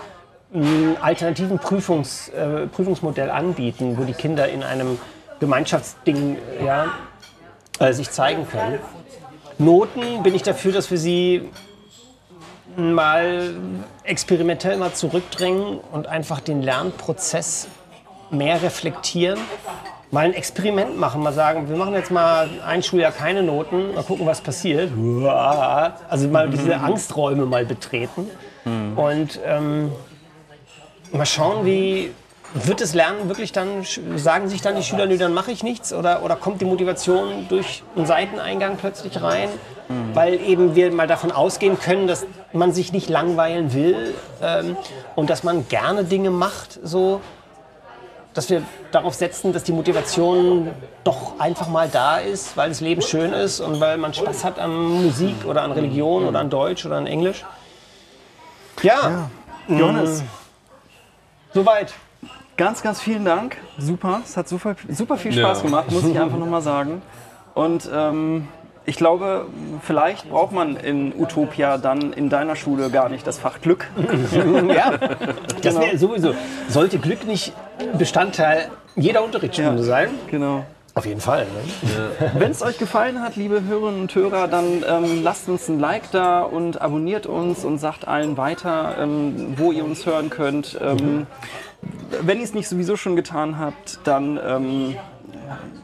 [0.99, 4.97] alternativen Prüfungs, äh, Prüfungsmodell anbieten, wo die Kinder in einem
[5.39, 6.87] Gemeinschaftsding ja,
[7.77, 8.79] äh, sich zeigen können.
[9.59, 11.49] Noten bin ich dafür, dass wir sie
[12.75, 13.55] mal
[14.03, 17.67] experimentell mal zurückdrängen und einfach den Lernprozess
[18.29, 19.39] mehr reflektieren.
[20.11, 24.03] Mal ein Experiment machen, mal sagen, wir machen jetzt mal ein Schuljahr keine Noten, mal
[24.03, 24.91] gucken, was passiert.
[26.09, 28.29] Also mal diese Angsträume mal betreten
[28.95, 29.91] und ähm,
[31.11, 32.11] mal schauen, wie
[32.53, 35.93] wird das Lernen wirklich dann, sagen sich dann die Schüler, nö, dann mache ich nichts
[35.93, 39.49] oder, oder kommt die Motivation durch einen Seiteneingang plötzlich rein,
[40.13, 44.77] weil eben wir mal davon ausgehen können, dass man sich nicht langweilen will ähm,
[45.15, 47.21] und dass man gerne Dinge macht, so
[48.33, 48.61] dass wir
[48.91, 50.69] darauf setzen, dass die Motivation
[51.03, 54.59] doch einfach mal da ist, weil das Leben schön ist und weil man Spaß hat
[54.59, 57.43] an Musik oder an Religion oder an Deutsch oder an Englisch.
[58.83, 59.29] Ja,
[59.67, 60.23] Johannes,
[61.51, 61.93] soweit.
[62.57, 63.57] Ganz, ganz vielen Dank.
[63.77, 65.45] Super, es hat super, super viel Ja.
[65.45, 67.01] Spaß gemacht, muss ich einfach nochmal sagen.
[67.53, 68.47] Und ähm,
[68.85, 69.45] ich glaube,
[69.81, 73.87] vielleicht braucht man in Utopia dann in deiner Schule gar nicht das Fach Glück.
[74.73, 74.91] Ja,
[75.61, 76.33] das wäre sowieso.
[76.69, 77.53] Sollte Glück nicht
[77.97, 79.87] Bestandteil jeder Unterrichtsstunde Ja.
[79.87, 80.09] sein?
[80.29, 80.65] Genau.
[80.95, 81.45] Auf jeden Fall.
[81.45, 82.31] Ne?
[82.39, 86.09] Wenn es euch gefallen hat, liebe Hörerinnen und Hörer, dann ähm, lasst uns ein Like
[86.11, 90.75] da und abonniert uns und sagt allen weiter, ähm, wo ihr uns hören könnt.
[90.81, 91.27] Ähm,
[92.21, 94.95] Wenn ihr es nicht sowieso schon getan habt, dann ähm,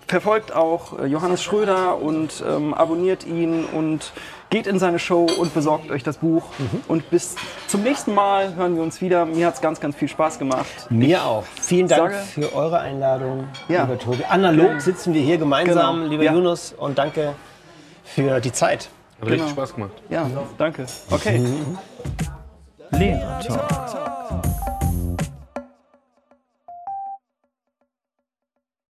[0.08, 4.12] verfolgt auch äh, Johannes Schröder und ähm, abonniert ihn und
[4.50, 6.44] geht in seine Show und besorgt euch das Buch.
[6.88, 7.36] Und bis
[7.68, 9.26] zum nächsten Mal hören wir uns wieder.
[9.26, 10.68] Mir hat es ganz, ganz viel Spaß gemacht.
[10.90, 11.44] Mir auch.
[11.60, 13.84] Vielen Dank sage- für eure Einladung, Ja.
[13.84, 14.24] lieber Tobi.
[14.26, 16.10] Analog sitzen wir hier gemeinsam, Genau.
[16.12, 16.34] lieber Ja.
[16.34, 17.34] Yunus, und danke
[18.04, 18.90] für die Zeit.
[19.20, 19.50] Hat richtig Genau.
[19.50, 19.92] Spaß gemacht.
[20.10, 20.86] Ja, danke.
[21.10, 21.42] Okay.
[22.92, 24.44] Lehrer Talk.